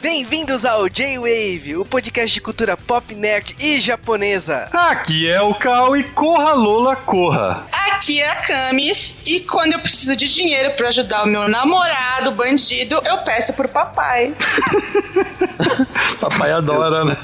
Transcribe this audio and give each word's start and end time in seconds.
Bem-vindos 0.00 0.64
ao 0.64 0.88
J-Wave, 0.88 1.76
o 1.76 1.84
podcast 1.84 2.32
de 2.32 2.40
cultura 2.40 2.76
pop, 2.76 3.12
nerd 3.16 3.56
e 3.58 3.80
japonesa. 3.80 4.68
Aqui 4.72 5.28
é 5.28 5.42
o 5.42 5.52
Cal 5.54 5.96
e 5.96 6.04
corra 6.04 6.52
Lola, 6.52 6.94
corra. 6.94 7.66
Aqui 7.72 8.20
é 8.20 8.30
a 8.30 8.36
Camis 8.36 9.16
e 9.26 9.40
quando 9.40 9.72
eu 9.72 9.80
preciso 9.80 10.14
de 10.14 10.32
dinheiro 10.32 10.70
para 10.74 10.86
ajudar 10.88 11.24
o 11.24 11.26
meu 11.26 11.48
namorado 11.48 12.30
bandido, 12.30 13.00
eu 13.04 13.18
peço 13.18 13.52
pro 13.54 13.68
papai. 13.68 14.32
papai 16.20 16.52
adora, 16.52 17.04
né? 17.04 17.16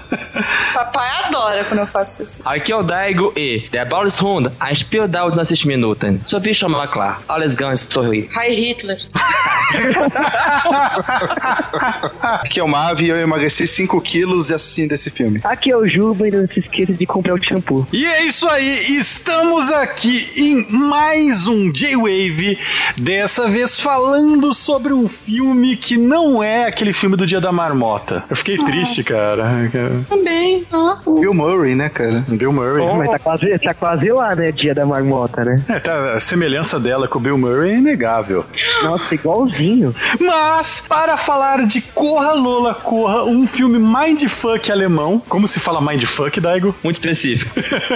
Papai 0.73 1.09
adora 1.25 1.65
quando 1.65 1.81
eu 1.81 1.87
faço 1.87 2.23
isso. 2.23 2.43
Aqui 2.45 2.73
é 2.73 2.77
o 2.77 2.83
Daigo 2.83 3.33
e 3.37 3.69
Der 3.71 3.89
Ballishund, 3.89 4.51
ein 4.61 4.75
Spiel 4.75 5.09
dauert 5.09 5.37
90 5.37 5.67
Minuten. 5.67 6.21
So 6.27 6.41
viel 6.41 6.55
schon 6.55 6.71
mal 6.71 6.89
klar. 6.89 7.21
Alles 7.29 7.57
ganz 7.57 7.87
toll. 7.87 8.15
Hi 8.15 8.51
Hitler. 8.51 8.99
Aqui 12.21 12.61
é 12.61 12.63
o 12.63 12.69
Mavi 12.69 13.07
e 13.07 13.11
eu 13.11 13.19
emagreci 13.19 13.67
5 13.67 14.01
quilos 14.01 14.51
assistindo 14.51 14.93
esse 14.93 15.11
filme. 15.11 15.41
Aqui 15.45 15.71
é 15.71 15.77
o 15.77 15.87
Juba 15.87 16.29
e 16.29 16.31
não 16.31 16.47
se 16.47 16.61
esqueça 16.61 16.93
de 16.93 17.07
comprar 17.07 17.35
o 17.35 17.45
shampoo. 17.45 17.87
E 17.93 18.07
é 18.07 18.25
isso 18.25 18.49
aí, 18.49 18.97
estamos 18.97 19.71
aqui 19.71 20.31
em 20.37 20.71
mais 20.71 21.47
um 21.47 21.73
J-Wave, 21.73 22.59
dessa 22.97 23.49
vez 23.49 23.81
falando 23.81 24.53
sobre 24.55 24.93
um 24.93 25.09
filme 25.09 25.77
que 25.77 25.97
não 25.97 26.43
é 26.43 26.67
aquele 26.67 26.93
filme 26.93 27.17
do 27.17 27.27
Dia 27.27 27.41
da 27.41 27.53
Marmota. 27.53 28.24
Eu 28.29 28.37
fiquei 28.37 28.59
triste, 28.59 29.03
cara. 29.03 29.45
Também. 30.09 30.67
Ah. 30.73 30.99
Bill 31.21 31.35
Murray, 31.35 31.75
né, 31.75 31.89
cara? 31.89 32.25
Bill 32.29 32.53
Murray. 32.53 32.85
Mas 32.97 33.11
tá 33.11 33.19
quase, 33.19 33.59
tá 33.59 33.75
quase 33.75 34.11
lá, 34.11 34.35
né? 34.35 34.53
Dia 34.53 34.75
da 34.75 34.87
marmota, 34.87 35.45
né? 35.45 35.57
É, 35.69 35.79
tá, 35.79 36.15
a 36.15 36.21
semelhança 36.21 36.79
dela 36.79 37.07
com 37.07 37.19
o 37.19 37.23
Bill 37.23 37.39
Murray 37.39 37.73
é 37.73 37.77
inegável. 37.77 38.45
Nossa, 38.83 39.15
igualzinho. 39.15 39.95
Mas, 40.21 40.85
para 40.89 41.17
falar 41.17 41.67
de 41.67 41.81
Corra 41.81 42.33
Lola 42.33 42.75
Corra, 42.75 43.25
um 43.25 43.47
filme 43.47 43.79
mindfuck 43.79 44.71
alemão, 44.71 45.23
como 45.29 45.47
se 45.47 45.61
fala 45.61 45.81
mindfuck, 45.81 46.41
Daigo? 46.41 46.75
Muito 46.83 46.97
específico. 46.97 47.55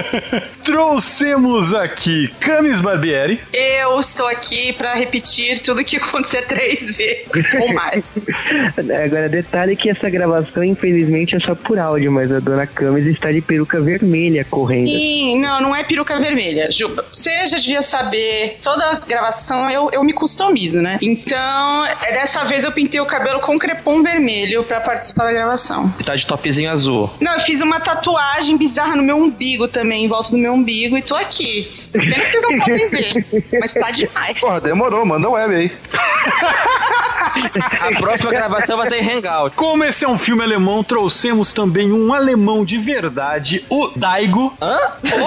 Trouxemos 0.63 1.75
aqui 1.75 2.29
Camis 2.41 2.81
Barbieri. 2.81 3.41
Eu 3.53 3.99
estou 4.01 4.27
aqui 4.27 4.73
para 4.73 4.95
repetir 4.95 5.61
tudo 5.61 5.85
que 5.85 5.97
acontecer 5.97 6.43
três 6.47 6.97
vezes 6.97 7.27
ou 7.61 7.73
mais. 7.73 8.21
Agora, 9.05 9.29
detalhe 9.29 9.77
que 9.77 9.91
essa 9.91 10.11
gravação, 10.19 10.65
infelizmente, 10.65 11.37
é 11.37 11.41
só 11.41 11.55
por 11.55 11.79
áudio, 11.79 12.11
mas 12.11 12.31
a 12.33 12.41
dona 12.41 12.67
Camis 12.67 13.07
está 13.07 13.31
de 13.31 13.41
peruca 13.41 13.81
vermelha 13.81 14.45
correndo. 14.45 14.89
Sim, 14.89 15.39
não, 15.41 15.61
não 15.61 15.77
é 15.77 15.85
peruca 15.85 16.19
vermelha. 16.19 16.71
Juba, 16.71 17.05
você 17.11 17.47
já 17.47 17.57
devia 17.57 17.83
saber, 17.83 18.59
toda 18.63 19.01
gravação 19.07 19.71
eu, 19.71 19.91
eu 19.93 20.03
me 20.03 20.13
customizo, 20.13 20.81
né? 20.81 20.99
Então, 21.01 21.87
é, 21.87 22.13
dessa 22.13 22.45
vez 22.45 22.65
eu 22.65 22.73
pintei 22.73 23.01
o 23.01 23.07
cabelo 23.07 23.41
com 23.41 23.59
crepom 23.59 24.03
vermelho 24.03 24.65
para 24.65 24.81
participar 24.81 25.25
da 25.25 25.33
gravação. 25.33 25.93
E 25.99 26.05
tá 26.05 26.17
de 26.17 26.27
topzinho 26.27 26.71
azul. 26.71 27.11
Não, 27.21 27.35
eu 27.35 27.41
fiz 27.41 27.61
uma 27.61 27.81
tatuagem 27.81 28.57
bizarra 28.57 28.97
no 28.97 29.03
meu 29.03 29.17
umbigo 29.17 29.69
também, 29.69 30.05
em 30.05 30.09
volta 30.09 30.31
do 30.31 30.39
meu 30.39 30.53
umbigo, 30.53 30.99
e 30.99 31.03
tô 31.03 31.15
aqui. 31.15 31.71
Pena 31.93 32.25
que 32.25 32.31
vocês 32.31 32.43
não 32.43 32.59
podem 32.59 32.89
ver, 32.89 33.27
mas 33.61 33.75
tá 33.75 33.91
demais. 33.91 34.41
Porra, 34.41 34.61
demorou, 34.61 35.05
manda 35.05 35.29
web 35.29 35.55
aí. 35.55 35.73
A 37.81 38.01
próxima 38.01 38.31
gravação 38.31 38.77
vai 38.77 38.89
ser 38.89 38.97
em 39.03 39.11
Hangout. 39.19 39.55
Como 39.57 39.85
esse 39.85 40.05
é 40.05 40.09
um 40.09 40.19
filme 40.19 40.43
alemão, 40.43 40.83
trouxemos 40.83 41.53
também 41.53 41.93
um 41.93 42.13
alemão 42.13 42.65
de 42.65 42.79
verdade, 42.79 43.65
o 43.69 43.89
Daigo. 43.95 44.53
Hã? 44.61 44.79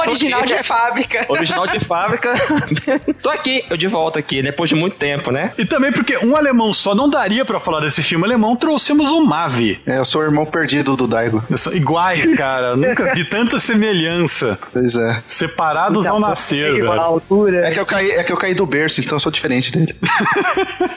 Original 0.05 0.45
de 0.45 0.61
fábrica. 0.63 1.25
Original 1.29 1.67
de 1.67 1.79
fábrica. 1.79 2.33
Tô 3.21 3.29
aqui, 3.29 3.63
eu 3.69 3.77
de 3.77 3.87
volta 3.87 4.19
aqui, 4.19 4.41
depois 4.41 4.69
de 4.69 4.75
muito 4.75 4.95
tempo, 4.97 5.31
né? 5.31 5.51
E 5.57 5.65
também 5.65 5.91
porque 5.91 6.17
um 6.17 6.35
alemão 6.35 6.73
só 6.73 6.93
não 6.95 7.09
daria 7.09 7.45
pra 7.45 7.59
falar 7.59 7.79
desse 7.81 8.01
filme 8.03 8.25
alemão, 8.25 8.55
trouxemos 8.55 9.11
o 9.11 9.23
Mavi. 9.25 9.79
É, 9.85 9.97
eu 9.97 10.05
sou 10.05 10.21
o 10.21 10.23
irmão 10.23 10.45
perdido 10.45 10.95
do 10.95 11.07
Daigo. 11.07 11.43
São 11.55 11.73
iguais, 11.73 12.33
cara. 12.35 12.75
Nunca 12.75 13.13
vi 13.13 13.23
tanta 13.25 13.59
semelhança. 13.59 14.57
Pois 14.71 14.95
é. 14.95 15.21
Separados 15.27 16.07
ao 16.07 16.19
nascer, 16.19 16.75
Igual 16.75 16.91
a 16.91 16.95
velho. 16.95 17.05
altura. 17.05 17.67
É 17.67 17.71
que, 17.71 17.79
eu 17.79 17.85
caí, 17.85 18.11
é 18.11 18.23
que 18.23 18.31
eu 18.31 18.37
caí 18.37 18.53
do 18.53 18.65
berço, 18.65 19.01
então 19.01 19.15
eu 19.15 19.19
sou 19.19 19.31
diferente 19.31 19.71
dele. 19.71 19.95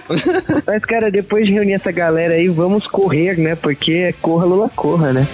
Mas, 0.66 0.84
cara, 0.84 1.03
depois 1.10 1.46
de 1.46 1.52
reunir 1.52 1.74
essa 1.74 1.90
galera 1.90 2.34
aí, 2.34 2.48
vamos 2.48 2.86
correr, 2.86 3.38
né? 3.38 3.54
Porque 3.54 3.92
é 3.92 4.12
corra, 4.12 4.44
Lula, 4.44 4.70
corra, 4.74 5.12
né? 5.12 5.26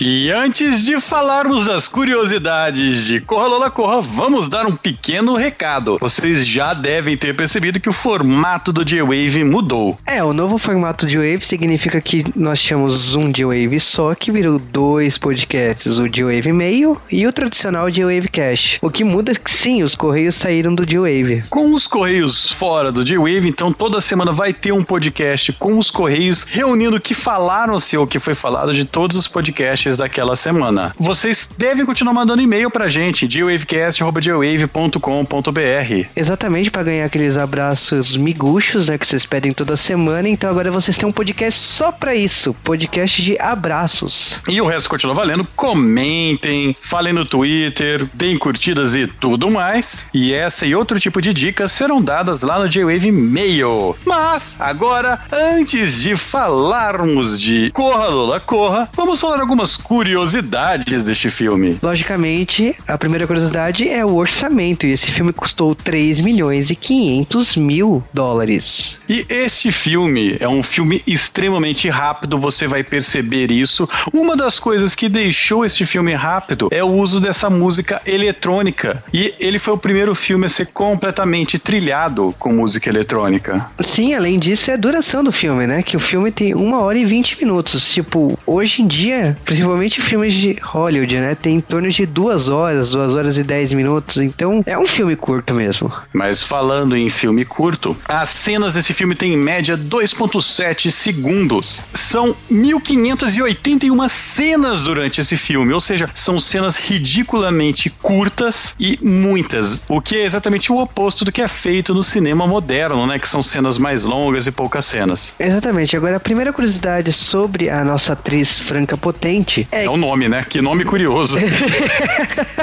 E 0.00 0.30
antes 0.30 0.84
de 0.84 1.00
falarmos 1.00 1.66
das 1.66 1.88
curiosidades 1.88 3.06
de 3.06 3.20
Corra 3.20 3.48
Lola 3.48 3.68
Corra, 3.68 4.00
vamos 4.00 4.48
dar 4.48 4.64
um 4.64 4.76
pequeno 4.76 5.34
recado. 5.34 5.98
Vocês 6.00 6.46
já 6.46 6.72
devem 6.72 7.16
ter 7.16 7.34
percebido 7.34 7.80
que 7.80 7.88
o 7.88 7.92
formato 7.92 8.72
do 8.72 8.84
J-Wave 8.84 9.42
mudou. 9.42 9.98
É, 10.06 10.22
o 10.22 10.32
novo 10.32 10.56
formato 10.56 11.04
de 11.04 11.16
Wave 11.16 11.44
significa 11.44 12.00
que 12.00 12.24
nós 12.36 12.62
tínhamos 12.62 13.16
um 13.16 13.32
J-Wave 13.32 13.80
só 13.80 14.14
que 14.14 14.30
virou 14.30 14.60
dois 14.60 15.18
podcasts, 15.18 15.98
o 15.98 16.08
J-Wave 16.08 16.52
Mail 16.52 16.96
e 17.10 17.26
o 17.26 17.32
tradicional 17.32 17.90
J-Wave 17.90 18.28
Cash. 18.28 18.78
O 18.80 18.90
que 18.90 19.02
muda 19.02 19.32
é 19.32 19.34
que 19.34 19.50
sim, 19.50 19.82
os 19.82 19.96
correios 19.96 20.36
saíram 20.36 20.76
do 20.76 20.86
J-Wave. 20.86 21.42
Com 21.50 21.74
os 21.74 21.88
Correios 21.88 22.52
fora 22.52 22.92
do 22.92 23.04
J-Wave, 23.04 23.48
então 23.48 23.72
toda 23.72 24.00
semana 24.00 24.30
vai 24.30 24.52
ter 24.52 24.70
um 24.70 24.84
podcast 24.84 25.52
com 25.54 25.76
os 25.76 25.90
Correios 25.90 26.44
reunindo 26.44 26.96
o 26.96 27.00
que 27.00 27.14
falaram-se 27.14 27.96
ou 27.96 28.04
o 28.04 28.06
que 28.06 28.20
foi 28.20 28.36
falado 28.36 28.72
de 28.72 28.84
todos 28.84 29.16
os 29.16 29.26
podcasts 29.26 29.87
daquela 29.96 30.36
semana. 30.36 30.94
Vocês 30.98 31.48
devem 31.56 31.86
continuar 31.86 32.12
mandando 32.12 32.42
e-mail 32.42 32.70
pra 32.70 32.88
gente, 32.88 33.26
jwavecast.jwave.com.br. 33.26 36.08
Exatamente 36.14 36.70
para 36.70 36.82
ganhar 36.82 37.06
aqueles 37.06 37.38
abraços 37.38 38.16
miguxos, 38.16 38.88
né, 38.88 38.98
que 38.98 39.06
vocês 39.06 39.24
pedem 39.24 39.52
toda 39.52 39.76
semana. 39.76 40.28
Então 40.28 40.50
agora 40.50 40.70
vocês 40.70 40.96
têm 40.96 41.08
um 41.08 41.12
podcast 41.12 41.60
só 41.60 41.90
pra 41.90 42.14
isso, 42.14 42.54
podcast 42.62 43.22
de 43.22 43.38
abraços. 43.40 44.40
E 44.48 44.60
o 44.60 44.66
resto 44.66 44.90
continua 44.90 45.14
valendo. 45.14 45.46
Comentem, 45.56 46.76
falem 46.82 47.12
no 47.12 47.24
Twitter, 47.24 48.06
deem 48.14 48.38
curtidas 48.38 48.94
e 48.94 49.06
tudo 49.06 49.50
mais. 49.50 50.04
E 50.12 50.34
essa 50.34 50.66
e 50.66 50.74
outro 50.74 51.00
tipo 51.00 51.22
de 51.22 51.32
dicas 51.32 51.72
serão 51.72 52.02
dadas 52.02 52.42
lá 52.42 52.58
no 52.58 52.68
J-Wave 52.68 53.10
Mail. 53.10 53.96
Mas, 54.04 54.56
agora, 54.58 55.20
antes 55.32 56.02
de 56.02 56.16
falarmos 56.16 57.40
de 57.40 57.70
Corra 57.70 58.08
Lola 58.08 58.40
Corra, 58.40 58.88
vamos 58.92 59.20
falar 59.20 59.40
algumas 59.40 59.76
curiosidades 59.78 61.04
deste 61.04 61.30
filme. 61.30 61.78
Logicamente, 61.82 62.74
a 62.86 62.98
primeira 62.98 63.26
curiosidade 63.26 63.88
é 63.88 64.04
o 64.04 64.14
orçamento. 64.14 64.86
E 64.86 64.92
esse 64.92 65.10
filme 65.10 65.32
custou 65.32 65.74
3 65.74 66.20
milhões 66.20 66.70
e 66.70 66.76
500 66.76 67.56
mil 67.56 68.04
dólares. 68.12 69.00
E 69.08 69.24
este 69.28 69.72
filme 69.72 70.36
é 70.40 70.48
um 70.48 70.62
filme 70.62 71.02
extremamente 71.06 71.88
rápido, 71.88 72.38
você 72.38 72.66
vai 72.66 72.82
perceber 72.82 73.50
isso. 73.50 73.88
Uma 74.12 74.36
das 74.36 74.58
coisas 74.58 74.94
que 74.94 75.08
deixou 75.08 75.64
este 75.64 75.86
filme 75.86 76.14
rápido 76.14 76.68
é 76.70 76.82
o 76.82 76.88
uso 76.88 77.20
dessa 77.20 77.48
música 77.48 78.00
eletrônica. 78.04 79.02
E 79.12 79.34
ele 79.38 79.58
foi 79.58 79.74
o 79.74 79.78
primeiro 79.78 80.14
filme 80.14 80.46
a 80.46 80.48
ser 80.48 80.66
completamente 80.66 81.58
trilhado 81.58 82.34
com 82.38 82.52
música 82.52 82.88
eletrônica. 82.88 83.66
Sim, 83.80 84.14
além 84.14 84.38
disso, 84.38 84.70
é 84.70 84.74
a 84.74 84.76
duração 84.76 85.22
do 85.22 85.32
filme, 85.32 85.66
né? 85.66 85.82
Que 85.82 85.96
o 85.96 86.00
filme 86.00 86.30
tem 86.30 86.54
uma 86.54 86.80
hora 86.80 86.98
e 86.98 87.04
20 87.04 87.38
minutos. 87.40 87.88
Tipo, 87.88 88.38
hoje 88.46 88.82
em 88.82 88.86
dia, 88.86 89.36
principalmente 89.44 89.67
filmes 90.00 90.32
de 90.32 90.56
Hollywood, 90.62 91.18
né? 91.18 91.34
Tem 91.34 91.56
em 91.56 91.60
torno 91.60 91.88
de 91.88 92.06
duas 92.06 92.48
horas, 92.48 92.92
duas 92.92 93.14
horas 93.14 93.36
e 93.36 93.42
10 93.42 93.72
minutos. 93.72 94.18
Então, 94.18 94.62
é 94.66 94.78
um 94.78 94.86
filme 94.86 95.16
curto 95.16 95.54
mesmo. 95.54 95.92
Mas 96.12 96.42
falando 96.42 96.96
em 96.96 97.08
filme 97.08 97.44
curto, 97.44 97.96
as 98.06 98.28
cenas 98.28 98.74
desse 98.74 98.92
filme 98.92 99.14
têm 99.14 99.34
em 99.34 99.36
média 99.36 99.76
2.7 99.76 100.90
segundos. 100.90 101.82
São 101.92 102.34
1581 102.50 104.08
cenas 104.08 104.82
durante 104.82 105.20
esse 105.20 105.36
filme, 105.36 105.72
ou 105.72 105.80
seja, 105.80 106.08
são 106.14 106.38
cenas 106.40 106.76
ridiculamente 106.76 107.90
curtas 107.90 108.74
e 108.78 108.98
muitas, 109.02 109.82
o 109.88 110.00
que 110.00 110.16
é 110.16 110.24
exatamente 110.24 110.72
o 110.72 110.78
oposto 110.78 111.24
do 111.24 111.32
que 111.32 111.42
é 111.42 111.48
feito 111.48 111.94
no 111.94 112.02
cinema 112.02 112.46
moderno, 112.46 113.06
né, 113.06 113.18
que 113.18 113.28
são 113.28 113.42
cenas 113.42 113.78
mais 113.78 114.04
longas 114.04 114.46
e 114.46 114.52
poucas 114.52 114.86
cenas. 114.86 115.34
Exatamente. 115.38 115.96
Agora, 115.96 116.16
a 116.16 116.20
primeira 116.20 116.52
curiosidade 116.52 117.12
sobre 117.12 117.68
a 117.68 117.84
nossa 117.84 118.12
atriz 118.12 118.58
Franca 118.58 118.96
Potente 118.96 119.57
é 119.72 119.84
É 119.84 119.90
o 119.90 119.96
nome, 119.96 120.28
né? 120.28 120.44
Que 120.48 120.60
nome 120.60 120.84
curioso. 120.84 121.36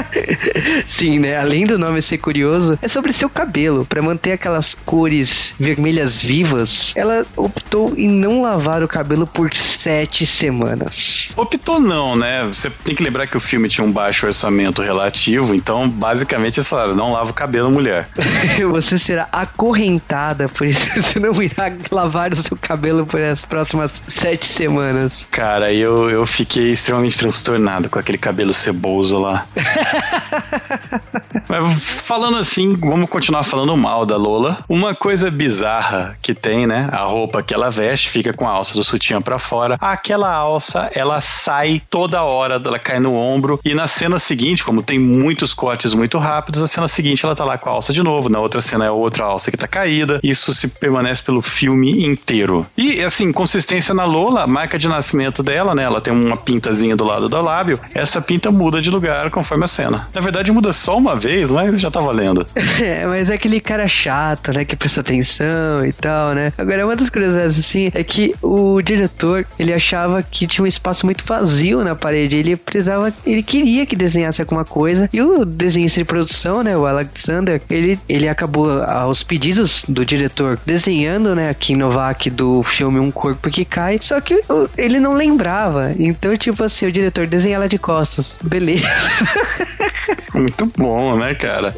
Sim, 0.87 1.19
né? 1.19 1.37
Além 1.37 1.65
do 1.65 1.77
nome 1.77 2.01
ser 2.01 2.17
curioso, 2.17 2.77
é 2.81 2.87
sobre 2.87 3.11
seu 3.11 3.29
cabelo. 3.29 3.85
Pra 3.85 4.01
manter 4.01 4.33
aquelas 4.33 4.73
cores 4.73 5.53
vermelhas 5.59 6.21
vivas, 6.21 6.93
ela 6.95 7.25
optou 7.35 7.93
em 7.97 8.09
não 8.09 8.41
lavar 8.41 8.83
o 8.83 8.87
cabelo 8.87 9.25
por 9.25 9.53
sete 9.53 10.25
semanas. 10.25 11.29
Optou 11.35 11.79
não, 11.79 12.15
né? 12.15 12.45
Você 12.47 12.69
tem 12.69 12.95
que 12.95 13.03
lembrar 13.03 13.27
que 13.27 13.37
o 13.37 13.39
filme 13.39 13.67
tinha 13.67 13.85
um 13.85 13.91
baixo 13.91 14.25
orçamento 14.25 14.81
relativo, 14.81 15.53
então 15.53 15.89
basicamente 15.89 16.59
eles 16.59 16.67
falaram, 16.67 16.95
não 16.95 17.11
lava 17.11 17.31
o 17.31 17.33
cabelo, 17.33 17.71
mulher. 17.71 18.07
Você 18.71 18.97
será 18.97 19.27
acorrentada, 19.31 20.49
por 20.49 20.67
isso 20.67 20.85
você 21.01 21.19
não 21.19 21.41
irá 21.41 21.71
lavar 21.91 22.33
o 22.33 22.35
seu 22.35 22.57
cabelo 22.57 23.05
por 23.05 23.21
as 23.21 23.43
próximas 23.43 23.91
sete 24.07 24.45
semanas. 24.45 25.25
Cara, 25.31 25.73
eu, 25.73 26.09
eu 26.09 26.25
fiquei 26.25 26.71
extremamente 26.85 27.17
transtornado 27.17 27.89
com 27.89 27.97
aquele 27.97 28.17
cabelo 28.17 28.53
ceboso 28.53 29.17
lá. 29.17 29.47
Mas 31.49 31.83
falando 31.83 32.37
assim, 32.37 32.75
vamos 32.75 33.09
continuar 33.09 33.43
falando 33.43 33.75
mal 33.75 34.05
da 34.05 34.15
Lola. 34.15 34.59
Uma 34.69 34.93
coisa 34.93 35.31
bizarra 35.31 36.15
que 36.21 36.33
tem, 36.33 36.67
né? 36.67 36.87
A 36.91 37.03
roupa 37.03 37.41
que 37.41 37.53
ela 37.53 37.71
veste 37.71 38.09
fica 38.09 38.33
com 38.33 38.47
a 38.47 38.51
alça 38.51 38.75
do 38.75 38.83
sutiã 38.83 39.19
pra 39.21 39.39
fora. 39.39 39.77
Aquela 39.81 40.31
alça, 40.31 40.89
ela 40.93 41.21
sai 41.21 41.81
toda 41.89 42.23
hora, 42.23 42.61
ela 42.63 42.77
cai 42.77 42.99
no 42.99 43.15
ombro. 43.15 43.59
E 43.65 43.73
na 43.73 43.87
cena 43.87 44.19
seguinte, 44.19 44.63
como 44.63 44.83
tem 44.83 44.99
muitos 44.99 45.53
cortes 45.53 45.93
muito 45.93 46.19
rápidos, 46.19 46.61
a 46.61 46.67
cena 46.67 46.87
seguinte 46.87 47.25
ela 47.25 47.35
tá 47.35 47.43
lá 47.43 47.57
com 47.57 47.69
a 47.69 47.73
alça 47.73 47.93
de 47.93 48.03
novo. 48.03 48.29
Na 48.29 48.39
outra 48.39 48.61
cena 48.61 48.85
é 48.85 48.91
outra 48.91 49.25
alça 49.25 49.49
que 49.49 49.57
tá 49.57 49.67
caída. 49.67 50.19
Isso 50.23 50.53
se 50.53 50.67
permanece 50.67 51.23
pelo 51.23 51.41
filme 51.41 52.05
inteiro. 52.05 52.65
E 52.77 53.01
assim, 53.01 53.31
consistência 53.31 53.93
na 53.93 54.05
Lola, 54.05 54.43
a 54.43 54.47
marca 54.47 54.77
de 54.77 54.87
nascimento 54.87 55.41
dela, 55.41 55.73
né? 55.73 55.83
Ela 55.83 56.01
tem 56.01 56.13
uma 56.13 56.37
pintazinha 56.65 56.95
do 56.95 57.03
lado 57.03 57.29
do 57.29 57.41
lábio. 57.41 57.79
Essa 57.93 58.21
pinta 58.21 58.51
muda 58.51 58.81
de 58.81 58.89
lugar 58.89 59.29
conforme 59.29 59.65
a 59.65 59.67
cena. 59.67 60.07
Na 60.13 60.21
verdade, 60.21 60.51
muda 60.51 60.73
só 60.73 60.97
uma 60.97 61.15
vez, 61.15 61.51
mas 61.51 61.79
já 61.79 61.91
tá 61.91 61.99
valendo. 61.99 62.45
É, 62.85 63.05
mas 63.05 63.29
é 63.29 63.35
aquele 63.35 63.61
cara 63.61 63.87
chato, 63.87 64.51
né? 64.51 64.65
Que 64.65 64.75
presta 64.75 64.99
atenção 64.99 65.85
e 65.85 65.93
tal, 65.93 66.33
né? 66.33 66.51
Agora, 66.57 66.85
uma 66.85 66.95
das 66.95 67.09
curiosidades, 67.09 67.57
assim, 67.57 67.89
é 67.93 68.03
que 68.03 68.35
o 68.41 68.81
diretor, 68.81 69.45
ele 69.57 69.73
achava 69.73 70.21
que 70.21 70.45
tinha 70.45 70.63
um 70.63 70.67
espaço 70.67 71.05
muito 71.05 71.23
vazio 71.25 71.83
na 71.83 71.95
parede. 71.95 72.35
Ele 72.35 72.55
precisava, 72.57 73.13
ele 73.25 73.41
queria 73.41 73.85
que 73.85 73.95
desenhasse 73.95 74.41
alguma 74.41 74.65
coisa. 74.65 75.09
E 75.11 75.21
o 75.21 75.45
desenhista 75.45 75.99
de 75.99 76.05
produção, 76.05 76.63
né? 76.63 76.75
O 76.75 76.85
Alexander, 76.85 77.61
ele, 77.69 77.97
ele 78.09 78.27
acabou, 78.27 78.83
aos 78.83 79.23
pedidos 79.23 79.85
do 79.87 80.05
diretor, 80.05 80.59
desenhando, 80.65 81.33
né? 81.33 81.49
Aqui 81.49 81.75
Novak 81.75 82.29
do 82.29 82.61
filme 82.61 82.99
Um 82.99 83.09
Corpo 83.09 83.49
que 83.49 83.63
Cai. 83.63 83.99
Só 84.01 84.19
que 84.19 84.41
ele 84.77 84.99
não 84.99 85.13
lembrava. 85.13 85.93
Então, 85.97 86.35
tipo 86.37 86.54
assim, 86.63 86.85
o 86.85 86.91
diretor 86.91 87.27
desenha 87.27 87.55
ela 87.55 87.67
de 87.67 87.77
costas. 87.77 88.35
Beleza. 88.41 88.87
Muito 90.33 90.65
bom, 90.77 91.17
né, 91.17 91.33
cara? 91.33 91.73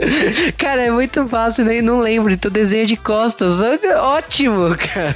Cara, 0.58 0.82
é 0.82 0.92
muito 0.92 1.28
fácil, 1.28 1.64
né? 1.64 1.82
Não 1.82 2.00
lembro. 2.00 2.34
Então, 2.34 2.50
desenho 2.50 2.88
de 2.88 2.98
costas. 2.98 3.56
Ótimo, 4.00 4.76
cara. 4.76 5.16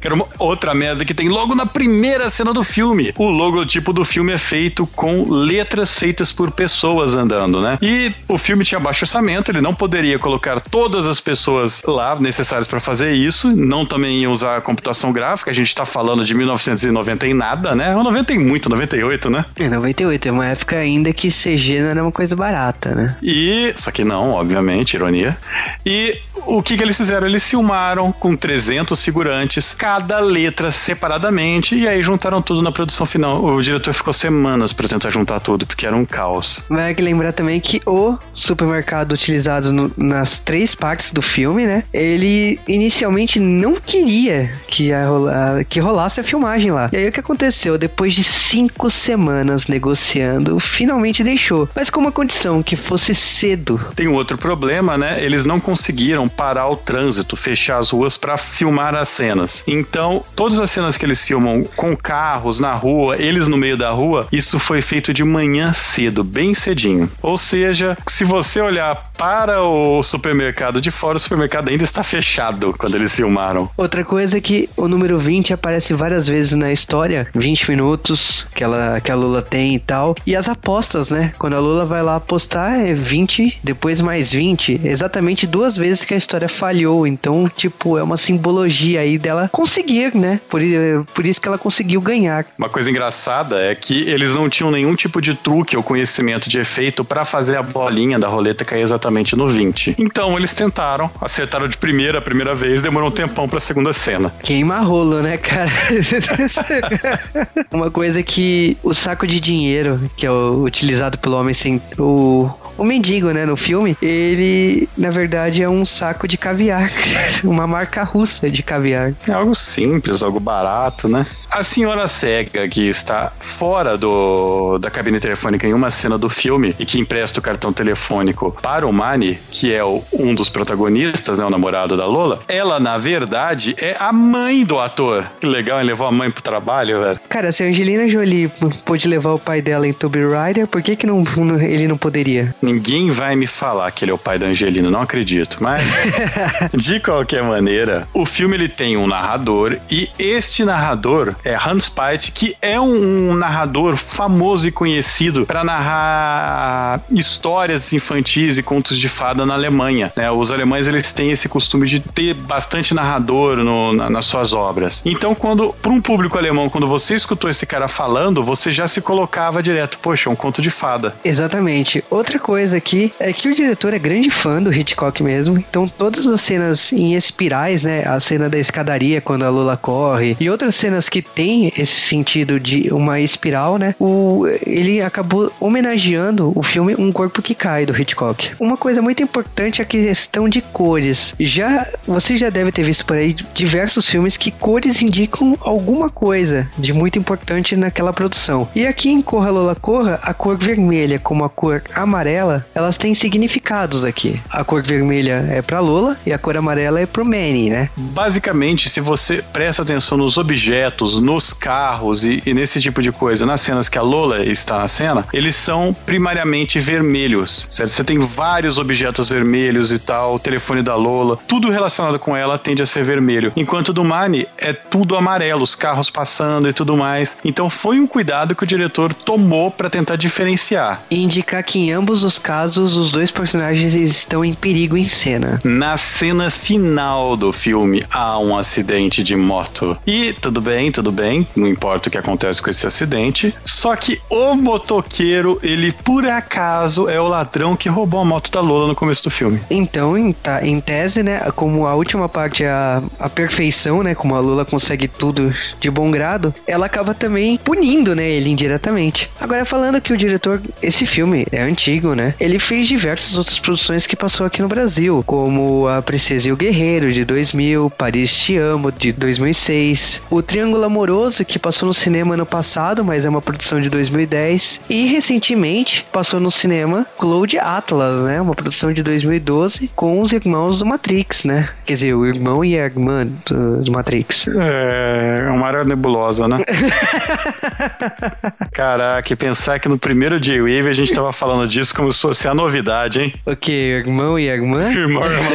Era 0.00 0.14
uma 0.14 0.26
outra 0.38 0.74
merda 0.74 1.04
que 1.04 1.12
tem 1.12 1.28
logo 1.28 1.54
na 1.54 1.66
primeira 1.66 2.30
cena 2.30 2.54
do 2.54 2.62
filme. 2.62 3.12
O 3.16 3.28
logotipo 3.28 3.92
do 3.92 4.04
filme 4.04 4.32
é 4.32 4.38
feito 4.38 4.86
com 4.86 5.28
letras 5.28 5.98
feitas 5.98 6.32
por 6.32 6.50
pessoas 6.52 7.14
andando, 7.14 7.60
né? 7.60 7.78
E 7.82 8.14
o 8.28 8.38
filme 8.38 8.64
tinha 8.64 8.78
baixo 8.78 9.04
orçamento, 9.04 9.50
ele 9.50 9.60
não 9.60 9.74
poderia 9.74 10.18
colocar 10.18 10.60
todas 10.60 11.06
as 11.06 11.20
pessoas 11.20 11.82
lá 11.84 12.14
necessárias 12.18 12.66
para 12.66 12.80
fazer 12.80 13.12
isso, 13.12 13.54
não 13.54 13.84
também 13.84 14.20
ia 14.20 14.30
usar 14.30 14.60
computação 14.62 15.12
gráfica, 15.12 15.50
a 15.50 15.54
gente 15.54 15.74
tá 15.74 15.84
falando 15.84 16.24
de 16.24 16.34
1990 16.34 17.26
e 17.26 17.34
nada, 17.34 17.74
né? 17.74 17.92
90 18.08 18.32
e 18.32 18.38
muito, 18.38 18.68
98, 18.68 19.30
né? 19.30 19.44
É 19.56 19.68
98, 19.68 20.28
é 20.28 20.32
uma 20.32 20.46
época 20.46 20.76
ainda 20.76 21.12
que 21.12 21.28
CG 21.30 21.80
não 21.82 21.88
era 21.90 22.02
uma 22.02 22.12
coisa 22.12 22.34
barata, 22.34 22.94
né? 22.94 23.16
E. 23.22 23.72
Só 23.76 23.90
que 23.90 24.04
não, 24.04 24.30
obviamente, 24.32 24.94
ironia. 24.94 25.36
E 25.84 26.18
o 26.46 26.62
que, 26.62 26.76
que 26.76 26.82
eles 26.82 26.96
fizeram? 26.96 27.26
Eles 27.26 27.48
filmaram 27.48 28.10
com 28.12 28.34
300 28.34 29.02
figurantes, 29.02 29.72
cada 29.76 30.18
letra 30.20 30.70
separadamente, 30.70 31.74
e 31.74 31.86
aí 31.86 32.02
juntaram 32.02 32.40
tudo 32.42 32.62
na 32.62 32.72
produção 32.72 33.06
final. 33.06 33.44
O 33.44 33.60
diretor 33.62 33.92
ficou 33.94 34.12
semanas 34.12 34.72
pra 34.72 34.88
tentar 34.88 35.10
juntar 35.10 35.40
tudo, 35.40 35.66
porque 35.66 35.86
era 35.86 35.94
um 35.96 36.04
caos. 36.04 36.62
Vai 36.68 36.94
que 36.94 37.02
lembrar 37.02 37.32
também 37.32 37.60
que 37.60 37.80
o 37.86 38.16
supermercado 38.32 39.12
utilizado 39.12 39.72
no- 39.72 39.90
nas 39.96 40.38
três 40.38 40.74
partes 40.74 41.12
do 41.12 41.20
filme, 41.22 41.66
né? 41.66 41.84
Ele 41.92 42.58
inicialmente 42.66 43.38
não 43.40 43.74
queria 43.76 44.50
que, 44.68 44.84
ia 44.88 45.06
rolar- 45.06 45.64
que 45.64 45.80
rolasse 45.80 46.20
a 46.20 46.24
filmagem 46.24 46.70
lá. 46.70 46.88
E 46.92 46.96
aí 46.96 47.08
o 47.08 47.12
que 47.12 47.20
aconteceu? 47.20 47.76
Depois 47.78 47.97
de 48.06 48.22
cinco 48.22 48.88
semanas 48.90 49.66
negociando, 49.66 50.60
finalmente 50.60 51.24
deixou. 51.24 51.68
Mas 51.74 51.90
com 51.90 52.00
uma 52.00 52.12
condição, 52.12 52.62
que 52.62 52.76
fosse 52.76 53.14
cedo. 53.14 53.80
Tem 53.94 54.06
um 54.06 54.14
outro 54.14 54.38
problema, 54.38 54.96
né? 54.96 55.22
Eles 55.22 55.44
não 55.44 55.58
conseguiram 55.58 56.28
parar 56.28 56.68
o 56.68 56.76
trânsito, 56.76 57.36
fechar 57.36 57.78
as 57.78 57.90
ruas 57.90 58.16
pra 58.16 58.36
filmar 58.36 58.94
as 58.94 59.08
cenas. 59.08 59.62
Então, 59.66 60.22
todas 60.36 60.58
as 60.58 60.70
cenas 60.70 60.96
que 60.96 61.04
eles 61.04 61.24
filmam 61.24 61.64
com 61.76 61.96
carros 61.96 62.60
na 62.60 62.72
rua, 62.72 63.16
eles 63.16 63.48
no 63.48 63.56
meio 63.56 63.76
da 63.76 63.90
rua, 63.90 64.28
isso 64.30 64.58
foi 64.58 64.80
feito 64.80 65.12
de 65.12 65.24
manhã 65.24 65.72
cedo, 65.72 66.22
bem 66.22 66.54
cedinho. 66.54 67.10
Ou 67.20 67.36
seja, 67.36 67.96
se 68.06 68.24
você 68.24 68.60
olhar 68.60 68.94
para 69.16 69.62
o 69.62 70.02
supermercado 70.02 70.80
de 70.80 70.90
fora, 70.90 71.16
o 71.16 71.20
supermercado 71.20 71.68
ainda 71.68 71.84
está 71.84 72.02
fechado 72.02 72.74
quando 72.78 72.94
eles 72.94 73.14
filmaram. 73.14 73.68
Outra 73.76 74.04
coisa 74.04 74.38
é 74.38 74.40
que 74.40 74.68
o 74.76 74.86
número 74.86 75.18
20 75.18 75.52
aparece 75.52 75.92
várias 75.94 76.26
vezes 76.26 76.52
na 76.52 76.72
história, 76.72 77.26
20 77.34 77.70
minutos 77.70 77.87
que, 77.96 78.62
ela, 78.64 79.00
que 79.00 79.10
a 79.10 79.14
Lula 79.14 79.40
tem 79.40 79.74
e 79.74 79.78
tal. 79.80 80.14
E 80.26 80.34
as 80.36 80.48
apostas, 80.48 81.08
né? 81.08 81.32
Quando 81.38 81.54
a 81.54 81.60
Lula 81.60 81.84
vai 81.84 82.02
lá 82.02 82.16
apostar, 82.16 82.74
é 82.80 82.92
20, 82.92 83.58
depois 83.62 84.00
mais 84.00 84.32
20. 84.32 84.80
Exatamente 84.84 85.46
duas 85.46 85.76
vezes 85.76 86.04
que 86.04 86.14
a 86.14 86.16
história 86.16 86.48
falhou. 86.48 87.06
Então, 87.06 87.48
tipo, 87.48 87.96
é 87.98 88.02
uma 88.02 88.16
simbologia 88.16 89.00
aí 89.00 89.18
dela 89.18 89.48
conseguir, 89.52 90.14
né? 90.14 90.40
Por, 90.48 90.62
i- 90.62 91.02
por 91.14 91.24
isso 91.24 91.40
que 91.40 91.48
ela 91.48 91.58
conseguiu 91.58 92.00
ganhar. 92.00 92.44
Uma 92.58 92.68
coisa 92.68 92.90
engraçada 92.90 93.60
é 93.60 93.74
que 93.74 94.02
eles 94.08 94.34
não 94.34 94.48
tinham 94.48 94.70
nenhum 94.70 94.94
tipo 94.94 95.20
de 95.22 95.34
truque 95.34 95.76
ou 95.76 95.82
conhecimento 95.82 96.48
de 96.48 96.58
efeito 96.58 97.04
para 97.04 97.24
fazer 97.24 97.56
a 97.56 97.62
bolinha 97.62 98.18
da 98.18 98.28
roleta 98.28 98.64
cair 98.64 98.82
exatamente 98.82 99.36
no 99.36 99.48
20. 99.48 99.94
Então 99.98 100.36
eles 100.36 100.54
tentaram, 100.54 101.10
acertaram 101.20 101.68
de 101.68 101.76
primeira 101.76 102.18
a 102.18 102.22
primeira 102.22 102.54
vez, 102.54 102.82
demorou 102.82 103.08
um 103.08 103.12
tempão 103.12 103.48
pra 103.48 103.60
segunda 103.60 103.92
cena. 103.92 104.32
Queima 104.42 104.78
rolo, 104.80 105.20
né, 105.22 105.36
cara? 105.36 105.70
Uma 107.78 107.90
coisa 107.92 108.22
que 108.24 108.76
o 108.82 108.92
saco 108.92 109.24
de 109.26 109.38
dinheiro, 109.40 110.00
que 110.16 110.26
é 110.26 110.30
o, 110.30 110.62
utilizado 110.64 111.16
pelo 111.16 111.36
homem 111.36 111.54
sem. 111.54 111.80
O, 111.96 112.50
o 112.76 112.84
mendigo, 112.84 113.28
né, 113.30 113.46
no 113.46 113.56
filme, 113.56 113.96
ele, 114.02 114.88
na 114.98 115.10
verdade, 115.10 115.62
é 115.62 115.68
um 115.68 115.84
saco 115.84 116.26
de 116.26 116.36
caviar. 116.36 116.90
Uma 117.44 117.66
marca 117.68 118.02
russa 118.02 118.50
de 118.50 118.62
caviar. 118.64 119.12
É 119.28 119.32
algo 119.32 119.54
simples, 119.54 120.22
algo 120.24 120.40
barato, 120.40 121.08
né? 121.08 121.24
A 121.50 121.62
senhora 121.62 122.08
cega 122.08 122.66
que 122.68 122.88
está 122.88 123.32
fora 123.40 123.96
do, 123.96 124.76
da 124.78 124.90
cabine 124.90 125.20
telefônica 125.20 125.66
em 125.66 125.72
uma 125.72 125.90
cena 125.90 126.18
do 126.18 126.28
filme 126.28 126.74
e 126.78 126.84
que 126.84 126.98
empresta 127.00 127.38
o 127.38 127.42
cartão 127.42 127.72
telefônico 127.72 128.54
para 128.60 128.86
o 128.86 128.92
Manny, 128.92 129.38
que 129.50 129.72
é 129.72 129.82
o- 129.84 130.02
um 130.12 130.34
dos 130.34 130.48
protagonistas, 130.48 131.38
né, 131.38 131.44
o 131.44 131.50
namorado 131.50 131.96
da 131.96 132.06
Lola, 132.06 132.40
ela, 132.48 132.78
na 132.80 132.98
verdade, 132.98 133.74
é 133.78 133.96
a 133.98 134.12
mãe 134.12 134.64
do 134.64 134.78
ator. 134.78 135.26
Que 135.40 135.46
legal, 135.46 135.78
ele 135.78 135.88
levou 135.88 136.06
a 136.06 136.12
mãe 136.12 136.30
pro 136.30 136.42
trabalho, 136.42 137.00
velho. 137.02 137.20
Cara, 137.28 137.48
a 137.48 137.52
Angelina 137.68 138.08
Jolie 138.08 138.50
pôde 138.84 139.06
levar 139.08 139.32
o 139.32 139.38
pai 139.38 139.60
dela 139.62 139.86
em 139.86 139.92
Tomb 139.92 140.18
Raider, 140.28 140.66
por 140.66 140.82
que, 140.82 140.96
que 140.96 141.06
não, 141.06 141.22
não- 141.22 141.60
ele 141.60 141.86
não 141.88 141.96
poderia? 141.96 142.54
Ninguém 142.62 143.10
vai 143.10 143.34
me 143.36 143.46
falar 143.46 143.90
que 143.90 144.04
ele 144.04 144.10
é 144.10 144.14
o 144.14 144.18
pai 144.18 144.38
da 144.38 144.46
Angelina, 144.46 144.90
não 144.90 145.00
acredito. 145.02 145.58
Mas, 145.60 145.82
de 146.74 147.00
qualquer 147.00 147.42
maneira, 147.42 148.06
o 148.14 148.24
filme 148.24 148.54
ele 148.56 148.68
tem 148.68 148.96
um 148.96 149.06
narrador 149.06 149.76
e 149.90 150.08
este 150.18 150.64
narrador 150.64 151.34
é 151.44 151.54
Hans 151.54 151.88
Peit, 151.88 152.32
que 152.32 152.56
é 152.62 152.80
um, 152.80 153.30
um 153.30 153.34
narrador 153.34 153.96
famoso 153.96 154.66
e 154.68 154.70
conhecido 154.72 155.44
para 155.46 155.62
narrar 155.64 157.00
histórias 157.10 157.92
infantis 157.92 158.58
e 158.58 158.62
contos 158.62 158.98
de 158.98 159.08
fada 159.08 159.44
na 159.44 159.54
Alemanha. 159.54 160.12
né? 160.16 160.30
Os 160.30 160.50
alemães 160.50 160.86
eles 160.88 161.12
têm 161.12 161.30
esse 161.30 161.48
costume 161.48 161.86
de 161.86 162.00
ter 162.00 162.34
bastante 162.34 162.94
narrador 162.94 163.56
no- 163.56 163.92
na- 163.92 164.08
nas 164.10 164.24
suas 164.26 164.52
obras. 164.52 165.02
Então, 165.04 165.34
quando 165.34 165.74
para 165.82 165.90
um 165.90 166.00
público 166.00 166.38
alemão, 166.38 166.68
quando 166.68 166.86
você 166.86 167.14
escutou 167.14 167.50
esse 167.50 167.57
cara 167.66 167.88
falando, 167.88 168.42
você 168.42 168.72
já 168.72 168.86
se 168.86 169.00
colocava 169.00 169.62
direto, 169.62 169.98
poxa, 169.98 170.28
é 170.28 170.32
um 170.32 170.36
conto 170.36 170.62
de 170.62 170.70
fada. 170.70 171.14
Exatamente. 171.24 172.04
Outra 172.10 172.38
coisa 172.38 172.76
aqui 172.76 173.12
é 173.18 173.32
que 173.32 173.48
o 173.48 173.54
diretor 173.54 173.92
é 173.94 173.98
grande 173.98 174.30
fã 174.30 174.62
do 174.62 174.72
Hitchcock 174.72 175.22
mesmo. 175.22 175.58
Então 175.58 175.88
todas 175.88 176.26
as 176.26 176.40
cenas 176.40 176.92
em 176.92 177.14
espirais, 177.14 177.82
né? 177.82 178.04
A 178.06 178.20
cena 178.20 178.48
da 178.48 178.58
escadaria 178.58 179.20
quando 179.20 179.44
a 179.44 179.50
Lula 179.50 179.76
corre 179.76 180.36
e 180.40 180.48
outras 180.48 180.74
cenas 180.74 181.08
que 181.08 181.22
tem 181.22 181.72
esse 181.76 182.00
sentido 182.00 182.60
de 182.60 182.92
uma 182.92 183.20
espiral, 183.20 183.78
né? 183.78 183.94
O, 183.98 184.46
ele 184.64 185.02
acabou 185.02 185.52
homenageando 185.60 186.52
o 186.54 186.62
filme 186.62 186.94
Um 186.98 187.12
Corpo 187.12 187.42
que 187.42 187.54
Cai 187.54 187.84
do 187.84 187.96
Hitchcock. 187.96 188.52
Uma 188.60 188.76
coisa 188.76 189.02
muito 189.02 189.22
importante 189.22 189.80
é 189.80 189.84
a 189.84 189.86
questão 189.86 190.48
de 190.48 190.60
cores. 190.60 191.34
Já 191.40 191.86
você 192.06 192.36
já 192.36 192.50
deve 192.50 192.72
ter 192.72 192.84
visto 192.84 193.04
por 193.04 193.16
aí 193.16 193.34
diversos 193.54 194.08
filmes 194.08 194.36
que 194.36 194.50
cores 194.50 195.02
indicam 195.02 195.56
alguma 195.60 196.08
coisa 196.10 196.68
de 196.78 196.92
muito 196.92 197.18
importante 197.18 197.47
naquela 197.76 198.12
produção. 198.12 198.68
E 198.74 198.86
aqui 198.86 199.10
em 199.10 199.22
Corra 199.22 199.50
Lola 199.50 199.74
Corra, 199.74 200.20
a 200.22 200.34
cor 200.34 200.56
vermelha 200.56 201.18
como 201.18 201.44
a 201.44 201.48
cor 201.48 201.82
amarela, 201.94 202.64
elas 202.74 202.96
têm 202.96 203.14
significados 203.14 204.04
aqui. 204.04 204.40
A 204.50 204.64
cor 204.64 204.82
vermelha 204.82 205.46
é 205.50 205.62
pra 205.62 205.80
Lola 205.80 206.16
e 206.26 206.32
a 206.32 206.38
cor 206.38 206.56
amarela 206.56 207.00
é 207.00 207.06
pro 207.06 207.24
Manny, 207.24 207.70
né? 207.70 207.90
Basicamente, 207.96 208.88
se 208.88 209.00
você 209.00 209.42
presta 209.52 209.82
atenção 209.82 210.18
nos 210.18 210.36
objetos, 210.36 211.22
nos 211.22 211.52
carros 211.52 212.24
e, 212.24 212.42
e 212.44 212.54
nesse 212.54 212.80
tipo 212.80 213.02
de 213.02 213.12
coisa, 213.12 213.46
nas 213.46 213.60
cenas 213.60 213.88
que 213.88 213.98
a 213.98 214.02
Lola 214.02 214.44
está 214.44 214.78
na 214.78 214.88
cena, 214.88 215.24
eles 215.32 215.54
são 215.54 215.94
primariamente 216.06 216.80
vermelhos, 216.80 217.66
certo? 217.70 217.90
Você 217.90 218.04
tem 218.04 218.18
vários 218.18 218.78
objetos 218.78 219.30
vermelhos 219.30 219.92
e 219.92 219.98
tal, 219.98 220.34
o 220.34 220.38
telefone 220.38 220.82
da 220.82 220.94
Lola, 220.94 221.38
tudo 221.48 221.70
relacionado 221.70 222.18
com 222.18 222.36
ela 222.36 222.58
tende 222.58 222.82
a 222.82 222.86
ser 222.86 223.04
vermelho. 223.04 223.52
Enquanto 223.56 223.92
do 223.92 224.04
Manny 224.04 224.46
é 224.56 224.72
tudo 224.72 225.16
amarelo, 225.16 225.62
os 225.62 225.74
carros 225.74 226.10
passando 226.10 226.68
e 226.68 226.72
tudo 226.72 226.96
mais. 226.96 227.27
Então 227.44 227.68
foi 227.68 227.98
um 228.00 228.06
cuidado 228.06 228.54
que 228.54 228.64
o 228.64 228.66
diretor 228.66 229.12
tomou 229.14 229.70
para 229.70 229.90
tentar 229.90 230.16
diferenciar. 230.16 231.02
E 231.10 231.22
indicar 231.22 231.62
que 231.62 231.78
em 231.78 231.92
ambos 231.92 232.24
os 232.24 232.38
casos 232.38 232.96
os 232.96 233.10
dois 233.10 233.30
personagens 233.30 233.94
estão 233.94 234.44
em 234.44 234.54
perigo 234.54 234.96
em 234.96 235.08
cena. 235.08 235.60
Na 235.64 235.96
cena 235.96 236.50
final 236.50 237.36
do 237.36 237.52
filme 237.52 238.04
há 238.10 238.38
um 238.38 238.56
acidente 238.56 239.22
de 239.22 239.34
moto. 239.36 239.96
E 240.06 240.32
tudo 240.32 240.60
bem, 240.60 240.90
tudo 240.92 241.10
bem, 241.12 241.46
não 241.56 241.66
importa 241.66 242.08
o 242.08 242.10
que 242.10 242.18
acontece 242.18 242.62
com 242.62 242.70
esse 242.70 242.86
acidente. 242.86 243.54
Só 243.66 243.94
que 243.96 244.20
o 244.30 244.54
motoqueiro, 244.54 245.58
ele 245.62 245.92
por 245.92 246.26
acaso 246.26 247.08
é 247.08 247.20
o 247.20 247.28
ladrão 247.28 247.76
que 247.76 247.88
roubou 247.88 248.20
a 248.20 248.24
moto 248.24 248.50
da 248.50 248.60
Lola 248.60 248.88
no 248.88 248.94
começo 248.94 249.22
do 249.24 249.30
filme. 249.30 249.60
Então, 249.70 250.16
em, 250.16 250.32
ta- 250.32 250.64
em 250.64 250.80
tese, 250.80 251.22
né, 251.22 251.40
como 251.54 251.86
a 251.86 251.94
última 251.94 252.28
parte 252.28 252.64
é 252.64 252.70
a, 252.70 253.02
a 253.18 253.28
perfeição, 253.28 254.02
né, 254.02 254.14
como 254.14 254.34
a 254.34 254.40
Lula 254.40 254.64
consegue 254.64 255.06
tudo 255.08 255.54
de 255.80 255.90
bom 255.90 256.10
grado, 256.10 256.54
ela 256.66 256.86
acaba 256.86 257.12
também 257.18 257.58
punindo, 257.58 258.14
né, 258.14 258.28
ele 258.30 258.50
indiretamente. 258.50 259.30
Agora, 259.40 259.64
falando 259.64 260.00
que 260.00 260.12
o 260.12 260.16
diretor, 260.16 260.60
esse 260.82 261.04
filme 261.04 261.46
é 261.52 261.60
antigo, 261.60 262.14
né, 262.14 262.34
ele 262.40 262.58
fez 262.58 262.86
diversas 262.86 263.36
outras 263.36 263.58
produções 263.58 264.06
que 264.06 264.16
passou 264.16 264.46
aqui 264.46 264.62
no 264.62 264.68
Brasil, 264.68 265.22
como 265.26 265.88
A 265.88 266.00
Princesa 266.00 266.48
e 266.48 266.52
o 266.52 266.56
Guerreiro, 266.56 267.12
de 267.12 267.24
2000, 267.24 267.90
Paris 267.90 268.32
Te 268.32 268.56
Amo, 268.56 268.92
de 268.92 269.12
2006, 269.12 270.22
O 270.30 270.42
Triângulo 270.42 270.84
Amoroso, 270.84 271.44
que 271.44 271.58
passou 271.58 271.86
no 271.86 271.94
cinema 271.94 272.34
ano 272.34 272.46
passado, 272.46 273.04
mas 273.04 273.24
é 273.24 273.28
uma 273.28 273.42
produção 273.42 273.80
de 273.80 273.90
2010, 273.90 274.80
e 274.88 275.06
recentemente 275.06 276.06
passou 276.12 276.40
no 276.40 276.50
cinema 276.50 277.06
Cloud 277.18 277.58
Atlas, 277.58 278.24
né, 278.24 278.40
uma 278.40 278.54
produção 278.54 278.92
de 278.92 279.02
2012, 279.02 279.90
com 279.94 280.20
os 280.20 280.32
irmãos 280.32 280.78
do 280.78 280.86
Matrix, 280.86 281.44
né, 281.44 281.68
quer 281.84 281.94
dizer, 281.94 282.14
o 282.14 282.24
irmão 282.24 282.64
e 282.64 282.78
a 282.78 282.84
irmã 282.84 283.26
do, 283.46 283.82
do 283.82 283.92
Matrix. 283.92 284.46
É, 284.48 285.48
uma 285.50 285.66
área 285.66 285.84
nebulosa, 285.84 286.46
né? 286.46 286.58
Caraca, 288.72 289.32
e 289.32 289.36
pensar 289.36 289.78
que 289.78 289.88
no 289.88 289.98
primeiro 289.98 290.40
J-Wave 290.40 290.88
a 290.88 290.92
gente 290.92 291.12
tava 291.12 291.32
falando 291.32 291.68
disso 291.68 291.94
como 291.94 292.12
se 292.12 292.20
fosse 292.20 292.48
a 292.48 292.54
novidade, 292.54 293.20
hein? 293.20 293.34
O 293.46 293.56
que, 293.56 293.72
irmão 293.72 294.38
e 294.38 294.48
irmã? 294.48 294.90
Irmão, 294.92 295.24
irmão. 295.24 295.50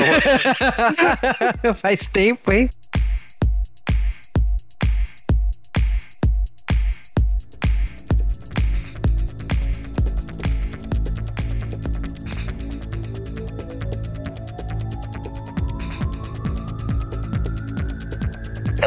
Faz 1.81 1.99
tempo, 2.11 2.51
hein? 2.51 2.69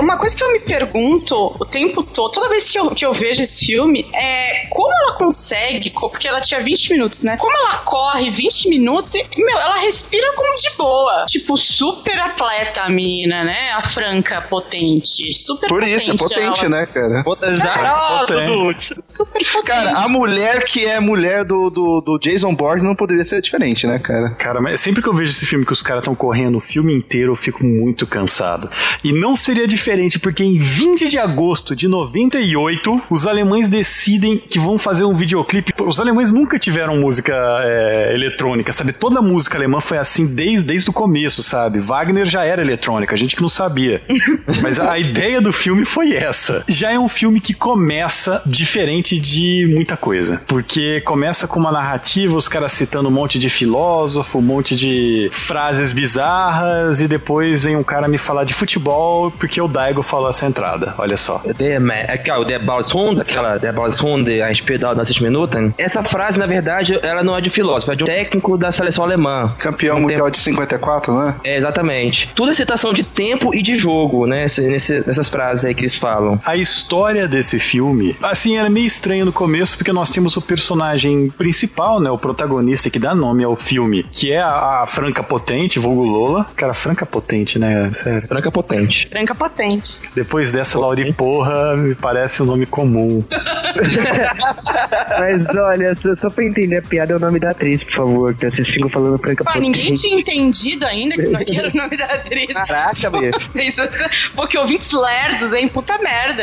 Uma 0.01 0.17
coisa 0.17 0.37
que 0.37 0.43
eu 0.45 0.53
me 0.53 0.61
pergunto 0.61 1.35
o 1.59 1.65
tempo 1.65 2.03
todo, 2.03 2.33
toda 2.33 2.49
vez 2.49 2.71
que 2.71 2.79
eu, 2.79 2.91
que 2.91 3.05
eu 3.05 3.13
vejo 3.13 3.43
esse 3.43 3.65
filme, 3.67 4.07
é 4.15 4.67
como 4.71 4.93
ela 5.03 5.13
consegue, 5.17 5.91
co- 5.91 6.09
porque 6.11 6.27
ela 6.29 6.41
tinha 6.41 6.61
20 6.61 6.93
minutos, 6.93 7.23
né? 7.23 7.37
Como 7.37 7.53
ela 7.57 7.79
corre 7.79 8.31
20 8.31 8.69
minutos 8.69 9.15
e, 9.15 9.25
meu, 9.37 9.59
ela 9.59 9.77
respira 9.77 10.33
como 10.35 10.55
de 10.57 10.71
boa. 10.77 11.25
Tipo, 11.27 11.57
super 11.57 12.19
atleta 12.19 12.83
a 12.83 12.89
menina, 12.89 13.45
né? 13.45 13.73
A 13.73 13.83
franca 13.87 14.43
potente. 14.43 15.33
Super 15.35 15.69
Por 15.69 15.83
isso, 15.83 16.11
é 16.11 16.17
potente 16.17 16.41
potente, 16.41 16.65
ela. 16.67 16.69
né, 16.81 16.87
cara? 16.87 17.25
Exato. 17.51 18.27
Potente. 18.27 18.47
Dudu. 18.47 19.03
Super 19.03 19.45
potente. 19.53 19.67
Cara, 19.67 19.91
a 19.99 20.09
mulher 20.09 20.65
que 20.65 20.85
é 20.85 21.01
mulher 21.01 21.45
do, 21.45 21.71
do, 21.71 22.01
do 22.01 22.19
Jason 22.19 22.55
Bourne 22.55 22.83
não 22.83 22.95
poderia 22.95 23.25
ser 23.25 23.41
diferente, 23.41 23.87
né, 23.87 23.99
cara? 23.99 24.31
Cara, 24.31 24.61
mas 24.61 24.81
sempre 24.81 25.03
que 25.03 25.09
eu 25.09 25.15
vejo 25.15 25.31
esse 25.31 25.47
filme 25.47 25.65
que 25.65 25.73
os 25.73 25.83
caras 25.83 26.03
estão 26.03 26.15
correndo 26.15 26.59
o 26.59 26.61
filme 26.61 26.95
inteiro, 26.95 27.33
eu 27.33 27.37
fico 27.37 27.65
muito 27.65 28.07
cansado. 28.07 28.71
E 29.03 29.13
não 29.13 29.35
seria 29.35 29.67
diferente, 29.87 30.19
porque 30.19 30.43
em 30.43 30.59
20 30.59 31.09
de 31.09 31.17
agosto 31.17 31.77
de 31.77 31.87
98, 31.87 33.03
os 33.09 33.25
alemães 33.25 33.69
decidem 33.69 34.37
que 34.37 34.59
vão 34.59 34.77
fazer 34.79 35.05
um 35.05 35.15
videoclipe. 35.15 35.73
Os 35.81 36.01
alemães 36.01 36.33
nunca 36.33 36.59
tiveram 36.59 36.97
música 36.97 37.33
é, 37.33 38.13
eletrônica, 38.13 38.73
sabe? 38.73 38.93
Toda 38.93 39.21
a 39.21 39.23
música 39.23 39.57
alemã 39.57 39.81
foi 39.81 39.99
assim 39.99 40.27
desde, 40.27 40.67
desde 40.67 40.91
o 40.91 40.93
começo, 40.93 41.41
sabe? 41.41 41.79
Wagner 41.79 42.27
já 42.27 42.45
era 42.45 42.61
eletrônica, 42.61 43.15
a 43.15 43.19
gente 43.19 43.37
que 43.37 43.43
não 43.43 43.49
sabia. 43.49 44.03
Mas 44.61 44.81
a 44.81 44.99
ideia 44.99 45.41
do 45.41 45.53
filme 45.53 45.85
foi 45.85 46.15
essa. 46.15 46.65
Já 46.67 46.91
é 46.91 46.99
um 46.99 47.09
filme 47.09 47.41
que 47.41 47.55
começa 47.55 48.43
diferente 48.45 49.17
de 49.21 49.71
muita 49.73 49.97
coisa. 49.97 50.41
Porque 50.49 51.01
começa 51.03 51.47
com 51.47 51.61
uma 51.61 51.71
narrativa, 51.71 52.37
os 52.37 52.49
caras 52.49 52.73
citando 52.73 53.09
um 53.09 53.13
monte 53.13 53.39
de 53.39 53.49
filósofo, 53.49 54.39
um 54.39 54.43
monte 54.43 54.75
de 54.75 55.29
frases 55.31 55.93
bizarras, 55.93 57.01
e 57.01 57.07
depois 57.07 57.63
vem 57.63 57.77
um 57.77 57.85
cara 57.85 58.09
me 58.09 58.19
falar 58.19 58.43
de 58.43 58.53
futebol 58.53 59.31
porque 59.31 59.61
o 59.61 59.69
Daigo 59.77 60.03
falou 60.03 60.31
essa 60.31 60.47
entrada. 60.47 60.95
Olha 60.97 61.17
só. 61.19 61.41
Der, 61.59 61.79
Ma- 61.81 61.93
aquela, 62.09 62.45
der 62.45 62.59
Baushund, 62.65 63.21
aquela 63.21 63.59
Der 63.59 63.73
Baushund, 63.75 64.41
a 64.43 64.51
inspirada 64.51 64.95
das 64.95 65.09
60 65.09 65.25
Minuten. 65.25 65.73
Essa 65.77 66.03
frase, 66.03 66.39
na 66.39 66.47
verdade, 66.47 66.99
ela 67.03 67.23
não 67.23 67.37
é 67.37 67.41
de 67.43 67.51
filósofo, 67.51 67.93
é 67.93 67.95
de 67.95 68.03
um 68.03 68.07
técnico 68.07 68.57
da 68.57 68.73
seleção 68.73 69.05
alemã. 69.05 69.53
Campeão 69.59 69.99
Um 69.99 70.03
mundial 70.03 70.31
de 70.31 70.39
54, 70.39 71.13
né? 71.19 71.35
É, 71.45 71.57
exatamente. 71.57 72.31
Tudo 72.35 72.51
é 72.51 72.55
citação 72.55 72.93
de 72.93 73.05
tempo 73.05 73.55
e 73.55 73.63
de 73.63 73.75
jogo, 73.75 74.27
né? 74.27 74.45
Esse- 74.45 74.63
nesse- 74.67 75.07
nessas 75.07 75.29
frases 75.29 75.65
aí 75.67 75.75
que 75.75 75.83
eles 75.83 75.95
falam. 75.97 76.41
A 76.45 76.57
história 76.57 77.29
desse 77.29 77.59
filme, 77.59 78.17
assim, 78.23 78.57
era 78.57 78.71
meio 78.71 78.87
estranho 78.87 79.25
no 79.27 79.33
começo, 79.33 79.77
porque 79.77 79.93
nós 79.93 80.11
temos 80.11 80.37
o 80.37 80.43
personagem 80.43 81.29
principal, 81.31 82.01
né? 82.01 82.11
O 82.11 82.19
protagonista 82.19 82.89
que 82.91 82.99
dá 82.99 83.15
nome 83.15 83.45
ao 83.45 83.57
filme, 83.57 84.05
que 84.11 84.33
é 84.33 84.41
a, 84.41 84.83
a 84.83 84.87
Franca 84.87 85.23
Potente, 85.23 85.79
vulgo 85.79 86.03
Lola. 86.05 86.47
Cara, 86.57 86.73
Franca 86.75 87.05
Potente, 87.05 87.59
né? 87.59 87.91
Sério. 87.93 88.27
Franca 88.29 88.51
potente. 88.51 89.09
Franca 89.09 89.35
potente. 89.35 89.66
Depois 90.15 90.53
dessa, 90.53 90.79
Lauri 90.79 91.13
Porra, 91.13 91.77
me 91.77 91.95
parece 91.95 92.43
um 92.43 92.47
nome 92.47 92.67
comum. 92.67 93.23
Mas 95.19 95.57
olha, 95.57 95.95
só, 95.97 96.17
só 96.17 96.31
pra 96.31 96.45
entender 96.45 96.79
a 96.79 96.83
piada 96.83 97.13
é 97.13 97.17
o 97.17 97.19
nome 97.19 97.39
da 97.39 97.51
atriz, 97.51 97.83
por 97.85 97.95
favor, 97.95 98.35
que 98.35 98.51
vocês 98.51 98.69
ficam 98.69 98.89
falando 98.89 99.19
Franca 99.19 99.45
Pá, 99.45 99.59
ninguém 99.59 99.93
tinha 99.93 100.19
entendido 100.19 100.85
ainda 100.87 101.15
que 101.15 101.29
não 101.29 101.45
que 101.45 101.59
era 101.59 101.69
o 101.69 101.77
nome 101.77 101.97
da 101.97 102.07
atriz. 102.07 102.53
Caraca, 102.53 103.11
bicho. 103.11 103.83
Porque 104.35 104.59
ouvintes 104.59 104.91
lerdos, 104.93 105.53
hein? 105.53 105.69
Puta 105.69 105.99
merda. 105.99 106.43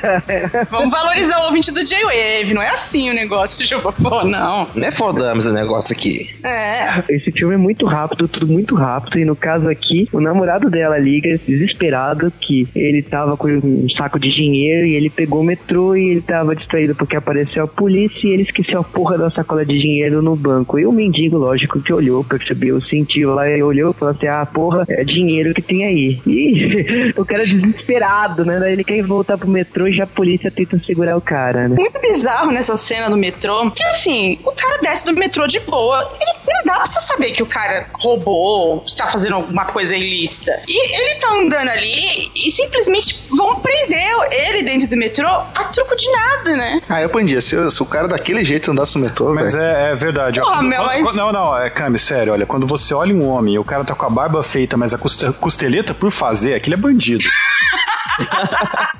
Vamos 0.70 0.90
valorizar 0.90 1.40
o 1.40 1.46
ouvinte 1.46 1.72
do 1.72 1.82
J-Wave. 1.82 2.54
Não 2.54 2.62
é 2.62 2.68
assim 2.68 3.10
o 3.10 3.14
negócio, 3.14 3.64
Juba. 3.64 3.92
Pô, 3.92 4.24
não. 4.24 4.68
Não 4.74 4.86
é 4.86 4.90
fodamos 4.90 5.46
o 5.46 5.52
negócio 5.52 5.94
aqui. 5.94 6.34
É. 6.42 7.02
Esse 7.08 7.32
filme 7.32 7.54
é 7.54 7.58
muito 7.58 7.86
rápido, 7.86 8.28
tudo 8.28 8.46
muito 8.46 8.74
rápido. 8.74 9.18
E 9.18 9.24
no 9.24 9.36
caso 9.36 9.68
aqui, 9.68 10.08
o 10.12 10.20
namorado 10.20 10.70
dela 10.70 10.98
liga 10.98 11.38
desesperado 11.46 12.32
que 12.40 12.68
ele 12.74 13.02
tava 13.02 13.36
com 13.36 13.48
um 13.48 13.88
saco 13.90 14.18
de 14.18 14.30
dinheiro 14.30 14.86
e 14.86 14.94
ele 14.94 15.10
pegou 15.10 15.40
o 15.40 15.44
metrô 15.44 15.94
e 15.94 16.10
ele 16.10 16.20
tava 16.20 16.56
distraído 16.56 16.94
porque 16.94 17.16
apareceu 17.16 17.64
a 17.64 17.68
polícia 17.68 18.26
e 18.26 18.30
ele 18.30 18.42
esqueceu 18.42 18.80
a 18.80 18.84
porra 18.84 19.18
da 19.18 19.30
sacola 19.30 19.64
de 19.64 19.78
dinheiro 19.78 20.22
no 20.22 20.34
banco. 20.34 20.78
E 20.78 20.86
o 20.86 20.92
mendigo, 20.92 21.36
lógico, 21.36 21.80
que 21.80 21.92
olhou, 21.92 22.24
percebeu, 22.24 22.80
sentiu 22.82 23.34
lá 23.34 23.48
e 23.48 23.62
olhou 23.62 23.90
e 23.90 23.94
falou 23.94 24.14
assim: 24.14 24.26
ah, 24.26 24.46
porra, 24.46 24.84
é 24.88 25.04
dinheiro 25.04 25.54
que 25.54 25.62
tem 25.62 25.84
aí. 25.84 26.20
E 26.40 27.12
o 27.16 27.24
cara 27.24 27.44
desesperado, 27.44 28.44
né? 28.44 28.58
Daí 28.58 28.72
ele 28.72 28.84
quer 28.84 29.02
voltar 29.02 29.36
pro 29.36 29.48
metrô 29.48 29.86
e 29.86 29.92
já 29.92 30.04
a 30.04 30.06
polícia 30.06 30.50
tenta 30.50 30.80
segurar 30.84 31.16
o 31.16 31.20
cara, 31.20 31.68
né? 31.68 31.76
Muito 31.78 32.00
bizarro 32.00 32.50
nessa 32.50 32.76
cena 32.76 33.10
do 33.10 33.16
metrô. 33.16 33.70
Que 33.70 33.82
assim, 33.84 34.38
o 34.44 34.52
cara 34.52 34.78
desce 34.80 35.06
do 35.06 35.18
metrô 35.18 35.46
de 35.46 35.60
boa. 35.60 36.10
Ele, 36.20 36.32
não 36.46 36.64
dá 36.64 36.74
pra 36.74 36.86
você 36.86 37.00
saber 37.00 37.32
que 37.32 37.42
o 37.42 37.46
cara 37.46 37.88
roubou, 37.94 38.80
que 38.80 38.96
tá 38.96 39.06
fazendo 39.08 39.36
alguma 39.36 39.66
coisa 39.66 39.96
ilícita. 39.96 40.60
E 40.66 40.94
ele 40.94 41.20
tá 41.20 41.32
andando 41.32 41.68
ali 41.68 42.29
e 42.34 42.50
simplesmente 42.50 43.24
vão 43.30 43.56
prender 43.56 44.08
ele 44.30 44.62
dentro 44.62 44.88
do 44.88 44.96
metrô 44.96 45.26
a 45.28 45.64
truco 45.64 45.96
de 45.96 46.10
nada, 46.12 46.56
né? 46.56 46.80
Ah, 46.88 47.00
eu 47.00 47.06
apandia. 47.06 47.40
Se, 47.40 47.70
se 47.70 47.82
o 47.82 47.86
cara 47.86 48.06
daquele 48.08 48.44
jeito 48.44 48.70
andasse 48.70 48.96
no 48.96 49.04
metrô, 49.04 49.32
Mas 49.34 49.52
velho. 49.54 49.64
é, 49.64 49.92
é 49.92 49.94
verdade. 49.94 50.40
Porra, 50.40 50.62
meu, 50.62 50.82
mas- 50.84 51.16
Não, 51.16 51.32
não, 51.32 51.56
é 51.58 51.68
Cami, 51.70 51.98
sério, 51.98 52.32
olha, 52.32 52.46
quando 52.46 52.66
você 52.66 52.94
olha 52.94 53.14
um 53.14 53.26
homem 53.28 53.54
e 53.54 53.58
o 53.58 53.64
cara 53.64 53.84
tá 53.84 53.94
com 53.94 54.06
a 54.06 54.10
barba 54.10 54.42
feita, 54.42 54.76
mas 54.76 54.94
a 54.94 54.98
coste- 54.98 55.32
costeleta 55.34 55.92
por 55.94 56.10
fazer, 56.10 56.54
aquele 56.54 56.74
é 56.74 56.78
bandido. 56.78 57.24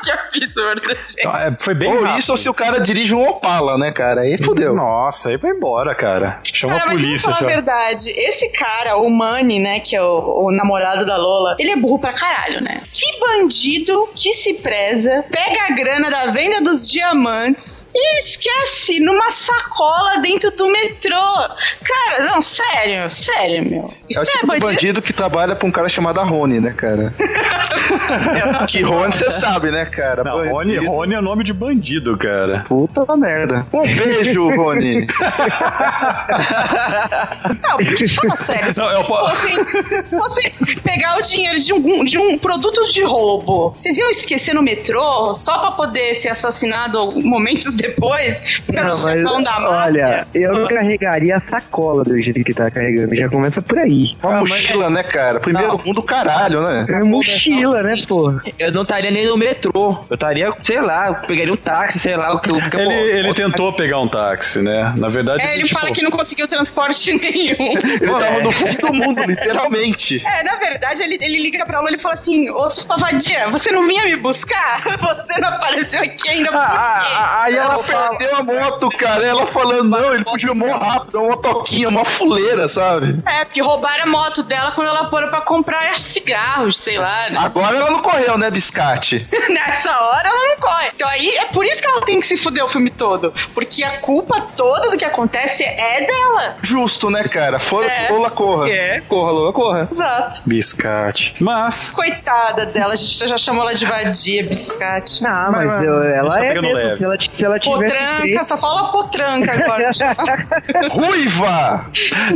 que 0.04 0.10
absurdo. 0.44 0.82
gente. 0.88 1.14
Então, 1.18 1.36
é, 1.36 1.54
foi 1.58 1.74
bem 1.74 1.88
Ou 1.92 2.02
rápido. 2.02 2.18
isso 2.18 2.32
ou 2.32 2.36
se 2.38 2.48
o 2.48 2.54
cara 2.54 2.80
dirige 2.80 3.14
um 3.14 3.28
Opala, 3.28 3.76
né, 3.78 3.90
cara? 3.92 4.22
Aí 4.22 4.42
fudeu. 4.42 4.74
Nossa, 4.74 5.28
aí 5.30 5.36
vai 5.36 5.50
embora, 5.52 5.94
cara. 5.94 6.40
Chama 6.44 6.74
Cara, 6.74 6.84
a 6.84 6.92
mas 6.94 7.02
polícia. 7.02 7.24
vamos 7.26 7.38
falar 7.38 7.50
a 7.50 7.54
verdade. 7.54 8.10
Esse 8.10 8.48
cara, 8.50 8.96
o 8.96 9.08
Manny, 9.10 9.58
né, 9.60 9.80
que 9.80 9.94
é 9.96 10.02
o, 10.02 10.44
o 10.46 10.50
namorado 10.50 11.04
da 11.04 11.16
Lola, 11.16 11.56
ele 11.58 11.70
é 11.72 11.76
burro 11.76 11.98
pra 11.98 12.12
caralho, 12.12 12.60
né? 12.62 12.80
Que 12.92 13.18
bandido 13.20 14.08
que 14.14 14.32
se 14.32 14.54
preza, 14.54 15.24
pega 15.30 15.64
a 15.66 15.70
grana 15.74 16.10
da 16.10 16.30
venda 16.32 16.60
dos 16.60 16.88
diamantes 16.90 17.88
e 17.94 18.18
esquece 18.18 19.00
numa 19.00 19.30
sacola 19.30 20.18
dentro 20.18 20.50
do 20.52 20.70
metrô. 20.70 21.16
Cara, 21.84 22.24
não, 22.24 22.40
sério, 22.40 23.10
sério, 23.10 23.64
meu. 23.68 23.94
Isso 24.08 24.20
É 24.20 24.22
é, 24.22 24.24
o 24.24 24.26
tipo 24.26 24.40
de 24.40 24.46
bandido. 24.46 24.66
bandido 24.66 25.02
que 25.02 25.12
trabalha 25.12 25.54
pra 25.56 25.66
um 25.66 25.70
cara 25.72 25.88
chamado 25.88 26.20
Rony, 26.22 26.60
né, 26.60 26.72
cara? 26.76 27.12
que 28.68 28.82
Rony 28.82 29.12
você 29.12 29.30
sabe, 29.30 29.70
né, 29.70 29.86
cara? 29.88 30.22
Não, 30.24 30.36
Bandido. 30.36 30.52
Rony, 30.54 30.86
Rony 30.86 31.14
é 31.14 31.20
nome 31.20 31.44
de 31.44 31.52
bandido, 31.52 32.16
cara. 32.16 32.64
Puta 32.68 33.04
merda. 33.16 33.66
Um 33.72 33.82
beijo, 33.82 34.48
Rony. 34.50 35.06
Não, 37.62 37.78
fala 38.08 38.36
sério, 38.36 38.72
se 38.72 38.80
Não, 38.80 39.04
fossem, 39.04 39.64
se 40.02 40.16
fossem 40.16 40.52
pegar 40.82 41.18
o 41.18 41.22
dinheiro 41.22 41.58
de 41.58 41.72
um, 41.72 42.04
de 42.04 42.18
um 42.18 42.38
produto 42.38 42.86
de 42.88 43.02
roubo, 43.02 43.70
vocês 43.76 43.96
iam 43.98 44.08
esquecer 44.10 44.54
no 44.54 44.62
metrô 44.62 45.34
só 45.34 45.58
pra 45.58 45.70
poder 45.72 46.14
ser 46.14 46.30
assassinado 46.30 47.12
momentos 47.22 47.74
depois 47.76 48.60
pelo 48.66 48.78
Não, 48.78 48.88
mas, 48.88 49.00
chefão 49.00 49.42
da 49.42 49.60
máfia? 49.60 49.78
olha, 49.84 50.26
eu 50.34 50.66
carregaria 50.66 51.36
a 51.36 51.40
sacola 51.40 52.04
do 52.04 52.16
jeito 52.18 52.42
que 52.44 52.54
tá 52.54 52.70
carregando. 52.70 53.14
Já 53.14 53.28
começa 53.28 53.60
por 53.62 53.78
aí. 53.78 54.16
Uma 54.22 54.40
mochila, 54.40 54.90
né, 54.90 55.02
cara? 55.02 55.40
Primeiro 55.40 55.68
Não. 55.68 55.80
mundo, 55.84 56.02
caralho, 56.02 56.60
né? 56.62 56.86
É 56.88 57.02
mochila, 57.02 57.82
né, 57.82 58.02
pô? 58.06 58.34
Eu 58.58 58.72
não 58.72 58.82
estaria 58.82 59.10
nem 59.10 59.26
no 59.26 59.36
metrô. 59.36 59.70
Eu 60.08 60.14
estaria, 60.14 60.52
sei 60.64 60.80
lá, 60.80 61.06
eu 61.08 61.14
pegaria 61.14 61.52
um 61.52 61.56
táxi, 61.56 61.98
sei 61.98 62.16
lá, 62.16 62.32
o 62.34 62.40
que 62.40 62.50
que 62.70 62.76
Ele, 62.76 62.94
ele 62.94 63.34
tentou 63.34 63.72
pegar 63.72 64.00
um 64.00 64.08
táxi, 64.08 64.60
né? 64.60 64.92
Na 64.96 65.08
verdade, 65.08 65.42
É, 65.42 65.54
ele 65.54 65.64
tipo, 65.64 65.78
fala 65.80 65.92
que 65.92 66.02
não 66.02 66.10
conseguiu 66.10 66.46
transporte 66.48 67.12
nenhum. 67.18 67.72
Ele 67.72 68.10
tava 68.18 68.40
no 68.42 68.52
fim 68.52 68.76
do 68.76 68.92
mundo, 68.92 69.22
literalmente. 69.24 70.24
É, 70.26 70.42
na 70.42 70.56
verdade, 70.56 71.02
ele, 71.02 71.18
ele 71.20 71.42
liga 71.42 71.64
pra 71.64 71.78
ela 71.78 71.90
e 71.94 71.98
fala 71.98 72.14
assim: 72.14 72.50
Ô, 72.50 72.68
sua 72.68 72.96
vadia, 72.96 73.48
você 73.50 73.70
não 73.72 73.86
vinha 73.86 74.04
me 74.04 74.16
buscar? 74.16 74.82
Você 74.98 75.40
não 75.40 75.48
apareceu 75.48 76.02
aqui 76.02 76.28
ainda 76.28 76.50
por 76.50 76.58
quê? 76.58 76.66
Ah, 76.68 77.42
aí 77.42 77.56
ela 77.56 77.78
perdeu 77.78 78.36
a 78.36 78.42
moto, 78.42 78.88
cara. 78.90 79.24
Ela 79.24 79.46
falando, 79.46 79.84
não, 79.84 80.14
ele 80.14 80.24
fugiu 80.24 80.54
mó 80.54 80.76
rápido, 80.76 81.18
uma 81.20 81.28
motoquinha, 81.30 81.88
uma 81.88 82.04
fuleira, 82.04 82.68
sabe? 82.68 83.22
É, 83.26 83.44
porque 83.44 83.62
roubaram 83.62 84.04
a 84.04 84.06
moto 84.06 84.42
dela 84.42 84.72
quando 84.72 84.88
ela 84.88 85.08
foram 85.08 85.28
pra 85.28 85.40
comprar 85.42 85.98
cigarros, 85.98 86.78
sei 86.80 86.98
lá, 86.98 87.30
né? 87.30 87.38
Agora 87.38 87.76
ela 87.76 87.90
não 87.90 88.00
correu, 88.02 88.36
né, 88.36 88.50
biscate? 88.50 89.26
Nessa 89.68 90.00
hora 90.00 90.28
ela 90.28 90.48
não 90.48 90.56
corre. 90.56 90.88
Então 90.94 91.08
aí 91.08 91.28
é 91.36 91.44
por 91.46 91.64
isso 91.64 91.80
que 91.80 91.88
ela 91.88 92.00
tem 92.02 92.18
que 92.20 92.26
se 92.26 92.36
fuder 92.36 92.64
o 92.64 92.68
filme 92.68 92.90
todo. 92.90 93.32
Porque 93.54 93.84
a 93.84 93.98
culpa 93.98 94.40
toda 94.56 94.90
do 94.90 94.96
que 94.96 95.04
acontece 95.04 95.62
é 95.64 96.06
dela. 96.06 96.56
Justo, 96.62 97.10
né, 97.10 97.22
cara? 97.24 97.58
Foda-se, 97.58 98.00
É. 98.02 98.08
Lola 98.10 98.30
corra. 98.30 98.68
É, 98.70 99.00
corra, 99.02 99.30
Lula, 99.32 99.52
corra. 99.52 99.88
Exato. 99.92 100.42
biscate. 100.46 101.34
Mas, 101.40 101.90
Coitada 101.90 102.66
dela, 102.66 102.92
a 102.92 102.96
gente 102.96 103.26
já 103.26 103.36
chamou 103.38 103.62
ela 103.62 103.74
de 103.74 103.84
vadia, 103.84 104.42
biscate. 104.44 105.24
Ah, 105.26 105.48
Mas- 105.50 105.66
mas, 105.66 105.84
eu- 105.84 106.02
ela 106.02 106.38
tá 106.38 106.44
é 106.44 106.54
mesmo. 106.54 106.72
leve. 106.72 106.96
Se 106.98 107.04
ela, 107.04 107.16
se 107.18 107.44
ela 107.44 107.60
Potranca, 107.60 108.22
feito- 108.22 108.44
só 108.44 108.56
fala 108.56 108.90
potranca 108.90 109.52
agora. 109.52 109.90
Ruiva! 110.92 111.86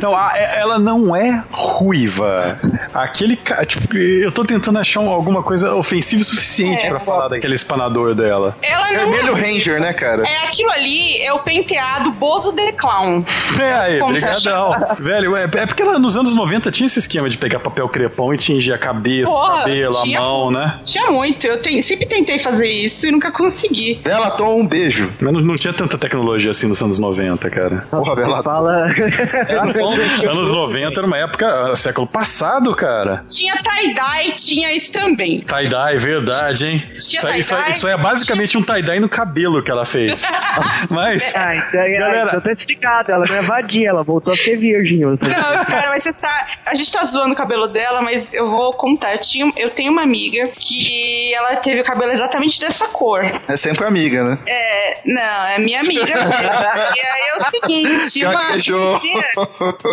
não, 0.00 0.14
a- 0.14 0.32
é- 0.36 0.60
ela 0.60 0.78
não 0.78 1.14
é 1.14 1.42
ruiva. 1.50 2.58
Aquele 2.92 3.36
cara, 3.36 3.64
tipo, 3.64 3.96
eu 3.96 4.30
tô 4.32 4.44
tentando 4.44 4.78
achar 4.78 5.00
um- 5.00 5.10
alguma 5.10 5.42
coisa 5.42 5.74
ofensiva 5.74 6.22
o 6.22 6.24
suficiente 6.24 6.86
É, 6.86 6.88
pra 6.88 7.00
falar 7.00 7.21
daquele 7.28 7.54
espanador 7.54 8.14
dela. 8.14 8.56
ela 8.62 8.90
não 8.92 8.92
Vermelho 9.12 9.34
Ranger, 9.34 9.80
né, 9.80 9.92
cara? 9.92 10.22
É 10.26 10.46
aquilo 10.46 10.70
ali, 10.70 11.18
é 11.22 11.32
o 11.32 11.38
penteado 11.40 12.10
Bozo 12.12 12.52
de 12.52 12.72
Clown. 12.72 13.24
É 13.58 13.72
aí, 13.74 14.02
brigadão. 14.02 14.74
Velho, 14.98 15.36
é, 15.36 15.44
é 15.44 15.66
porque 15.66 15.82
ela, 15.82 15.98
nos 15.98 16.16
anos 16.16 16.34
90 16.34 16.70
tinha 16.70 16.86
esse 16.86 16.98
esquema 16.98 17.28
de 17.28 17.36
pegar 17.38 17.58
papel 17.60 17.88
crepom 17.88 18.32
e 18.34 18.38
tingir 18.38 18.72
a 18.72 18.78
cabeça, 18.78 19.30
o 19.30 19.34
Porra, 19.34 19.58
cabelo, 19.60 19.98
a 19.98 20.02
tinha- 20.02 20.20
mão, 20.20 20.50
né? 20.50 20.78
Tinha 20.84 21.10
muito, 21.10 21.46
eu 21.46 21.82
sempre 21.82 22.06
tentei 22.06 22.38
fazer 22.38 22.68
isso 22.70 23.06
e 23.06 23.10
nunca 23.12 23.30
consegui. 23.32 23.94
Bela 24.02 24.30
Tom, 24.32 24.60
um 24.60 24.66
beijo. 24.66 25.12
Mas 25.20 25.32
não, 25.32 25.40
não 25.40 25.54
tinha 25.54 25.72
tanta 25.72 25.96
tecnologia 25.98 26.50
assim 26.50 26.66
nos 26.66 26.82
anos 26.82 26.98
90, 26.98 27.50
cara. 27.50 27.86
Porra, 27.90 28.14
Bela 28.16 28.42
Fala. 28.42 28.86
anos 30.30 30.50
90 30.50 30.98
era 31.00 31.06
uma 31.06 31.18
época, 31.18 31.72
ah, 31.72 31.76
século 31.76 32.06
passado, 32.06 32.74
cara. 32.74 33.24
Tinha 33.28 33.54
tie-dye, 33.56 34.32
tinha 34.32 34.72
isso 34.72 34.92
também. 34.92 35.40
Tie-dye, 35.40 35.96
verdade, 35.98 36.66
hein? 36.66 36.82
Isso, 37.16 37.28
isso, 37.28 37.54
isso 37.71 37.88
é 37.88 37.97
basicamente 37.97 38.57
um 38.59 38.62
tie-dye 38.62 39.00
no 39.00 39.09
cabelo 39.09 39.62
que 39.62 39.71
ela 39.71 39.85
fez. 39.85 40.23
Mas, 40.92 41.35
Ah, 41.35 41.57
então, 41.57 41.81
é- 41.81 41.99
Galera. 41.99 42.28
então 42.31 42.40
tá 42.40 42.52
explicado. 42.52 43.12
Ela 43.12 43.26
não 43.26 43.37
é 43.37 43.42
vadia, 43.42 43.88
ela 43.88 44.02
voltou 44.02 44.33
a 44.33 44.37
ser 44.37 44.57
virgem. 44.57 45.00
Não, 45.00 45.16
cara, 45.19 45.88
mas 45.90 46.04
você 46.04 46.12
tá. 46.12 46.47
A 46.66 46.75
gente 46.75 46.92
tá 46.92 47.04
zoando 47.04 47.33
o 47.33 47.37
cabelo 47.37 47.66
dela, 47.69 48.02
mas 48.02 48.33
eu 48.33 48.49
vou 48.50 48.73
contar. 48.73 49.12
Eu, 49.14 49.21
tinha, 49.21 49.52
eu 49.57 49.71
tenho 49.71 49.92
uma 49.92 50.02
amiga 50.02 50.49
que 50.59 51.33
ela 51.35 51.57
teve 51.57 51.81
o 51.81 51.85
cabelo 51.85 52.12
exatamente 52.12 52.61
dessa 52.61 52.88
cor. 52.88 53.25
É 53.49 53.57
sempre 53.57 53.85
amiga, 53.85 54.23
né? 54.25 54.38
É, 54.46 55.01
não, 55.05 55.46
é 55.46 55.59
minha 55.59 55.81
amiga. 55.81 56.03
e 56.07 57.01
aí 57.01 57.29
é 57.31 57.37
o 57.37 57.51
seguinte, 57.51 58.25
uma, 58.27 58.53
um 58.53 58.57
dia. 58.59 59.33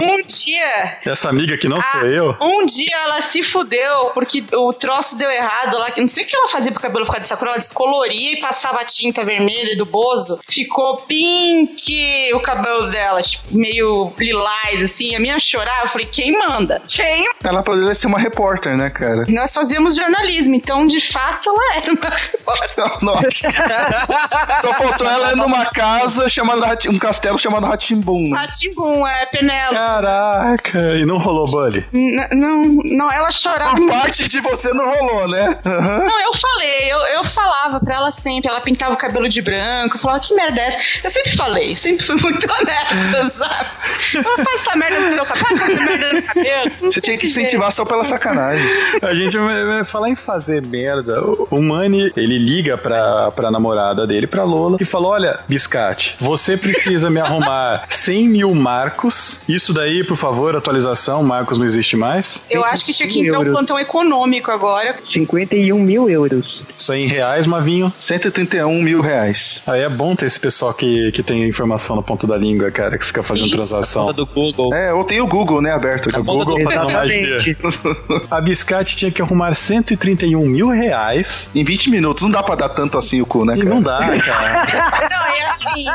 Um 0.01 0.21
dia 0.27 0.97
essa 1.05 1.29
amiga 1.29 1.57
que 1.57 1.67
não 1.67 1.81
sou 1.81 2.01
Ah, 2.01 2.05
eu. 2.05 2.35
Um 2.41 2.65
dia 2.65 2.95
ela 3.03 3.21
se 3.21 3.41
fudeu 3.43 4.05
porque 4.13 4.43
o 4.53 4.71
troço 4.73 5.17
deu 5.17 5.29
errado 5.29 5.77
lá, 5.77 5.91
que 5.91 5.99
não 5.99 6.07
sei 6.07 6.23
o 6.23 6.27
que 6.27 6.35
ela 6.35 6.47
fazia 6.47 6.71
pro 6.71 6.81
cabelo 6.81 7.05
ficar 7.09 7.19
dessa 7.19 7.35
cor, 7.37 7.47
ela 7.47 7.57
descoloria 7.57 8.33
e 8.33 8.39
passava 8.39 8.79
a 8.81 8.85
tinta 8.85 9.23
vermelha 9.23 9.75
do 9.77 9.85
bozo. 9.85 10.39
Ficou 10.47 10.97
pink 10.97 12.31
o 12.33 12.39
cabelo 12.39 12.89
dela, 12.89 13.21
tipo, 13.21 13.43
meio 13.51 14.13
lilás, 14.17 14.81
assim. 14.83 15.15
A 15.15 15.19
minha 15.19 15.39
chorava, 15.39 15.85
eu 15.85 15.89
falei, 15.89 16.07
quem 16.07 16.31
manda? 16.37 16.81
Quem? 16.87 17.25
Ela 17.43 17.63
poderia 17.63 17.93
ser 17.95 18.07
uma 18.07 18.19
repórter, 18.19 18.75
né, 18.77 18.89
cara? 18.89 19.25
Nós 19.27 19.53
fazíamos 19.53 19.95
jornalismo, 19.95 20.55
então 20.55 20.85
de 20.85 20.99
fato 20.99 21.49
ela 21.49 21.75
era 21.77 21.91
uma 21.93 22.09
repórter. 22.15 23.03
Nossa. 23.03 23.49
então 24.59 24.73
faltou 24.75 25.07
ela 25.07 25.35
numa 25.35 25.65
casa 25.65 26.27
chamada 26.29 26.77
um 26.89 26.97
castelo 26.99 27.37
chamado 27.37 27.65
Ratimbum. 27.65 28.29
Né? 28.29 28.37
Ratimbum, 28.39 29.07
é 29.07 29.25
Penélope. 29.25 29.75
Caraca, 29.75 30.79
e 30.97 31.05
não 31.05 31.17
rolou 31.17 31.45
bully. 31.49 31.85
N- 31.93 32.27
Não, 32.33 32.61
não, 32.85 33.11
ela 33.11 33.31
chorava. 33.31 33.75
A 33.83 33.87
parte 33.87 34.27
de 34.27 34.39
você 34.41 34.73
não 34.73 34.89
rolou, 34.91 35.27
né? 35.27 35.59
Aham. 35.65 36.05
Não, 36.05 36.21
eu 36.21 36.33
falei, 36.33 36.88
eu, 36.89 36.99
eu 36.99 37.23
falava 37.23 37.79
pra 37.79 37.95
ela 37.95 38.11
sempre, 38.11 38.49
ela 38.49 38.61
pintava 38.61 38.93
o 38.93 38.97
cabelo 38.97 39.29
de 39.29 39.41
branco, 39.41 39.97
eu 39.97 40.01
falava, 40.01 40.19
que 40.19 40.33
merda 40.33 40.59
é 40.59 40.67
essa? 40.67 40.79
Eu 41.03 41.09
sempre 41.09 41.35
falei, 41.35 41.77
sempre 41.77 42.05
fui 42.05 42.15
muito 42.15 42.47
honesta, 42.51 43.29
sabe? 43.37 43.69
Ela 44.15 44.43
faz 44.43 44.61
essa 44.61 44.75
merda 44.75 44.99
no 44.99 45.09
seu 45.09 45.25
cabelo, 45.25 45.45
faz 45.45 45.61
essa 45.61 45.85
merda 45.85 46.13
no 46.13 46.23
cabelo. 46.23 46.71
Você 46.81 47.01
tinha 47.01 47.17
que 47.17 47.25
incentivar 47.25 47.71
só 47.71 47.85
pela 47.85 48.03
sacanagem. 48.03 48.65
A 49.01 49.13
gente 49.13 49.37
vai, 49.37 49.83
falar 49.85 50.09
em 50.09 50.15
fazer 50.15 50.61
merda. 50.61 51.21
O, 51.21 51.61
Manny, 51.61 52.11
ele 52.15 52.37
liga 52.37 52.77
pra, 52.77 53.31
pra 53.31 53.51
namorada 53.51 54.07
dele, 54.07 54.27
pra 54.27 54.43
Lola, 54.43 54.77
e 54.79 54.85
fala: 54.85 55.07
Olha, 55.07 55.39
Biscate, 55.47 56.15
você 56.19 56.57
precisa 56.57 57.09
me 57.09 57.19
arrumar 57.19 57.85
100 57.89 58.27
mil 58.27 58.55
marcos. 58.55 59.41
Isso 59.47 59.73
daí, 59.73 60.03
por 60.03 60.17
favor, 60.17 60.55
atualização: 60.55 61.23
Marcos 61.23 61.57
não 61.57 61.65
existe 61.65 61.95
mais. 61.95 62.43
Eu 62.49 62.63
acho 62.63 62.85
que 62.85 62.93
tinha 62.93 63.07
que 63.07 63.19
entrar 63.19 63.39
um 63.39 63.51
plantão 63.51 63.79
econômico 63.79 64.51
agora. 64.51 64.95
51 65.11 65.77
mil 65.79 66.09
euros. 66.09 66.63
Isso 66.79 66.91
aí 66.93 67.03
em 67.03 67.07
reais, 67.07 67.45
Mavinho. 67.45 67.91
131 67.99 68.81
mil 68.81 69.01
reais. 69.01 69.61
Aí 69.67 69.81
é 69.81 69.89
bom 69.89 70.15
ter 70.15 70.25
esse 70.25 70.39
pessoal 70.39 70.73
que, 70.73 71.11
que 71.11 71.21
tem 71.21 71.43
informação 71.43 71.95
na 71.95 72.01
ponta 72.01 72.25
da 72.25 72.37
língua, 72.37 72.71
cara, 72.71 72.97
que 72.97 73.05
fica 73.05 73.21
fazendo 73.21 73.47
Isso. 73.47 73.57
transação. 73.57 74.03
Conta 74.05 74.13
do 74.13 74.25
Google. 74.25 74.73
É, 74.73 74.93
ou 74.93 75.03
tem 75.03 75.19
o 75.21 75.27
Google, 75.27 75.61
né, 75.61 75.73
aberto 75.73 76.09
aqui. 76.09 76.19
O 76.19 76.23
Google 76.23 76.57
fazendo 76.63 76.89
magia. 76.91 77.39
A 78.31 78.41
Biscate 78.41 78.95
tinha 78.95 79.11
que 79.11 79.21
arrumar 79.21 79.53
131 79.53 80.39
mil 80.45 80.69
reais. 80.69 81.49
Em 81.53 81.63
20 81.63 81.89
minutos, 81.89 82.23
não 82.23 82.31
dá 82.31 82.41
pra 82.41 82.55
dar 82.55 82.69
tanto 82.69 82.97
assim 82.97 83.21
o 83.21 83.25
cu, 83.25 83.43
né, 83.43 83.55
E 83.55 83.59
cara? 83.59 83.69
não 83.69 83.81
dá, 83.81 83.99
cara. 84.21 84.65
Não, 85.09 85.25
é 85.33 85.49
assim. 85.49 85.85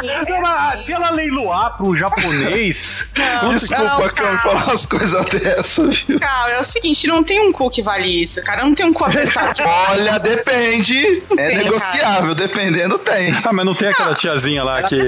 Mas, 0.43 0.81
se 0.81 0.93
ela 0.93 1.11
leiloar 1.11 1.77
pro 1.77 1.97
japonês, 1.97 3.11
Desculpa, 3.49 3.85
Não, 3.85 3.99
Cam, 4.01 4.09
calma. 4.11 4.39
falar 4.39 4.65
umas 4.65 4.87
coisas 4.87 5.25
dessas, 5.27 6.03
viu? 6.03 6.19
Cara, 6.21 6.53
é 6.53 6.61
o 6.61 6.65
seguinte, 6.65 7.07
não 7.07 7.23
tem 7.23 7.41
um 7.41 7.53
cu 7.53 7.71
que 7.71 7.83
vale 7.83 8.23
isso, 8.23 8.43
cara. 8.43 8.65
Não 8.65 8.75
tem 8.75 8.87
um 8.87 8.93
cu 8.93 9.05
apertado. 9.05 9.63
Olha, 9.91 10.19
depende. 10.19 10.74
É 10.81 11.49
Tem, 11.49 11.59
negociável, 11.59 12.35
dependendo 12.35 12.99
tem. 12.99 13.35
Ah, 13.45 13.53
mas 13.53 13.65
não 13.65 13.75
tem 13.75 13.89
aquela 13.89 14.15
tiazinha 14.15 14.65
lá 14.65 14.83
que. 14.83 14.99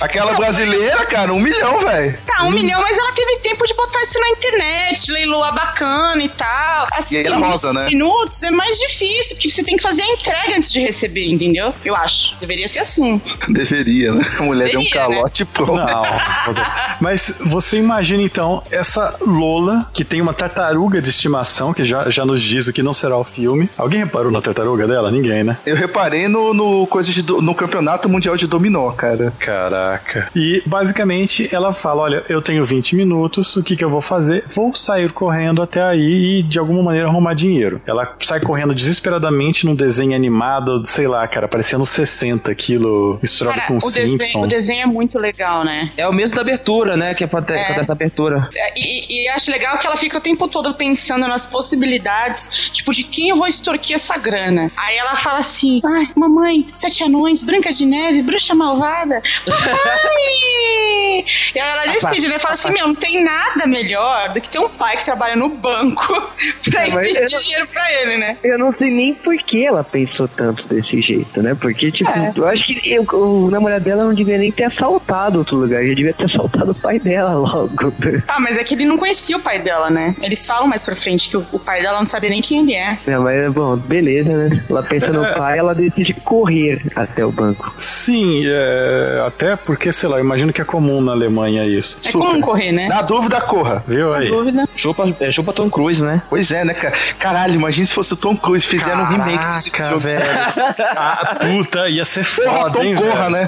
Aquela 0.00 0.34
brasileira, 0.34 1.04
cara, 1.06 1.32
um 1.32 1.40
milhão, 1.40 1.80
velho. 1.80 2.18
Tá, 2.26 2.44
um 2.44 2.50
milhão, 2.50 2.80
mas 2.82 2.96
ela 2.98 3.12
teve 3.12 3.38
tempo 3.38 3.64
de 3.66 3.74
botar 3.74 4.02
isso 4.02 4.18
na 4.20 4.28
internet, 4.30 5.10
leiloar 5.10 5.54
bacana 5.54 6.22
e 6.22 6.28
tal. 6.28 6.88
Assim, 6.92 7.16
E 7.16 7.26
aí 7.26 7.32
rosa, 7.32 7.72
né? 7.72 7.86
minutos 7.86 8.42
é 8.42 8.50
mais 8.50 8.76
difícil, 8.78 9.36
porque 9.36 9.50
você 9.50 9.62
tem 9.62 9.76
que 9.76 9.82
fazer 9.82 10.02
a 10.02 10.06
entrega 10.06 10.56
antes 10.56 10.72
de 10.72 10.80
receber, 10.80 11.26
entendeu? 11.26 11.72
Eu 11.84 11.96
acho. 11.96 12.36
Deveria 12.40 12.68
ser 12.68 12.80
assim. 12.80 13.20
Deveria, 13.48 14.12
né? 14.12 14.24
A 14.38 14.42
mulher 14.42 14.70
deu 14.70 14.80
um 14.80 14.84
Deveria, 14.84 15.08
né? 15.08 15.14
calote 15.16 15.44
pronto. 15.44 15.74
Não. 15.74 16.02
Mas 17.00 17.38
você 17.40 17.78
imagina 17.78 18.22
então 18.22 18.62
essa 18.70 19.16
Lola, 19.20 19.88
que 19.92 20.04
tem 20.04 20.20
uma 20.20 20.34
tartaruga 20.34 21.00
de 21.00 21.10
estimação, 21.10 21.72
que 21.72 21.84
já, 21.84 22.10
já 22.10 22.24
nos 22.24 22.42
diz 22.42 22.66
o 22.66 22.72
que 22.72 22.82
não 22.82 22.92
será 22.92 23.16
o 23.16 23.24
filme. 23.24 23.68
Alguém 23.76 24.00
reparou 24.00 24.30
na 24.30 24.40
tartaruga 24.40 24.67
dela? 24.76 25.10
Ninguém, 25.10 25.42
né? 25.44 25.56
Eu 25.64 25.76
reparei 25.76 26.28
no, 26.28 26.52
no, 26.54 26.86
coisa 26.86 27.10
de 27.12 27.24
no 27.40 27.54
campeonato 27.54 28.08
mundial 28.08 28.36
de 28.36 28.46
dominó, 28.46 28.90
cara. 28.92 29.32
Caraca. 29.38 30.28
E 30.34 30.62
basicamente 30.66 31.48
ela 31.52 31.72
fala: 31.72 32.02
Olha, 32.02 32.24
eu 32.28 32.40
tenho 32.42 32.64
20 32.64 32.96
minutos, 32.96 33.56
o 33.56 33.62
que, 33.62 33.76
que 33.76 33.84
eu 33.84 33.90
vou 33.90 34.00
fazer? 34.00 34.44
Vou 34.54 34.74
sair 34.74 35.12
correndo 35.12 35.62
até 35.62 35.82
aí 35.82 36.40
e 36.40 36.42
de 36.42 36.58
alguma 36.58 36.82
maneira 36.82 37.08
arrumar 37.08 37.34
dinheiro. 37.34 37.80
Ela 37.86 38.16
sai 38.20 38.40
correndo 38.40 38.74
desesperadamente 38.74 39.64
num 39.66 39.74
desenho 39.74 40.14
animado, 40.14 40.82
sei 40.86 41.06
lá, 41.08 41.26
cara, 41.28 41.48
parecendo 41.48 41.84
60 41.86 42.54
quilos 42.54 43.18
misturado 43.22 43.56
Cara, 43.56 43.68
com 43.68 43.76
o 43.78 43.90
desenho, 43.90 44.08
Simpson. 44.08 44.42
o 44.42 44.46
desenho 44.46 44.82
é 44.82 44.86
muito 44.86 45.18
legal, 45.18 45.64
né? 45.64 45.90
É 45.96 46.06
o 46.06 46.12
mesmo 46.12 46.36
da 46.36 46.42
abertura, 46.42 46.96
né? 46.96 47.14
Que 47.14 47.24
acontece 47.24 47.72
É. 47.72 47.78
essa 47.78 47.92
abertura. 47.92 48.48
É, 48.54 48.72
E, 48.78 49.24
e 49.24 49.28
acho 49.28 49.50
legal 49.50 49.78
que 49.78 49.86
ela 49.86 49.96
fica 49.96 50.18
o 50.18 50.20
tempo 50.20 50.48
todo 50.48 50.74
pensando 50.74 51.26
nas 51.26 51.46
possibilidades, 51.46 52.70
tipo, 52.72 52.92
de 52.92 53.04
quem 53.04 53.28
eu 53.30 53.36
vou 53.36 53.46
extorquir 53.46 53.94
essa 53.96 54.16
grana. 54.18 54.57
Aí 54.76 54.96
ela 54.96 55.16
fala 55.16 55.38
assim: 55.38 55.80
ai, 55.84 56.08
mamãe, 56.14 56.68
sete 56.74 57.04
anões, 57.04 57.44
Branca 57.44 57.70
de 57.72 57.86
Neve, 57.86 58.22
bruxa 58.22 58.54
malvada. 58.54 59.20
Papai! 59.46 61.24
e 61.54 61.60
aí 61.60 61.68
ela 61.70 61.86
decide, 61.92 62.28
né? 62.28 62.38
Fala 62.38 62.54
assim: 62.54 62.70
meu, 62.70 62.86
não 62.88 62.94
tem 62.94 63.22
nada 63.22 63.66
melhor 63.66 64.32
do 64.32 64.40
que 64.40 64.48
ter 64.48 64.58
um 64.58 64.68
pai 64.68 64.96
que 64.96 65.04
trabalha 65.04 65.36
no 65.36 65.48
banco 65.48 66.06
pra 66.70 66.86
investir 66.88 67.32
eu- 67.32 67.40
dinheiro 67.40 67.66
pra 67.68 67.92
ele, 67.92 68.16
né? 68.18 68.36
Eu 68.44 68.58
não 68.58 68.72
sei 68.72 68.90
nem 68.90 69.14
por 69.14 69.36
que 69.38 69.64
ela 69.66 69.82
pensou 69.84 70.28
tanto 70.28 70.66
desse 70.68 71.00
jeito, 71.00 71.42
né? 71.42 71.54
Porque, 71.60 71.90
tipo, 71.90 72.10
É. 72.10 72.32
eu 72.34 72.46
acho 72.46 72.64
que 72.64 72.92
eu- 72.92 73.04
o 73.12 73.50
namorado 73.50 73.84
dela 73.84 74.04
não 74.04 74.14
devia 74.14 74.38
nem 74.38 74.50
ter 74.52 74.64
assaltado 74.64 75.38
outro 75.38 75.56
lugar, 75.56 75.84
já 75.84 75.94
devia 75.94 76.12
ter 76.12 76.24
assaltado 76.24 76.72
o 76.72 76.74
pai 76.74 76.98
dela 76.98 77.34
logo. 77.34 77.92
Ah, 78.28 78.40
mas 78.40 78.56
é 78.58 78.64
que 78.64 78.74
ele 78.74 78.84
não 78.86 78.96
conhecia 78.98 79.36
o 79.36 79.40
pai 79.40 79.58
dela, 79.58 79.90
né? 79.90 80.14
Eles 80.22 80.46
falam 80.46 80.66
mais 80.68 80.82
pra 80.82 80.94
frente 80.94 81.28
que 81.28 81.36
o, 81.36 81.46
o 81.52 81.58
pai 81.58 81.82
dela 81.82 81.98
não 81.98 82.06
sabia 82.06 82.30
nem 82.30 82.40
quem 82.42 82.60
ele 82.60 82.74
é. 82.74 82.98
Não, 83.06 83.22
mas, 83.22 83.52
bom, 83.52 83.76
beleza, 83.76 84.30
né? 84.47 84.47
Ela 84.68 84.82
pensa 84.82 85.08
no 85.08 85.22
pai, 85.34 85.58
ela 85.58 85.74
decide 85.74 86.14
correr 86.14 86.82
até 86.96 87.24
o 87.24 87.30
banco. 87.32 87.74
Sim, 87.78 88.42
é, 88.46 89.22
até 89.26 89.56
porque, 89.56 89.92
sei 89.92 90.08
lá, 90.08 90.18
eu 90.18 90.24
imagino 90.24 90.52
que 90.52 90.60
é 90.60 90.64
comum 90.64 91.00
na 91.00 91.12
Alemanha 91.12 91.64
isso. 91.64 91.98
É 92.06 92.12
comum 92.12 92.40
correr, 92.40 92.72
né? 92.72 92.88
Na 92.88 93.02
dúvida, 93.02 93.40
corra. 93.40 93.82
Viu 93.86 94.12
aí? 94.14 94.28
Dúvida. 94.28 94.68
Chupa, 94.74 95.04
é, 95.20 95.30
chupa 95.32 95.52
Tom 95.52 95.68
Cruise, 95.70 96.02
né? 96.04 96.22
Pois 96.28 96.50
é, 96.50 96.64
né, 96.64 96.74
cara? 96.74 96.94
Caralho, 97.18 97.54
imagina 97.54 97.86
se 97.86 97.92
fosse 97.92 98.12
o 98.14 98.16
Tom 98.16 98.36
Cruise 98.36 98.64
fizeram 98.66 99.02
um 99.02 99.06
remake 99.06 99.46
desse 99.48 99.70
filme. 99.70 99.98
velho. 99.98 100.24
Ah, 101.00 101.36
puta, 101.40 101.88
ia 101.88 102.04
ser 102.04 102.24
foda, 102.24 102.70
Tom 102.70 102.82
hein, 102.82 102.94
Corra, 102.96 103.30
velho? 103.30 103.30
né? 103.30 103.46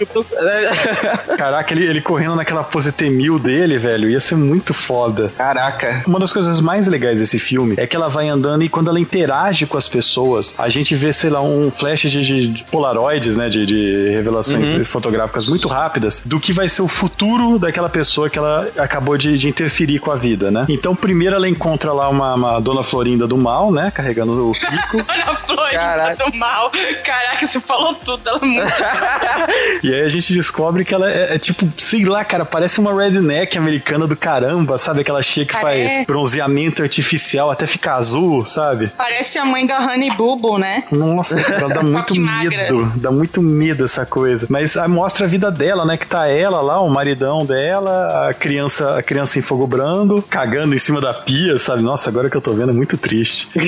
Caraca, 1.37 1.73
ele, 1.73 1.85
ele 1.87 2.01
correndo 2.01 2.35
naquela 2.37 2.63
pose 2.63 2.93
T-1000 2.93 3.39
dele, 3.41 3.79
velho, 3.79 4.09
ia 4.09 4.21
ser 4.21 4.37
muito 4.37 4.73
foda. 4.75 5.33
Caraca. 5.37 6.03
Uma 6.07 6.19
das 6.19 6.33
coisas 6.33 6.61
mais 6.61 6.87
legais 6.87 7.21
desse 7.21 7.39
filme 7.39 7.75
é 7.77 7.87
que 7.87 7.97
ela 7.97 8.09
vai 8.09 8.29
andando 8.29 8.63
e 8.63 8.69
quando 8.69 8.89
ela 8.89 9.01
interage 9.01 9.67
com 9.67 9.77
as 9.77 9.89
pessoas, 9.89 10.55
a 10.59 10.69
gente 10.69 10.90
vê, 10.95 11.13
sei 11.13 11.31
lá, 11.31 11.43
um 11.43 11.71
flash 11.71 12.03
de, 12.03 12.23
de- 12.25 12.47
de 12.53 12.65
polaroids, 12.65 13.37
né, 13.37 13.49
de, 13.49 13.65
de 13.67 14.11
revelações 14.15 14.87
fotográficas 14.89 15.49
muito 15.49 15.69
rápidas 15.69 16.23
do 16.25 16.39
que 16.41 16.53
vai 16.53 16.69
ser 16.69 16.83
o 16.83 16.89
futuro 16.89 17.59
daquela 17.59 17.89
pessoa 17.89 18.29
que 18.31 18.39
ela 18.39 18.69
acabou 18.79 19.17
de, 19.17 19.37
de 19.39 19.49
interferir 19.49 19.99
com 19.99 20.11
a 20.11 20.17
vida, 20.17 20.51
né? 20.51 20.67
Então, 20.69 20.95
primeiro 20.95 21.35
ela 21.37 21.49
encontra 21.49 21.93
lá 21.93 22.09
uma, 22.09 22.35
uma 22.35 22.61
dona 22.61 22.83
Florinda 22.83 23.27
do 23.27 23.37
mal, 23.37 23.71
né, 23.73 23.91
carregando 23.95 24.51
o 24.51 24.53
pico. 24.53 25.05
Ana 25.11 25.37
Florinda 25.37 25.71
Caraca. 25.79 26.31
do 26.31 26.37
mal. 26.37 26.71
Caraca, 27.05 27.47
você 27.47 27.61
falou 27.61 27.95
tudo. 27.95 28.21
Ela 28.29 28.39
é 28.43 28.45
muito... 28.47 28.73
E 29.83 29.95
aí 29.95 30.03
a 30.03 30.09
gente 30.09 30.33
descobre 30.33 30.85
que 30.85 30.95
ela 30.95 31.11
é, 31.11 31.35
é 31.35 31.39
tipo, 31.39 31.69
sei 31.77 32.05
lá, 32.05 32.25
cara, 32.25 32.45
parece 32.45 32.81
uma 32.81 32.95
redneck 32.95 33.57
americana 33.57 34.07
do 34.07 34.17
caramba, 34.17 34.77
sabe? 34.79 35.01
Aquela 35.01 35.23
chia 35.23 35.45
que 35.45 35.53
Parece. 35.59 35.95
faz 35.95 36.07
bronzeamento 36.07 36.83
artificial 36.83 37.51
até 37.51 37.67
ficar 37.67 37.97
azul, 37.97 38.45
sabe? 38.47 38.91
Parece 38.97 39.39
a 39.39 39.45
mãe 39.45 39.67
da 39.67 39.79
Honey 39.79 40.11
Boo 40.11 40.59
né? 40.59 40.80
Nossa, 40.91 41.41
cara, 41.43 41.69
dá 41.69 41.83
muito 41.83 42.15
medo. 42.15 42.93
Dá 42.97 43.11
muito 43.11 43.41
medo 43.43 43.85
essa 43.85 44.05
coisa. 44.07 44.47
Mas 44.49 44.77
aí 44.77 44.89
mostra 44.89 45.25
a 45.27 45.29
vida 45.29 45.51
dela, 45.51 45.85
né? 45.85 45.97
Que 45.97 46.07
tá 46.07 46.27
ela 46.29 46.61
lá, 46.61 46.81
o 46.81 46.89
maridão 46.91 47.45
dela, 47.45 48.29
a 48.29 48.35
criança, 48.35 48.97
a 48.99 49.03
criança 49.03 49.39
em 49.39 49.43
fogo 49.43 49.67
brando, 49.67 50.23
cagando 50.23 50.75
em 50.75 50.79
cima 50.79 51.01
da 51.01 51.13
pia, 51.15 51.59
sabe? 51.59 51.83
Nossa, 51.83 52.11
agora 52.11 52.29
que 52.31 52.37
eu 52.37 52.41
tô 52.41 52.53
vendo 52.53 52.71
é 52.71 52.75
muito 52.75 52.97
triste. 52.97 53.49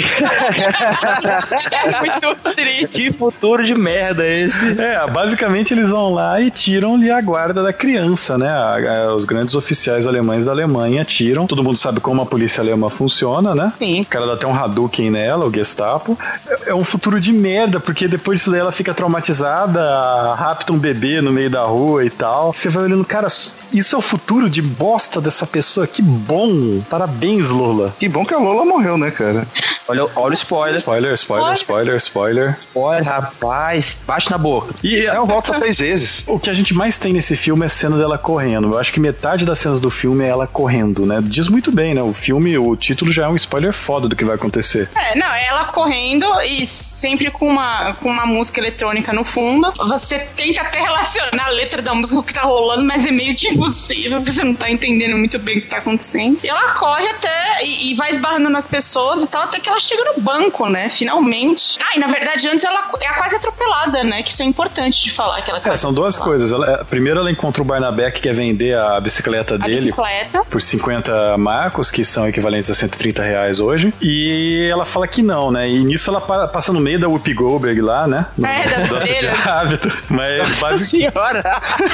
É 1.72 2.00
muito 2.00 2.54
triste. 2.54 3.02
Que 3.02 3.12
futuro 3.12 3.64
de 3.64 3.74
merda 3.74 4.24
é 4.24 4.42
esse? 4.42 4.80
É, 4.80 5.06
basicamente 5.10 5.72
eles 5.74 5.90
vão 5.90 6.12
lá 6.14 6.40
e 6.40 6.50
tiram-lhe 6.50 7.10
a 7.10 7.20
guarda 7.20 7.62
da 7.62 7.72
criança, 7.72 8.36
né? 8.38 8.48
A- 8.48 8.76
a- 9.08 9.14
os 9.14 9.24
grandes 9.24 9.54
oficiais 9.54 10.06
alemães 10.06 10.44
da 10.46 10.52
Alemanha 10.52 11.04
tiram. 11.04 11.46
Todo 11.46 11.62
mundo 11.62 11.76
sabe 11.76 12.00
como 12.00 12.22
a 12.22 12.26
polícia 12.26 12.60
alemã 12.62 12.88
funciona, 12.88 13.54
né? 13.54 13.72
Sim. 13.78 14.00
O 14.02 14.06
cara 14.06 14.26
dá 14.26 14.34
até 14.34 14.46
um 14.46 14.54
Hadouken 14.54 15.10
nela, 15.10 15.46
o 15.46 15.52
Gestapo. 15.52 16.18
É- 16.48 16.62
É 16.72 16.74
um 16.74 16.84
futuro 16.84 17.01
de 17.20 17.32
merda, 17.32 17.80
porque 17.80 18.06
depois 18.08 18.40
disso 18.40 18.50
daí 18.50 18.60
ela 18.60 18.72
fica 18.72 18.94
traumatizada, 18.94 20.34
rapta 20.34 20.72
um 20.72 20.78
bebê 20.78 21.20
no 21.20 21.32
meio 21.32 21.50
da 21.50 21.62
rua 21.62 22.04
e 22.04 22.10
tal. 22.10 22.52
Você 22.52 22.68
vai 22.68 22.84
olhando, 22.84 23.04
cara, 23.04 23.28
isso 23.72 23.96
é 23.96 23.98
o 23.98 24.02
futuro 24.02 24.48
de 24.48 24.62
bosta 24.62 25.20
dessa 25.20 25.46
pessoa. 25.46 25.86
Que 25.86 26.02
bom! 26.02 26.80
Parabéns, 26.88 27.50
Lola. 27.50 27.94
Que 27.98 28.08
bom 28.08 28.24
que 28.24 28.34
a 28.34 28.38
Lola 28.38 28.64
morreu, 28.64 28.96
né, 28.96 29.10
cara? 29.10 29.46
Olha, 29.88 30.06
olha 30.16 30.30
o 30.30 30.34
spoiler. 30.34 30.80
Spoiler, 30.80 31.12
spoiler, 31.12 31.54
spoiler, 31.56 31.96
spoiler. 31.96 32.56
Spoiler, 32.58 33.04
rapaz. 33.04 34.00
Bate 34.06 34.30
na 34.30 34.38
boca. 34.38 34.74
E 34.82 35.06
É, 35.06 35.16
eu 35.16 35.26
volto 35.26 35.52
três 35.52 35.78
vezes. 35.78 36.24
O 36.26 36.38
que 36.38 36.48
a 36.48 36.54
gente 36.54 36.72
mais 36.74 36.96
tem 36.96 37.12
nesse 37.12 37.36
filme 37.36 37.66
é 37.66 37.68
cenas 37.68 37.98
dela 37.98 38.16
correndo. 38.18 38.72
Eu 38.72 38.78
acho 38.78 38.92
que 38.92 39.00
metade 39.00 39.44
das 39.44 39.58
cenas 39.58 39.80
do 39.80 39.90
filme 39.90 40.24
é 40.24 40.28
ela 40.28 40.46
correndo, 40.46 41.04
né? 41.04 41.20
Diz 41.22 41.48
muito 41.48 41.72
bem, 41.72 41.94
né? 41.94 42.02
O 42.02 42.12
filme, 42.12 42.56
o 42.56 42.76
título 42.76 43.12
já 43.12 43.24
é 43.24 43.28
um 43.28 43.36
spoiler 43.36 43.72
foda 43.72 44.08
do 44.08 44.14
que 44.16 44.24
vai 44.24 44.36
acontecer. 44.36 44.88
É, 44.94 45.18
não, 45.18 45.26
é 45.26 45.46
ela 45.46 45.64
correndo 45.66 46.26
e 46.42 46.62
sempre 46.82 47.30
com 47.30 47.48
uma, 47.48 47.94
com 47.94 48.08
uma 48.08 48.26
música 48.26 48.60
eletrônica 48.60 49.12
no 49.12 49.24
fundo. 49.24 49.72
Você 49.88 50.18
tenta 50.18 50.60
até 50.62 50.80
relacionar 50.80 51.46
a 51.46 51.50
letra 51.50 51.80
da 51.82 51.94
música 51.94 52.16
com 52.16 52.22
o 52.22 52.24
que 52.26 52.34
tá 52.34 52.42
rolando, 52.42 52.84
mas 52.84 53.04
é 53.04 53.10
meio 53.10 53.34
que 53.34 53.48
impossível, 53.48 54.18
porque 54.18 54.32
você 54.32 54.44
não 54.44 54.54
tá 54.54 54.70
entendendo 54.70 55.16
muito 55.16 55.38
bem 55.38 55.58
o 55.58 55.62
que 55.62 55.68
tá 55.68 55.78
acontecendo. 55.78 56.38
E 56.42 56.48
ela 56.48 56.74
corre 56.74 57.06
até 57.08 57.64
e, 57.64 57.90
e 57.92 57.94
vai 57.94 58.10
esbarrando 58.10 58.48
nas 58.50 58.66
pessoas 58.68 59.22
e 59.22 59.26
tal, 59.28 59.42
até 59.42 59.58
que 59.60 59.68
ela 59.68 59.80
chega 59.80 60.04
no 60.14 60.20
banco, 60.20 60.68
né? 60.68 60.88
Finalmente. 60.88 61.78
Ah, 61.82 61.96
e 61.96 61.98
na 61.98 62.06
verdade, 62.08 62.48
antes 62.48 62.64
ela 62.64 62.80
é 63.00 63.08
quase 63.14 63.36
atropelada, 63.36 64.02
né? 64.04 64.22
Que 64.22 64.30
isso 64.30 64.42
é 64.42 64.46
importante 64.46 65.02
de 65.02 65.10
falar. 65.10 65.42
Que 65.42 65.50
ela 65.50 65.60
É, 65.64 65.76
são 65.76 65.92
duas 65.92 66.18
coisas. 66.18 66.52
Ela, 66.52 66.70
é, 66.80 66.84
primeiro 66.84 67.20
ela 67.20 67.30
encontra 67.30 67.62
o 67.62 67.64
Barnabé 67.64 68.10
que 68.10 68.20
quer 68.20 68.34
vender 68.34 68.76
a 68.76 68.98
bicicleta 69.00 69.54
A 69.54 69.58
dele 69.58 69.76
bicicleta. 69.76 70.44
por 70.50 70.60
50 70.60 71.36
marcos, 71.38 71.90
que 71.90 72.04
são 72.04 72.28
equivalentes 72.28 72.70
a 72.70 72.74
130 72.74 73.22
reais 73.22 73.60
hoje. 73.60 73.92
E 74.00 74.68
ela 74.70 74.84
fala 74.84 75.06
que 75.06 75.22
não, 75.22 75.50
né? 75.50 75.68
E 75.68 75.78
nisso 75.84 76.10
ela 76.10 76.20
pa- 76.20 76.48
passa 76.72 76.74
no 76.74 76.80
meio 76.80 76.98
da 76.98 77.08
Whoopi 77.08 77.34
Goldberg 77.34 77.80
lá, 77.80 78.06
né? 78.06 78.26
É, 78.42 78.80
das 78.80 78.92
freiras. 78.96 79.46
hábito. 79.46 79.92
Mas 80.08 80.58
basic- 80.58 80.88
Senhora! 81.12 81.42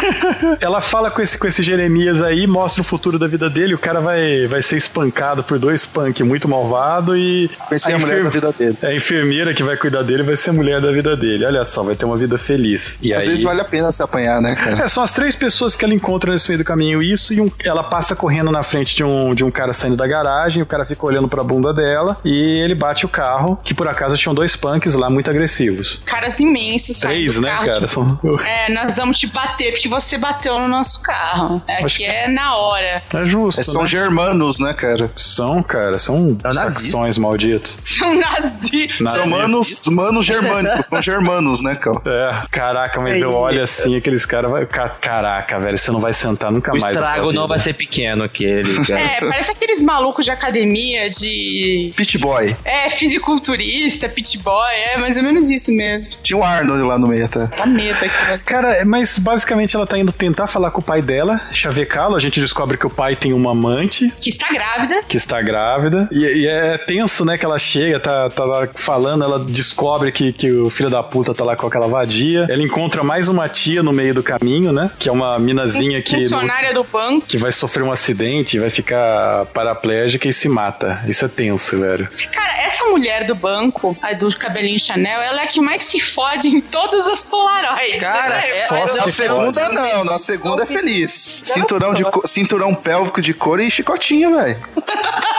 ela 0.60 0.80
fala 0.80 1.10
com 1.10 1.20
esse, 1.20 1.36
com 1.36 1.46
esse 1.46 1.62
Jeremias 1.62 2.22
aí, 2.22 2.46
mostra 2.46 2.80
o 2.80 2.84
futuro 2.84 3.18
da 3.18 3.26
vida 3.26 3.50
dele. 3.50 3.74
O 3.74 3.78
cara 3.78 4.00
vai, 4.00 4.46
vai 4.46 4.62
ser 4.62 4.76
espancado 4.76 5.42
por 5.42 5.58
dois 5.58 5.84
punk 5.84 6.22
muito 6.22 6.48
malvado 6.48 7.16
e. 7.16 7.50
Pensei 7.68 7.94
a 7.94 7.98
mulher 7.98 8.20
enfer- 8.20 8.24
da 8.24 8.30
vida 8.30 8.52
dele. 8.52 8.78
A 8.82 8.94
enfermeira 8.94 9.52
que 9.52 9.62
vai 9.62 9.76
cuidar 9.76 10.02
dele 10.02 10.22
vai 10.22 10.36
ser 10.36 10.50
a 10.50 10.52
mulher 10.52 10.80
da 10.80 10.90
vida 10.90 11.16
dele. 11.16 11.44
Olha 11.44 11.64
só, 11.64 11.82
vai 11.82 11.94
ter 11.96 12.04
uma 12.04 12.16
vida 12.16 12.38
feliz. 12.38 12.98
E 13.02 13.12
Às 13.12 13.22
aí... 13.22 13.28
vezes 13.28 13.44
vale 13.44 13.60
a 13.60 13.64
pena 13.64 13.90
se 13.92 14.02
apanhar, 14.02 14.40
né, 14.40 14.54
cara? 14.54 14.84
É, 14.84 14.88
são 14.88 15.02
as 15.02 15.12
três 15.12 15.34
pessoas 15.34 15.74
que 15.76 15.84
ela 15.84 15.94
encontra 15.94 16.32
nesse 16.32 16.48
meio 16.48 16.58
do 16.58 16.64
caminho, 16.64 17.02
isso, 17.02 17.32
e 17.32 17.40
um- 17.40 17.50
ela 17.64 17.82
passa 17.82 18.14
correndo 18.14 18.50
na 18.50 18.62
frente 18.62 18.94
de 18.94 19.04
um, 19.04 19.34
de 19.34 19.44
um 19.44 19.50
cara 19.50 19.72
saindo 19.72 19.96
da 19.96 20.06
garagem, 20.06 20.62
o 20.62 20.66
cara 20.66 20.84
fica 20.84 21.04
olhando 21.04 21.28
pra 21.28 21.42
bunda 21.42 21.72
dela, 21.72 22.16
e 22.24 22.58
ele 22.58 22.74
bate 22.74 23.04
o 23.04 23.08
carro, 23.08 23.58
que 23.62 23.74
por 23.74 23.88
acaso 23.88 24.16
tinham 24.16 24.34
dois 24.34 24.54
punks 24.56 24.67
lá 24.94 25.09
muito 25.11 25.31
agressivos. 25.31 26.00
Caras 26.04 26.38
imensos, 26.40 26.98
Três, 26.98 27.38
né, 27.40 27.48
carro, 27.50 27.66
cara? 27.66 27.74
tipo, 27.81 27.88
São... 27.88 28.20
É, 28.46 28.72
nós 28.72 28.96
vamos 28.96 29.18
te 29.18 29.26
bater 29.26 29.72
porque 29.72 29.88
você 29.88 30.16
bateu 30.18 30.59
no 30.59 30.68
nosso 30.68 31.00
carro. 31.02 31.62
É 31.66 31.85
Acho 31.85 32.02
é 32.02 32.28
na 32.28 32.57
hora. 32.57 33.02
É 33.12 33.24
justo, 33.26 33.61
É, 33.61 33.64
são 33.64 33.83
né? 33.83 33.87
germanos, 33.87 34.61
né, 34.61 34.72
cara? 34.74 35.11
São, 35.16 35.62
cara, 35.62 35.98
são 35.98 36.37
É 36.44 36.52
saxões 36.54 37.18
malditos. 37.18 37.78
São 37.98 38.14
nazistas. 38.14 39.00
Na- 39.00 39.11
São 39.11 39.26
manos, 39.26 39.87
manos 39.88 40.24
germânicos, 40.26 40.88
são 40.88 41.02
germanos, 41.02 41.62
né, 41.62 41.74
cara? 41.74 42.00
É, 42.07 42.46
caraca, 42.50 43.00
mas 43.00 43.20
eu 43.20 43.33
olho 43.35 43.62
assim, 43.62 43.96
aqueles 43.96 44.24
caras 44.26 44.50
vai. 44.50 44.66
ca- 44.66 44.88
Caraca, 45.00 45.59
velho, 45.61 45.76
você 45.78 45.90
não 45.90 46.00
vai 46.00 46.12
sentar 46.12 46.50
nunca 46.50 46.72
O 46.72 46.81
mais. 46.81 46.96
na 46.96 47.00
estrago 47.00 47.33
não 47.33 47.46
vai 47.46 47.59
ser 47.59 47.72
pequeno 47.74 48.24
aquele, 48.24 48.62
cara. 48.87 49.00
É, 49.00 49.20
parece 49.20 49.50
aqueles 49.52 49.83
malucos 49.83 50.24
de 50.24 50.31
academia, 50.31 51.09
de. 51.11 51.92
Pit 51.96 52.18
Boy. 52.18 52.57
É, 52.64 52.88
fisiculturista, 52.90 54.09
pit 54.09 54.38
boy, 54.38 54.57
é 54.66 54.96
mais 54.98 55.16
ou 55.16 55.22
menos 55.22 55.50
isso 55.50 55.72
mesmo. 55.72 56.12
Tinha 56.22 56.36
o 56.38 56.42
Arnold 56.44 56.82
lá 56.82 56.98
no 56.98 57.06
meio 57.08 57.24
até. 57.24 57.46
Tá 57.46 57.66
medo 57.66 57.96
aqui. 57.96 58.42
Cara, 58.44 58.84
mas 58.84 59.18
basicamente 59.18 59.74
ela 59.76 59.86
tá 59.86 59.98
indo 59.98 60.12
tentar 60.12 60.46
falar 60.46 60.70
com 60.70 60.80
o 60.80 60.84
pai 60.84 61.02
dela 61.02 61.40
chavecá-lo. 61.52 62.16
A 62.16 62.20
gente 62.20 62.40
descobre 62.40 62.76
que 62.76 62.86
o 62.86 62.90
pai 62.90 63.16
tem 63.16 63.32
uma 63.32 63.52
amante 63.52 64.12
Que 64.20 64.30
está 64.30 64.48
grávida. 64.52 65.02
que 65.08 65.16
está 65.16 65.40
grávida. 65.42 66.08
E, 66.10 66.24
e 66.24 66.46
é 66.46 66.78
tenso, 66.78 67.24
né? 67.24 67.36
Que 67.38 67.44
ela 67.44 67.58
chega, 67.58 67.98
tá, 68.00 68.30
tá 68.30 68.44
lá 68.44 68.68
falando, 68.74 69.24
ela 69.24 69.44
descobre 69.44 70.12
que, 70.12 70.32
que 70.32 70.50
o 70.50 70.70
filho 70.70 70.90
da 70.90 71.02
puta 71.02 71.34
tá 71.34 71.44
lá 71.44 71.56
com 71.56 71.66
aquela 71.66 71.88
vadia. 71.88 72.46
Ela 72.48 72.62
encontra 72.62 73.02
mais 73.02 73.28
uma 73.28 73.48
tia 73.48 73.82
no 73.82 73.92
meio 73.92 74.14
do 74.14 74.22
caminho, 74.22 74.72
né? 74.72 74.90
Que 74.98 75.08
é 75.08 75.12
uma 75.12 75.38
minazinha 75.38 76.00
que. 76.02 76.14
Funcionária 76.20 76.72
do 76.72 76.84
banco. 76.84 77.26
Que 77.26 77.36
vai 77.38 77.52
sofrer 77.52 77.82
um 77.82 77.92
acidente, 77.92 78.58
vai 78.58 78.70
ficar 78.70 79.46
paraplégica 79.46 80.28
e 80.28 80.32
se 80.32 80.48
mata. 80.48 81.02
Isso 81.06 81.24
é 81.24 81.28
tenso, 81.28 81.78
velho. 81.78 82.08
Cara, 82.32 82.62
essa 82.62 82.84
mulher 82.86 83.24
do 83.24 83.34
banco, 83.34 83.96
a 84.02 84.12
do 84.12 84.28
cabelinho 84.48 84.80
Chanel, 84.80 85.20
ela 85.20 85.42
é 85.42 85.44
a 85.44 85.46
que 85.46 85.61
mais 85.61 85.84
se 85.84 86.00
fode 86.00 86.48
em 86.48 86.61
todas 86.61 87.06
as 87.06 87.22
Polaroids. 87.22 88.00
Cara, 88.00 88.40
Você 88.42 88.48
já 88.52 88.56
é- 88.58 88.66
Só 88.66 88.88
se 88.88 88.96
Na 88.96 89.02
fode. 89.02 89.12
segunda 89.12 89.68
não, 89.68 90.04
na 90.04 90.18
segunda 90.18 90.62
é 90.62 90.66
feliz. 90.66 91.42
Cinturão, 91.44 91.94
de 91.94 92.02
cinturão 92.24 92.74
pélvico 92.74 93.20
de 93.22 93.32
couro 93.34 93.62
e 93.62 93.70
chicotinho, 93.70 94.34
velho. 94.37 94.58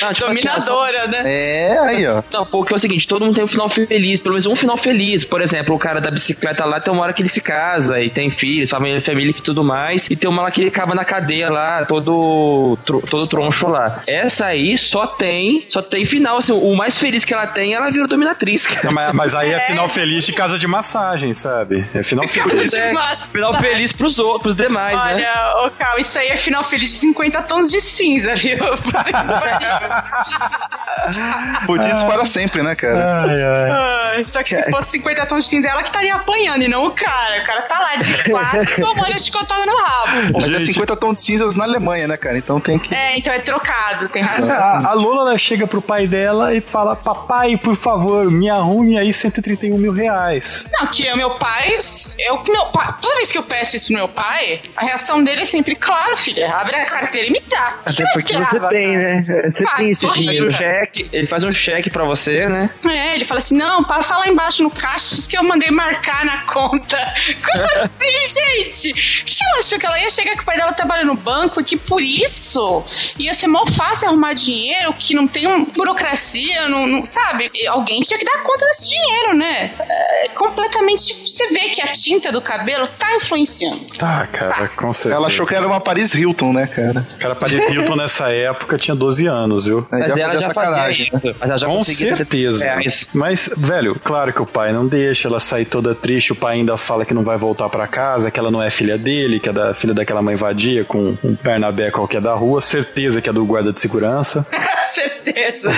Não, 0.00 0.12
tipo 0.12 0.26
assim, 0.30 0.40
Dominadora, 0.40 1.06
né? 1.06 1.22
É, 1.24 1.78
aí, 1.78 2.06
ó. 2.06 2.22
Não, 2.32 2.44
porque 2.46 2.72
é 2.72 2.76
o 2.76 2.78
seguinte, 2.78 3.06
todo 3.06 3.24
mundo 3.24 3.34
tem 3.34 3.44
um 3.44 3.48
final 3.48 3.68
feliz, 3.68 4.20
pelo 4.20 4.34
menos 4.34 4.46
um 4.46 4.56
final 4.56 4.76
feliz. 4.76 5.24
Por 5.24 5.40
exemplo, 5.40 5.74
o 5.74 5.78
cara 5.78 6.00
da 6.00 6.10
bicicleta 6.10 6.64
lá 6.64 6.80
tem 6.80 6.92
uma 6.92 7.02
hora 7.02 7.12
que 7.12 7.22
ele 7.22 7.28
se 7.28 7.40
casa 7.40 8.00
e 8.00 8.10
tem 8.10 8.30
filhos, 8.30 8.70
família, 8.70 9.00
família 9.00 9.30
e 9.30 9.34
tudo 9.34 9.62
mais. 9.62 10.08
E 10.10 10.16
tem 10.16 10.28
uma 10.28 10.42
lá 10.42 10.50
que 10.50 10.60
ele 10.60 10.68
acaba 10.68 10.94
na 10.94 11.04
cadeia 11.04 11.50
lá, 11.50 11.84
todo, 11.84 12.78
todo 12.84 13.26
troncho 13.26 13.68
lá. 13.68 14.02
Essa 14.06 14.46
aí 14.46 14.76
só 14.76 15.06
tem, 15.06 15.66
só 15.68 15.80
tem 15.82 16.04
final, 16.04 16.38
assim, 16.38 16.52
o 16.52 16.74
mais 16.74 16.98
feliz 16.98 17.24
que 17.24 17.32
ela 17.32 17.46
tem, 17.46 17.74
ela 17.74 17.90
vira 17.90 18.06
dominatriz. 18.06 18.68
Não, 18.84 18.92
mas, 18.92 19.14
mas 19.14 19.34
aí 19.34 19.52
é 19.52 19.60
final 19.60 19.88
feliz 19.88 20.24
de 20.24 20.32
casa 20.32 20.58
de 20.58 20.66
massagem, 20.66 21.34
sabe? 21.34 21.84
É 21.94 22.02
final 22.02 22.26
feliz. 22.28 22.72
É, 22.74 22.92
final 23.30 23.58
feliz 23.58 23.92
pros 23.92 24.18
outros, 24.18 24.42
pros 24.42 24.56
demais, 24.56 24.96
né? 24.96 25.12
Olha, 25.14 25.66
ô 25.66 25.70
Cal, 25.70 25.98
isso 25.98 26.18
aí 26.18 26.28
é 26.28 26.36
final 26.36 26.64
feliz 26.64 26.90
de 26.90 26.96
50 26.96 27.42
tons 27.42 27.70
de 27.70 27.80
cinza, 27.80 28.34
viu? 28.34 28.56
Budismo 31.66 32.08
para 32.08 32.24
sempre, 32.24 32.62
né, 32.62 32.74
cara? 32.74 33.22
Ai, 33.22 33.42
ai. 33.42 33.70
Ai, 34.16 34.24
Só 34.24 34.42
que 34.42 34.50
se 34.50 34.70
fosse 34.70 34.90
50 34.92 35.26
tons 35.26 35.44
de 35.44 35.50
cinza, 35.50 35.68
ela 35.68 35.82
que 35.82 35.88
estaria 35.88 36.14
apanhando 36.14 36.62
e 36.62 36.68
não 36.68 36.86
o 36.86 36.90
cara. 36.92 37.42
O 37.42 37.46
cara 37.46 37.62
tá 37.62 37.78
lá 37.78 37.96
de 37.96 38.12
quatro 38.30 38.76
tomando 38.76 39.14
a 39.14 39.18
chicotada 39.18 39.66
no 39.66 39.76
rabo. 39.76 40.32
Mas 40.34 40.44
é 40.44 40.58
Gente. 40.58 40.74
50 40.74 40.96
tons 40.96 41.18
de 41.18 41.24
cinzas 41.26 41.56
na 41.56 41.64
Alemanha, 41.64 42.06
né, 42.06 42.16
cara? 42.16 42.38
Então 42.38 42.60
tem 42.60 42.78
que. 42.78 42.94
É, 42.94 43.18
então 43.18 43.32
é 43.32 43.40
trocado, 43.40 44.08
tem 44.08 44.22
razão. 44.22 44.50
A, 44.50 44.90
a 44.90 44.92
Lola 44.92 45.30
ela 45.30 45.38
chega 45.38 45.66
pro 45.66 45.80
pai 45.82 46.06
dela 46.06 46.54
e 46.54 46.60
fala: 46.60 46.94
Papai, 46.94 47.56
por 47.56 47.76
favor, 47.76 48.30
me 48.30 48.48
arrume 48.50 48.98
aí 48.98 49.12
131 49.12 49.76
mil 49.78 49.92
reais. 49.92 50.66
Não, 50.72 50.86
que 50.86 51.06
é 51.06 51.14
meu 51.16 51.34
pai. 51.36 51.78
Eu, 52.18 52.42
meu 52.44 52.66
pai. 52.66 52.94
Toda 53.00 53.16
vez 53.16 53.32
que 53.32 53.38
eu 53.38 53.42
peço 53.42 53.76
isso 53.76 53.86
pro 53.86 53.96
meu 53.96 54.08
pai, 54.08 54.60
a 54.76 54.84
reação 54.84 55.22
dele 55.22 55.42
é 55.42 55.44
sempre, 55.44 55.74
claro, 55.74 56.16
filha, 56.16 56.52
abre 56.54 56.76
a 56.76 56.86
carteira 56.86 57.28
e 57.28 57.30
me 57.30 57.40
dá. 57.48 57.74
O 57.86 57.92
que 57.92 58.02
Até 58.02 58.12
porque 58.12 58.34
você 58.34 58.68
tem, 58.68 59.24
cara? 59.26 59.51
Ah, 59.66 59.76
tem 59.76 59.90
esse 59.90 60.00
sorriso. 60.02 60.20
dinheiro. 60.22 60.46
Um 60.46 60.50
cheque, 60.50 61.08
ele 61.12 61.26
faz 61.26 61.44
um 61.44 61.52
cheque 61.52 61.90
pra 61.90 62.04
você, 62.04 62.48
né? 62.48 62.70
É, 62.88 63.14
ele 63.14 63.24
fala 63.24 63.38
assim: 63.38 63.56
não, 63.56 63.82
passa 63.84 64.16
lá 64.16 64.28
embaixo 64.28 64.62
no 64.62 64.70
caixa 64.70 65.16
que 65.28 65.36
eu 65.36 65.42
mandei 65.42 65.70
marcar 65.70 66.24
na 66.24 66.38
conta. 66.42 66.96
Como 67.52 67.64
assim, 67.82 68.06
gente? 68.26 68.90
O 68.90 69.24
que 69.24 69.44
ela 69.44 69.58
achou 69.58 69.78
que 69.78 69.86
ela 69.86 69.98
ia 70.00 70.10
chegar 70.10 70.34
que 70.36 70.42
o 70.42 70.44
pai 70.44 70.56
dela 70.56 70.72
trabalha 70.72 71.04
no 71.04 71.14
banco 71.14 71.60
e 71.60 71.64
que 71.64 71.76
por 71.76 72.00
isso 72.02 72.84
ia 73.18 73.34
ser 73.34 73.46
mó 73.48 73.64
fácil 73.66 74.08
arrumar 74.08 74.32
dinheiro, 74.34 74.92
que 74.98 75.14
não 75.14 75.26
tem 75.26 75.46
um, 75.48 75.64
burocracia, 75.64 76.68
não, 76.68 76.86
não- 76.86 77.04
sabe? 77.04 77.50
E 77.54 77.66
Alguém 77.66 78.00
tinha 78.00 78.18
que 78.18 78.24
dar 78.24 78.42
conta 78.42 78.66
desse 78.66 78.88
dinheiro, 78.90 79.34
né? 79.36 79.74
É, 79.80 80.28
completamente. 80.28 81.14
Você 81.28 81.48
vê 81.48 81.70
que 81.70 81.80
a 81.82 81.92
tinta 81.92 82.30
do 82.30 82.40
cabelo 82.40 82.86
tá 82.98 83.14
influenciando. 83.16 83.78
Tá, 83.98 84.26
cara, 84.26 84.68
com 84.68 84.92
certeza. 84.92 85.14
Ela 85.16 85.26
achou 85.28 85.46
que 85.46 85.54
era 85.54 85.66
uma 85.66 85.80
Paris 85.80 86.14
Hilton, 86.14 86.52
né, 86.52 86.66
cara? 86.66 87.06
Cara, 87.18 87.34
Paris 87.34 87.68
Hilton 87.70 87.96
nessa 87.96 88.30
época 88.30 88.76
tinha 88.76 88.94
12 88.94 89.26
anos, 89.26 89.41
viu? 89.64 89.86
Aí 89.92 90.00
Mas 90.00 90.16
ela 90.16 90.32
já 90.34 90.50
fazia 90.50 90.54
sacanagem, 90.54 91.10
né? 91.12 91.20
isso. 91.24 91.36
Mas 91.40 91.50
ela 91.50 91.58
já 91.58 91.66
Com 91.66 91.84
certeza. 91.84 92.64
reais. 92.64 93.10
Mas, 93.12 93.50
velho, 93.56 93.98
claro 94.02 94.32
que 94.32 94.42
o 94.42 94.46
pai 94.46 94.72
não 94.72 94.86
deixa 94.86 95.28
ela 95.28 95.40
sair 95.40 95.64
toda 95.64 95.94
triste. 95.94 96.32
O 96.32 96.36
pai 96.36 96.54
ainda 96.56 96.76
fala 96.76 97.04
que 97.04 97.14
não 97.14 97.22
vai 97.22 97.36
voltar 97.36 97.68
pra 97.68 97.86
casa, 97.86 98.30
que 98.30 98.38
ela 98.38 98.50
não 98.50 98.62
é 98.62 98.70
filha 98.70 98.96
dele, 98.98 99.38
que 99.40 99.48
é 99.48 99.52
da 99.52 99.74
filha 99.74 99.94
daquela 99.94 100.22
mãe 100.22 100.36
vadia 100.36 100.84
com 100.84 101.16
um 101.22 101.36
Bernabé 101.42 101.90
qualquer 101.90 102.20
da 102.20 102.32
rua. 102.34 102.60
Certeza 102.60 103.20
que 103.20 103.28
é 103.28 103.32
do 103.32 103.44
guarda 103.44 103.72
de 103.72 103.80
segurança. 103.80 104.46
Certeza. 104.92 105.70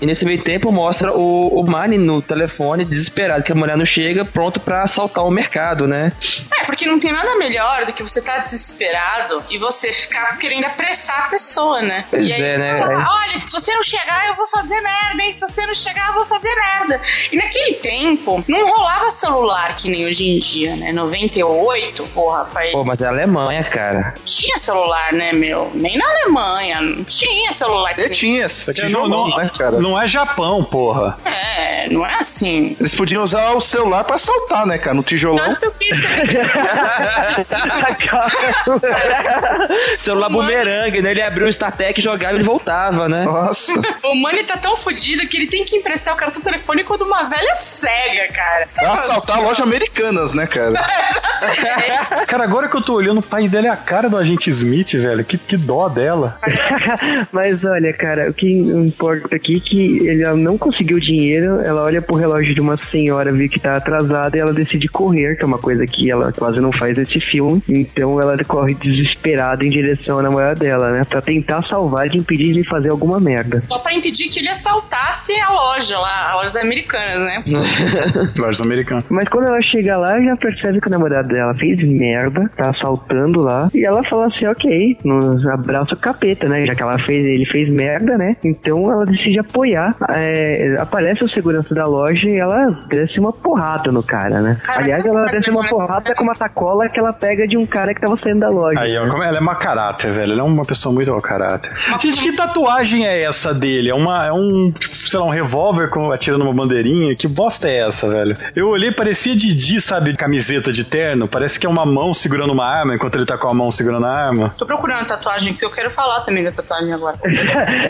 E 0.00 0.06
nesse 0.06 0.24
meio 0.24 0.42
tempo 0.42 0.72
mostra 0.72 1.12
o, 1.12 1.60
o 1.60 1.70
Manny 1.70 1.98
no 1.98 2.20
telefone, 2.22 2.84
desesperado, 2.84 3.42
que 3.44 3.52
a 3.52 3.54
mulher 3.54 3.76
não 3.76 3.86
chega, 3.86 4.24
pronto 4.24 4.58
pra 4.58 4.82
assaltar 4.82 5.24
o 5.24 5.30
mercado, 5.30 5.86
né? 5.86 6.12
É, 6.60 6.64
porque 6.64 6.86
não 6.86 6.98
tem 6.98 7.12
nada 7.12 7.36
melhor 7.36 7.84
do 7.86 7.92
que 7.92 8.02
você 8.02 8.20
tá 8.20 8.38
desesperado 8.38 9.42
e 9.50 9.58
você 9.58 9.92
ficar 9.92 10.36
querendo 10.38 10.64
apressar 10.64 11.26
a 11.26 11.28
pessoa, 11.28 11.82
né? 11.82 12.04
Pois 12.10 12.28
e 12.28 12.32
aí 12.32 12.42
é, 12.42 12.58
né? 12.58 12.80
É. 12.92 12.96
Olha, 12.96 13.36
se 13.38 13.50
você 13.52 13.74
não 13.74 13.82
chegar, 13.82 14.28
eu 14.28 14.36
vou 14.36 14.46
fazer 14.46 14.80
merda, 14.80 15.22
hein? 15.22 15.32
Se 15.32 15.40
você 15.40 15.66
não 15.66 15.74
chegar, 15.74 16.08
eu 16.08 16.14
vou 16.14 16.26
fazer 16.26 16.54
merda. 16.54 17.00
E 17.32 17.36
naquele 17.36 17.74
tempo, 17.74 18.42
não 18.48 18.66
rolava 18.68 19.10
celular 19.10 19.76
que 19.76 19.88
nem 19.90 20.06
hoje 20.06 20.24
em 20.26 20.38
dia, 20.38 20.76
né? 20.76 20.92
98, 20.92 22.04
porra, 22.14 22.44
país. 22.46 22.72
Pô, 22.72 22.82
mas 22.86 23.02
é 23.02 23.08
Alemanha, 23.08 23.64
cara. 23.64 24.14
Tinha 24.24 24.56
celular, 24.56 25.12
né, 25.12 25.32
meu? 25.32 25.70
Nem 25.74 25.98
na 25.98 26.08
Alemanha, 26.08 26.80
não 26.80 27.04
tinha 27.04 27.52
celular. 27.52 27.94
que 27.94 28.00
E 28.00 28.04
nem- 28.08 28.12
tinha, 28.12 28.46
Não, 28.46 28.74
tijolão, 28.74 29.28
não, 29.28 29.36
né, 29.36 29.50
cara? 29.56 29.80
não 29.80 30.00
é 30.00 30.08
Japão, 30.08 30.62
porra. 30.64 31.18
É, 31.24 31.88
não 31.90 32.04
é 32.06 32.14
assim. 32.14 32.76
Eles 32.78 32.94
podiam 32.94 33.22
usar 33.22 33.52
o 33.52 33.60
celular 33.60 34.04
pra 34.04 34.16
assaltar, 34.16 34.66
né, 34.66 34.78
cara? 34.78 34.94
No 34.94 35.02
tijolão. 35.02 35.44
Tanto 35.54 35.70
que 35.78 35.94
você 35.94 36.00
Celular 40.00 40.28
bumerangue, 40.28 41.02
né? 41.02 41.10
Ele 41.10 41.22
abriu 41.22 41.46
o 41.46 41.48
StarTech, 41.48 42.00
jogava 42.00 42.34
e 42.34 42.36
ele 42.36 42.44
voltava, 42.44 42.79
né? 43.08 43.24
Nossa. 43.24 43.72
O 44.02 44.14
Money 44.14 44.44
tá 44.44 44.56
tão 44.56 44.76
fudido 44.76 45.26
que 45.28 45.36
ele 45.36 45.46
tem 45.46 45.64
que 45.64 45.76
emprestar 45.76 46.14
o 46.14 46.16
cara 46.16 46.32
do 46.32 46.40
telefone 46.40 46.82
quando 46.82 47.02
uma 47.02 47.24
velha 47.24 47.54
cega, 47.54 48.26
cara. 48.32 48.66
Pra 48.74 48.92
assaltar 48.94 49.40
loja 49.42 49.62
americanas, 49.62 50.34
né, 50.34 50.46
cara? 50.46 50.80
Cara, 52.26 52.44
agora 52.44 52.68
que 52.68 52.76
eu 52.76 52.82
tô 52.82 52.94
olhando, 52.94 53.18
o 53.18 53.22
pai 53.22 53.48
dela 53.48 53.66
é 53.66 53.70
a 53.70 53.76
cara 53.76 54.08
do 54.08 54.16
agente 54.16 54.50
Smith, 54.50 54.92
velho. 54.92 55.24
Que, 55.24 55.38
que 55.38 55.56
dó 55.56 55.88
dela. 55.88 56.38
Mas 57.32 57.64
olha, 57.64 57.92
cara, 57.92 58.30
o 58.30 58.34
que 58.34 58.50
importa 58.52 59.36
aqui 59.36 59.56
é 59.56 59.60
que 59.60 60.06
ele 60.06 60.22
ela 60.22 60.36
não 60.36 60.56
conseguiu 60.58 60.98
dinheiro, 60.98 61.60
ela 61.60 61.82
olha 61.82 62.00
pro 62.00 62.14
relógio 62.14 62.54
de 62.54 62.60
uma 62.60 62.76
senhora, 62.76 63.32
vê 63.32 63.48
que 63.48 63.58
tá 63.58 63.76
atrasada 63.76 64.36
e 64.36 64.40
ela 64.40 64.52
decide 64.52 64.88
correr, 64.88 65.36
que 65.36 65.42
é 65.42 65.46
uma 65.46 65.58
coisa 65.58 65.86
que 65.86 66.10
ela 66.10 66.32
quase 66.32 66.60
não 66.60 66.72
faz 66.72 66.96
nesse 66.96 67.20
filme. 67.20 67.62
Então 67.68 68.20
ela 68.20 68.36
corre 68.44 68.74
desesperada 68.74 69.64
em 69.64 69.70
direção 69.70 70.18
à 70.18 70.22
namorada 70.22 70.60
dela, 70.60 70.90
né? 70.90 71.04
Pra 71.04 71.20
tentar 71.20 71.62
salvar 71.62 72.08
de 72.08 72.18
impedir 72.18 72.52
de 72.52 72.64
fazer 72.70 72.88
alguma 72.88 73.20
merda. 73.20 73.62
Só 73.66 73.78
pra 73.78 73.92
impedir 73.92 74.28
que 74.28 74.38
ele 74.38 74.48
assaltasse 74.48 75.38
a 75.40 75.50
loja 75.50 75.98
lá, 75.98 76.30
a 76.30 76.36
loja 76.36 76.54
da 76.54 76.60
Americanas, 76.60 77.18
né? 77.18 77.44
Lojas 78.38 78.60
americanas. 78.60 79.04
Mas 79.08 79.28
quando 79.28 79.48
ela 79.48 79.60
chega 79.60 79.98
lá, 79.98 80.20
já 80.22 80.36
percebe 80.36 80.80
que 80.80 80.86
o 80.86 80.90
namorado 80.90 81.28
dela 81.28 81.54
fez 81.54 81.82
merda, 81.82 82.48
tá 82.56 82.70
assaltando 82.70 83.42
lá. 83.42 83.68
E 83.74 83.84
ela 83.84 84.02
fala 84.04 84.26
assim, 84.26 84.46
ok, 84.46 84.98
nos 85.04 85.46
abraça 85.46 85.94
o 85.94 85.96
capeta, 85.96 86.48
né? 86.48 86.64
Já 86.64 86.74
que 86.74 86.82
ela 86.82 86.98
fez, 86.98 87.24
ele 87.24 87.44
fez 87.46 87.68
merda, 87.68 88.16
né? 88.16 88.36
Então 88.44 88.90
ela 88.90 89.04
decide 89.04 89.40
apoiar. 89.40 89.94
É, 90.10 90.76
aparece 90.78 91.24
o 91.24 91.28
segurança 91.28 91.74
da 91.74 91.86
loja 91.86 92.28
e 92.28 92.38
ela 92.38 92.68
desce 92.88 93.18
uma 93.18 93.32
porrada 93.32 93.90
no 93.90 94.02
cara, 94.02 94.40
né? 94.40 94.58
Cara, 94.62 94.80
Aliás, 94.80 95.04
ela 95.04 95.24
que 95.26 95.32
desce 95.32 95.50
uma 95.50 95.68
porrada 95.68 96.14
com 96.14 96.22
uma 96.22 96.34
sacola 96.34 96.88
que 96.88 96.98
ela 96.98 97.12
pega 97.12 97.46
de 97.46 97.56
um 97.56 97.66
cara 97.66 97.94
que 97.94 98.00
tava 98.00 98.16
saindo 98.16 98.40
da 98.40 98.48
loja. 98.48 98.78
Aí, 98.78 98.96
ó, 98.96 99.08
como 99.08 99.22
ela 99.22 99.38
é 99.38 99.40
mau 99.40 99.54
caráter, 99.56 100.12
velho. 100.12 100.32
Ela 100.32 100.42
é 100.42 100.44
uma 100.44 100.64
pessoa 100.64 100.94
muito 100.94 101.10
mau 101.10 101.20
caráter. 101.20 101.72
Gente, 102.00 102.20
que 102.22 102.36
tatuagem 102.64 103.06
é 103.06 103.22
essa 103.22 103.52
dele? 103.54 103.90
É, 103.90 103.94
uma, 103.94 104.26
é 104.26 104.32
um, 104.32 104.70
tipo, 104.70 104.94
sei 105.08 105.18
lá, 105.18 105.26
um 105.26 105.30
revólver 105.30 105.88
com 105.88 106.12
atirando 106.12 106.42
uma 106.44 106.52
bandeirinha? 106.52 107.14
Que 107.16 107.26
bosta 107.26 107.68
é 107.68 107.78
essa, 107.88 108.08
velho? 108.08 108.36
Eu 108.54 108.68
olhei, 108.68 108.92
parecia 108.92 109.34
Didi, 109.34 109.80
sabe? 109.80 110.14
Camiseta 110.14 110.72
de 110.72 110.84
terno. 110.84 111.26
Parece 111.26 111.58
que 111.58 111.66
é 111.66 111.68
uma 111.68 111.86
mão 111.86 112.12
segurando 112.12 112.52
uma 112.52 112.66
arma 112.66 112.94
enquanto 112.94 113.14
ele 113.16 113.24
tá 113.26 113.36
com 113.38 113.48
a 113.48 113.54
mão 113.54 113.70
segurando 113.70 114.06
a 114.06 114.10
arma. 114.14 114.54
Tô 114.58 114.66
procurando 114.66 115.06
tatuagem, 115.06 115.52
porque 115.52 115.64
eu 115.64 115.70
quero 115.70 115.90
falar 115.90 116.20
também 116.20 116.44
da 116.44 116.52
tatuagem 116.52 116.92
agora. 116.92 117.16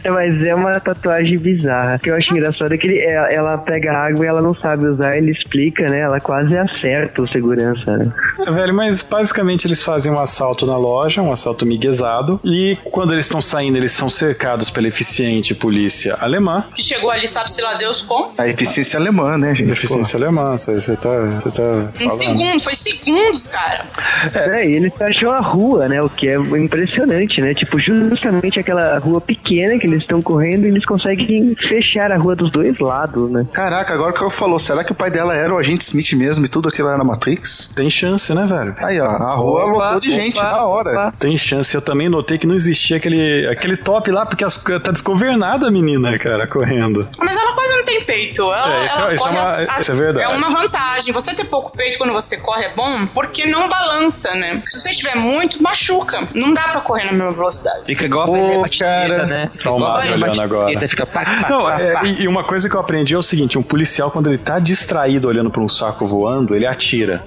É, 0.04 0.10
Mas 0.10 0.40
é 0.44 0.54
uma 0.54 0.78
tatuagem 0.80 1.38
bizarra. 1.38 1.96
O 1.96 1.98
que 1.98 2.10
eu 2.10 2.14
acho 2.16 2.32
engraçado 2.32 2.72
é 2.72 2.78
que 2.78 2.86
ele- 2.86 3.00
ela, 3.00 3.28
ela 3.32 3.58
pega 3.58 3.92
água 3.92 4.24
e 4.24 4.28
ela 4.28 4.42
não 4.42 4.54
sabe 4.54 4.86
usar, 4.86 5.16
ele 5.16 5.32
explica, 5.32 5.86
né? 5.88 6.00
Ela 6.00 6.20
quase 6.20 6.56
acerta 6.56 7.22
o 7.22 7.28
segurança, 7.28 7.96
né? 7.96 8.12
É, 8.46 8.50
velho, 8.50 8.74
mas 8.74 9.02
basicamente 9.02 9.66
eles 9.66 9.82
fazem 9.82 10.12
um 10.12 10.18
assalto 10.18 10.66
na 10.66 10.76
loja, 10.76 11.22
um 11.22 11.32
assalto 11.32 11.66
miguezado. 11.66 12.40
E 12.44 12.76
quando 12.90 13.12
eles 13.12 13.24
estão 13.26 13.40
saindo, 13.40 13.76
eles 13.76 13.92
são 13.92 14.08
cercados 14.08 14.59
pela 14.68 14.88
eficiente 14.88 15.54
polícia 15.54 16.16
alemã. 16.20 16.64
Que 16.74 16.82
chegou 16.82 17.10
ali, 17.10 17.26
sabe-se 17.28 17.62
lá 17.62 17.74
Deus 17.74 18.02
como? 18.02 18.32
A 18.36 18.48
eficiência 18.48 18.98
alemã, 18.98 19.38
né, 19.38 19.54
gente? 19.54 19.70
Eficiência 19.70 20.18
alemã, 20.18 20.56
você 20.58 20.96
tá, 20.96 21.08
você 21.40 21.50
tá 21.50 21.92
Um 22.04 22.10
segundo, 22.10 22.60
foi 22.60 22.74
segundos, 22.74 23.48
cara. 23.48 23.86
É, 24.34 24.66
e 24.68 24.76
eles 24.76 24.92
fecham 24.96 25.30
a 25.30 25.38
rua, 25.40 25.88
né? 25.88 26.02
O 26.02 26.08
que 26.10 26.28
é 26.28 26.34
impressionante, 26.36 27.40
né? 27.40 27.54
Tipo, 27.54 27.78
justamente 27.80 28.58
aquela 28.58 28.98
rua 28.98 29.20
pequena 29.20 29.78
que 29.78 29.86
eles 29.86 30.02
estão 30.02 30.20
correndo, 30.20 30.64
eles 30.66 30.84
conseguem 30.84 31.54
fechar 31.54 32.10
a 32.12 32.16
rua 32.16 32.34
dos 32.34 32.50
dois 32.50 32.78
lados, 32.78 33.30
né? 33.30 33.46
Caraca, 33.52 33.94
agora 33.94 34.12
que 34.12 34.20
eu 34.22 34.30
falou, 34.30 34.58
será 34.58 34.82
que 34.82 34.92
o 34.92 34.94
pai 34.94 35.10
dela 35.10 35.34
era 35.34 35.54
o 35.54 35.58
agente 35.58 35.84
Smith 35.84 36.12
mesmo 36.14 36.44
e 36.44 36.48
tudo 36.48 36.68
aquilo 36.68 36.88
era 36.88 36.98
na 36.98 37.04
Matrix? 37.04 37.70
Tem 37.74 37.88
chance, 37.88 38.32
né, 38.34 38.44
velho? 38.44 38.74
Aí, 38.78 39.00
ó, 39.00 39.06
a 39.06 39.34
rua 39.34 39.66
Opa, 39.66 39.84
lotou 39.86 40.00
de 40.00 40.10
gente 40.10 40.38
opa, 40.38 40.50
na 40.50 40.64
hora. 40.64 40.90
opa. 40.92 41.12
Tem 41.18 41.36
chance. 41.36 41.74
Eu 41.74 41.80
também 41.80 42.08
notei 42.08 42.38
que 42.38 42.46
não 42.46 42.54
existia 42.54 42.96
aquele, 42.96 43.46
aquele 43.48 43.76
top 43.76 44.10
lá, 44.10 44.24
porque 44.26 44.39
as, 44.44 44.56
tá 44.82 44.92
desgovernada 44.92 45.66
a 45.66 45.70
menina, 45.70 46.16
cara, 46.18 46.46
correndo. 46.46 47.08
Mas 47.18 47.36
ela 47.36 47.52
quase 47.52 47.74
não 47.74 47.84
tem 47.84 48.00
peito. 48.02 48.42
Ela, 48.42 48.76
É, 48.82 48.84
isso 48.86 48.98
é- 49.00 49.02
ela 49.02 49.14
isso 49.14 49.24
é 49.24 49.28
corre 49.30 49.40
uma- 49.40 49.48
as- 49.74 49.80
isso 49.80 49.92
é 49.92 49.94
verdade. 49.94 50.24
É 50.24 50.28
uma 50.28 50.50
vantagem. 50.50 51.12
Você 51.14 51.34
ter 51.34 51.44
pouco 51.44 51.76
peito 51.76 51.98
quando 51.98 52.12
você 52.12 52.36
corre 52.36 52.64
é 52.64 52.68
bom, 52.74 53.06
porque 53.06 53.46
não 53.46 53.68
balança, 53.68 54.34
né? 54.34 54.62
Se 54.66 54.80
você 54.80 54.90
tiver 54.90 55.16
muito, 55.16 55.62
machuca. 55.62 56.28
Não 56.34 56.52
dá 56.54 56.62
pra 56.62 56.80
correr 56.80 57.04
na 57.04 57.12
mesma 57.12 57.32
velocidade. 57.32 57.84
Fica 57.86 58.04
igual 58.04 58.26
Pô, 58.26 58.64
a 58.64 58.68
cara. 58.68 59.26
né? 59.26 59.50
A 59.64 59.70
Mario 59.78 60.12
olhando 60.14 60.42
agora. 60.42 60.88
Fica 60.88 61.06
pá, 61.06 61.24
pá, 61.24 61.48
Não, 61.48 61.60
pá, 61.62 61.80
é, 61.80 61.92
pá. 61.92 62.04
e, 62.04 62.26
uma 62.28 62.42
coisa 62.44 62.68
que 62.68 62.74
eu 62.76 62.80
aprendi 62.80 63.14
é 63.14 63.18
o 63.18 63.22
seguinte: 63.22 63.58
um 63.58 63.62
policial, 63.62 64.10
quando 64.10 64.28
ele 64.28 64.38
tá 64.38 64.58
distraído 64.58 65.28
olhando 65.28 65.50
pra 65.50 65.60
um 65.62 65.68
saco 65.68 66.06
voando, 66.06 66.54
ele 66.54 66.66
atira. 66.66 67.22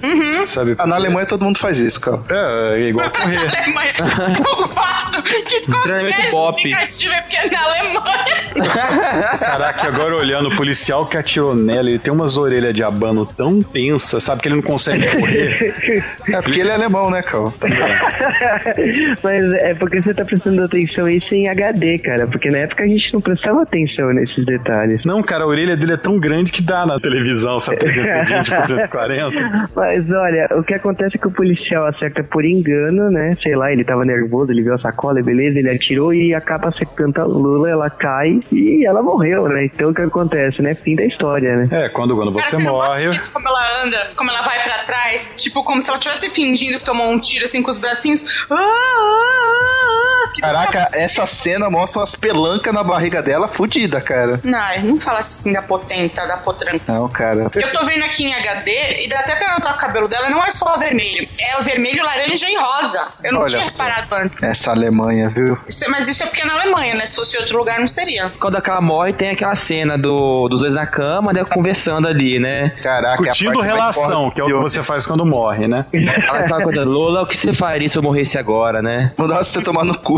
Sabe? 0.47 0.75
Ah, 0.77 0.85
na 0.87 0.95
Alemanha 0.95 1.25
todo 1.25 1.43
mundo 1.43 1.57
faz 1.57 1.79
isso, 1.79 1.99
cara. 1.99 2.19
É, 2.29 2.81
é 2.83 2.89
igual 2.89 3.09
correr. 3.11 3.37
Alemanha. 3.37 3.93
Eu 4.37 4.55
gosto 4.67 5.23
que 5.23 5.61
Treinamento 5.61 6.31
qualquer 6.31 6.31
Bop. 6.31 6.61
Justificativa 7.03 7.13
é 7.13 7.21
porque 7.21 7.35
é 7.37 7.49
na 7.49 7.63
Alemanha. 7.63 9.37
Caraca, 9.39 9.87
agora 9.87 10.15
olhando, 10.15 10.49
o 10.49 10.55
policial 10.55 11.05
que 11.05 11.17
atirou 11.17 11.55
nela, 11.55 11.89
ele 11.89 11.99
tem 11.99 12.13
umas 12.13 12.37
orelhas 12.37 12.73
de 12.73 12.83
abano 12.83 13.25
tão 13.25 13.61
tensas, 13.61 14.23
sabe? 14.23 14.41
Que 14.41 14.47
ele 14.47 14.55
não 14.55 14.61
consegue 14.61 15.05
correr. 15.07 16.03
É 16.27 16.41
porque 16.41 16.59
ele 16.59 16.69
é 16.69 16.73
alemão, 16.73 17.09
né, 17.09 17.21
cara? 17.21 17.53
Mas 19.23 19.53
é 19.53 19.73
porque 19.73 20.01
você 20.01 20.13
tá 20.13 20.25
prestando 20.25 20.63
atenção 20.63 21.09
isso 21.09 21.33
em 21.33 21.47
HD, 21.47 21.99
cara. 21.99 22.27
Porque 22.27 22.49
na 22.49 22.59
época 22.59 22.83
a 22.83 22.87
gente 22.87 23.13
não 23.13 23.21
prestava 23.21 23.63
atenção 23.63 24.13
nesses 24.13 24.45
detalhes. 24.45 25.03
Não, 25.05 25.21
cara, 25.21 25.43
a 25.43 25.47
orelha 25.47 25.75
dele 25.75 25.93
é 25.93 25.97
tão 25.97 26.19
grande 26.19 26.51
que 26.51 26.61
dá 26.61 26.85
na 26.85 26.99
televisão, 26.99 27.59
sabe? 27.59 27.79
320 27.79 28.49
por 28.49 28.61
240. 28.61 29.69
Mas 29.75 30.09
olha, 30.09 30.47
o 30.51 30.63
que 30.63 30.73
acontece 30.73 31.17
é 31.17 31.19
que 31.19 31.27
o 31.27 31.31
policial 31.31 31.87
acerta 31.87 32.23
por 32.23 32.45
engano, 32.45 33.09
né? 33.09 33.35
Sei 33.41 33.55
lá, 33.55 33.71
ele 33.71 33.83
tava 33.83 34.05
nervoso, 34.05 34.51
ele 34.51 34.61
viu 34.61 34.73
a 34.73 34.79
sacola, 34.79 35.21
beleza, 35.21 35.59
ele 35.59 35.69
atirou 35.69 36.13
e 36.13 36.33
acaba 36.33 36.69
acertando 36.69 36.92
a 37.21 37.25
Lula, 37.25 37.69
ela 37.69 37.89
cai 37.89 38.39
e 38.51 38.85
ela 38.85 39.01
morreu, 39.01 39.47
né? 39.47 39.65
Então 39.65 39.89
o 39.89 39.93
que 39.93 40.01
acontece, 40.01 40.61
né? 40.61 40.73
Fim 40.75 40.95
da 40.95 41.05
história, 41.05 41.55
né? 41.55 41.67
É, 41.71 41.89
quando, 41.89 42.15
quando 42.15 42.33
Cara, 42.33 42.49
você 42.49 42.57
não 42.63 42.73
gosta 42.73 42.89
morre. 42.89 43.13
jeito 43.13 43.31
como 43.31 43.47
ela 43.47 43.83
anda, 43.83 44.11
como 44.15 44.29
ela 44.29 44.41
vai 44.41 44.63
pra 44.63 44.79
trás, 44.83 45.33
tipo, 45.37 45.63
como 45.63 45.81
se 45.81 45.89
ela 45.89 45.97
estivesse 45.97 46.29
fingindo 46.29 46.79
que 46.79 46.85
tomou 46.85 47.09
um 47.09 47.19
tiro 47.19 47.45
assim 47.45 47.61
com 47.61 47.69
os 47.69 47.77
bracinhos. 47.77 48.47
Ah, 48.49 48.55
ah, 48.55 48.59
ah, 48.59 49.99
ah. 49.99 50.02
Caraca, 50.39 50.89
essa 50.93 51.25
cena 51.25 51.69
mostra 51.69 51.99
umas 52.01 52.15
pelancas 52.15 52.73
na 52.73 52.83
barriga 52.83 53.21
dela 53.21 53.47
fudida, 53.47 54.01
cara. 54.01 54.39
Não, 54.43 54.81
não 54.83 54.99
fala 55.01 55.19
assim 55.19 55.53
da 55.53 55.61
potenta, 55.61 56.25
da 56.27 56.37
potranca. 56.37 56.81
Não, 56.87 57.07
cara. 57.09 57.49
Eu 57.53 57.71
tô 57.71 57.85
vendo 57.85 58.03
aqui 58.03 58.25
em 58.25 58.33
HD 58.33 59.03
e 59.05 59.09
dá 59.09 59.19
até 59.19 59.35
pra 59.35 59.53
notar 59.53 59.73
o 59.73 59.77
cabelo 59.77 60.07
dela 60.07 60.29
não 60.29 60.43
é 60.43 60.49
só 60.51 60.77
vermelho, 60.77 61.27
é 61.39 61.59
o 61.59 61.63
vermelho, 61.63 62.03
laranja 62.03 62.47
e 62.49 62.55
rosa. 62.55 63.07
Eu 63.23 63.33
não 63.33 63.41
Olha 63.41 63.49
tinha 63.49 63.63
só. 63.63 63.83
reparado 63.83 64.15
antes. 64.15 64.43
Essa 64.43 64.71
Alemanha, 64.71 65.29
viu? 65.29 65.57
Isso- 65.67 65.85
mas 65.89 66.07
isso 66.07 66.23
é 66.23 66.25
porque 66.25 66.41
é 66.41 66.45
na 66.45 66.53
Alemanha, 66.53 66.95
né? 66.95 67.05
Se 67.05 67.15
fosse 67.15 67.37
outro 67.37 67.57
lugar, 67.57 67.79
não 67.79 67.87
seria. 67.87 68.31
Quando 68.39 68.57
ela 68.63 68.81
morre, 68.81 69.13
tem 69.13 69.29
aquela 69.31 69.55
cena 69.55 69.97
do, 69.97 70.47
dos 70.47 70.61
dois 70.61 70.75
na 70.75 70.85
cama, 70.85 71.31
né? 71.33 71.43
Conversando 71.45 72.07
ali, 72.07 72.39
né? 72.39 72.69
Caraca, 72.81 73.21
Discutindo 73.23 73.59
a 73.59 73.63
mais 73.63 73.71
relação, 73.73 74.31
que 74.31 74.41
é 74.41 74.43
o 74.43 74.47
que 74.47 74.53
você 74.53 74.81
faz 74.81 75.05
quando 75.05 75.25
morre, 75.25 75.67
né? 75.67 75.85
Aquela, 76.29 76.61
coisa, 76.61 76.83
Lola, 76.83 77.21
o 77.21 77.27
que 77.27 77.37
você 77.37 77.53
faria 77.53 77.87
se 77.87 77.97
eu 77.97 78.01
morresse 78.03 78.37
agora, 78.37 78.81
né? 78.81 79.11
Mandava 79.17 79.43
você 79.43 79.61
tomar 79.61 79.83
no 79.83 79.97
cu. 79.97 80.12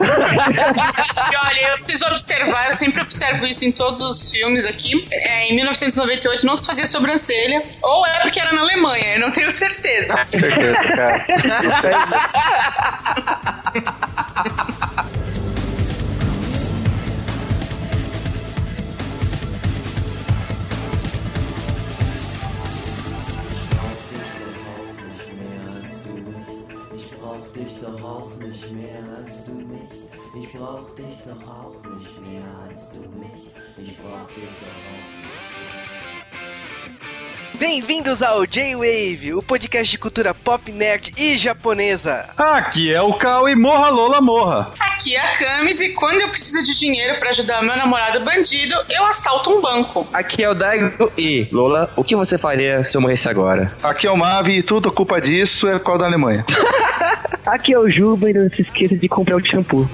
E 0.00 1.36
olha, 1.36 1.68
eu 1.72 1.78
preciso 1.78 2.06
observar, 2.06 2.68
eu 2.68 2.74
sempre 2.74 3.02
observo 3.02 3.46
isso 3.46 3.64
em 3.64 3.72
todos 3.72 4.00
os 4.02 4.30
filmes 4.30 4.66
aqui. 4.66 5.06
É, 5.10 5.50
em 5.50 5.56
1998 5.56 6.46
não 6.46 6.56
se 6.56 6.66
fazia 6.66 6.86
sobrancelha, 6.86 7.62
ou 7.82 8.06
é 8.06 8.20
porque 8.20 8.40
era 8.40 8.52
na 8.52 8.62
Alemanha, 8.62 9.14
eu 9.14 9.20
não 9.20 9.30
tenho 9.30 9.50
certeza. 9.50 10.14
Certeza, 10.30 10.82
cara. 10.94 11.26
dich 27.58 27.74
doch 27.80 28.02
auch 28.02 28.30
nicht 28.36 28.72
mehr 28.72 29.02
als 29.16 29.44
du 29.44 29.52
mich. 29.52 29.90
Ich 30.40 30.52
brauch 30.52 30.94
dich 30.94 31.16
doch 31.24 31.48
auch 31.48 31.74
nicht 31.90 32.20
mehr 32.22 32.44
als 32.68 32.88
du 32.90 33.00
mich. 33.18 33.52
Ich 33.76 33.96
brauch 33.96 34.28
dich 34.28 34.52
doch 34.60 34.78
auch 34.92 35.18
Bem-vindos 37.58 38.22
ao 38.22 38.44
J-Wave, 38.44 39.34
o 39.34 39.42
podcast 39.42 39.90
de 39.90 39.98
cultura 39.98 40.32
pop, 40.32 40.68
nerd 40.68 41.10
e 41.18 41.36
japonesa. 41.36 42.28
Aqui 42.36 42.92
é 42.92 43.02
o 43.02 43.12
Cal 43.14 43.48
e 43.48 43.56
morra 43.56 43.88
Lola 43.88 44.20
morra. 44.20 44.72
Aqui 44.98 45.14
é 45.14 45.20
a 45.20 45.36
Camis 45.36 45.80
e 45.80 45.90
quando 45.90 46.22
eu 46.22 46.28
preciso 46.28 46.60
de 46.64 46.76
dinheiro 46.76 47.20
pra 47.20 47.28
ajudar 47.28 47.62
meu 47.62 47.76
namorado 47.76 48.18
bandido, 48.18 48.74
eu 48.90 49.06
assalto 49.06 49.48
um 49.48 49.60
banco. 49.60 50.04
Aqui 50.12 50.42
é 50.42 50.50
o 50.50 50.54
Daigo 50.54 51.12
e, 51.16 51.46
Lola, 51.52 51.88
o 51.94 52.02
que 52.02 52.16
você 52.16 52.36
faria 52.36 52.84
se 52.84 52.96
eu 52.96 53.00
morresse 53.00 53.28
agora? 53.28 53.72
Aqui 53.80 54.08
é 54.08 54.10
o 54.10 54.16
Mavi 54.16 54.58
e 54.58 54.62
tudo 54.62 54.88
a 54.88 54.92
culpa 54.92 55.20
disso 55.20 55.68
é 55.68 55.78
qual 55.78 55.98
da 55.98 56.06
Alemanha. 56.06 56.44
Aqui 57.46 57.72
é 57.72 57.78
o 57.78 57.88
Juba 57.88 58.28
e 58.28 58.34
não 58.34 58.50
se 58.50 58.62
esqueça 58.62 58.96
de 58.96 59.08
comprar 59.08 59.36
o 59.36 59.46
shampoo. 59.46 59.88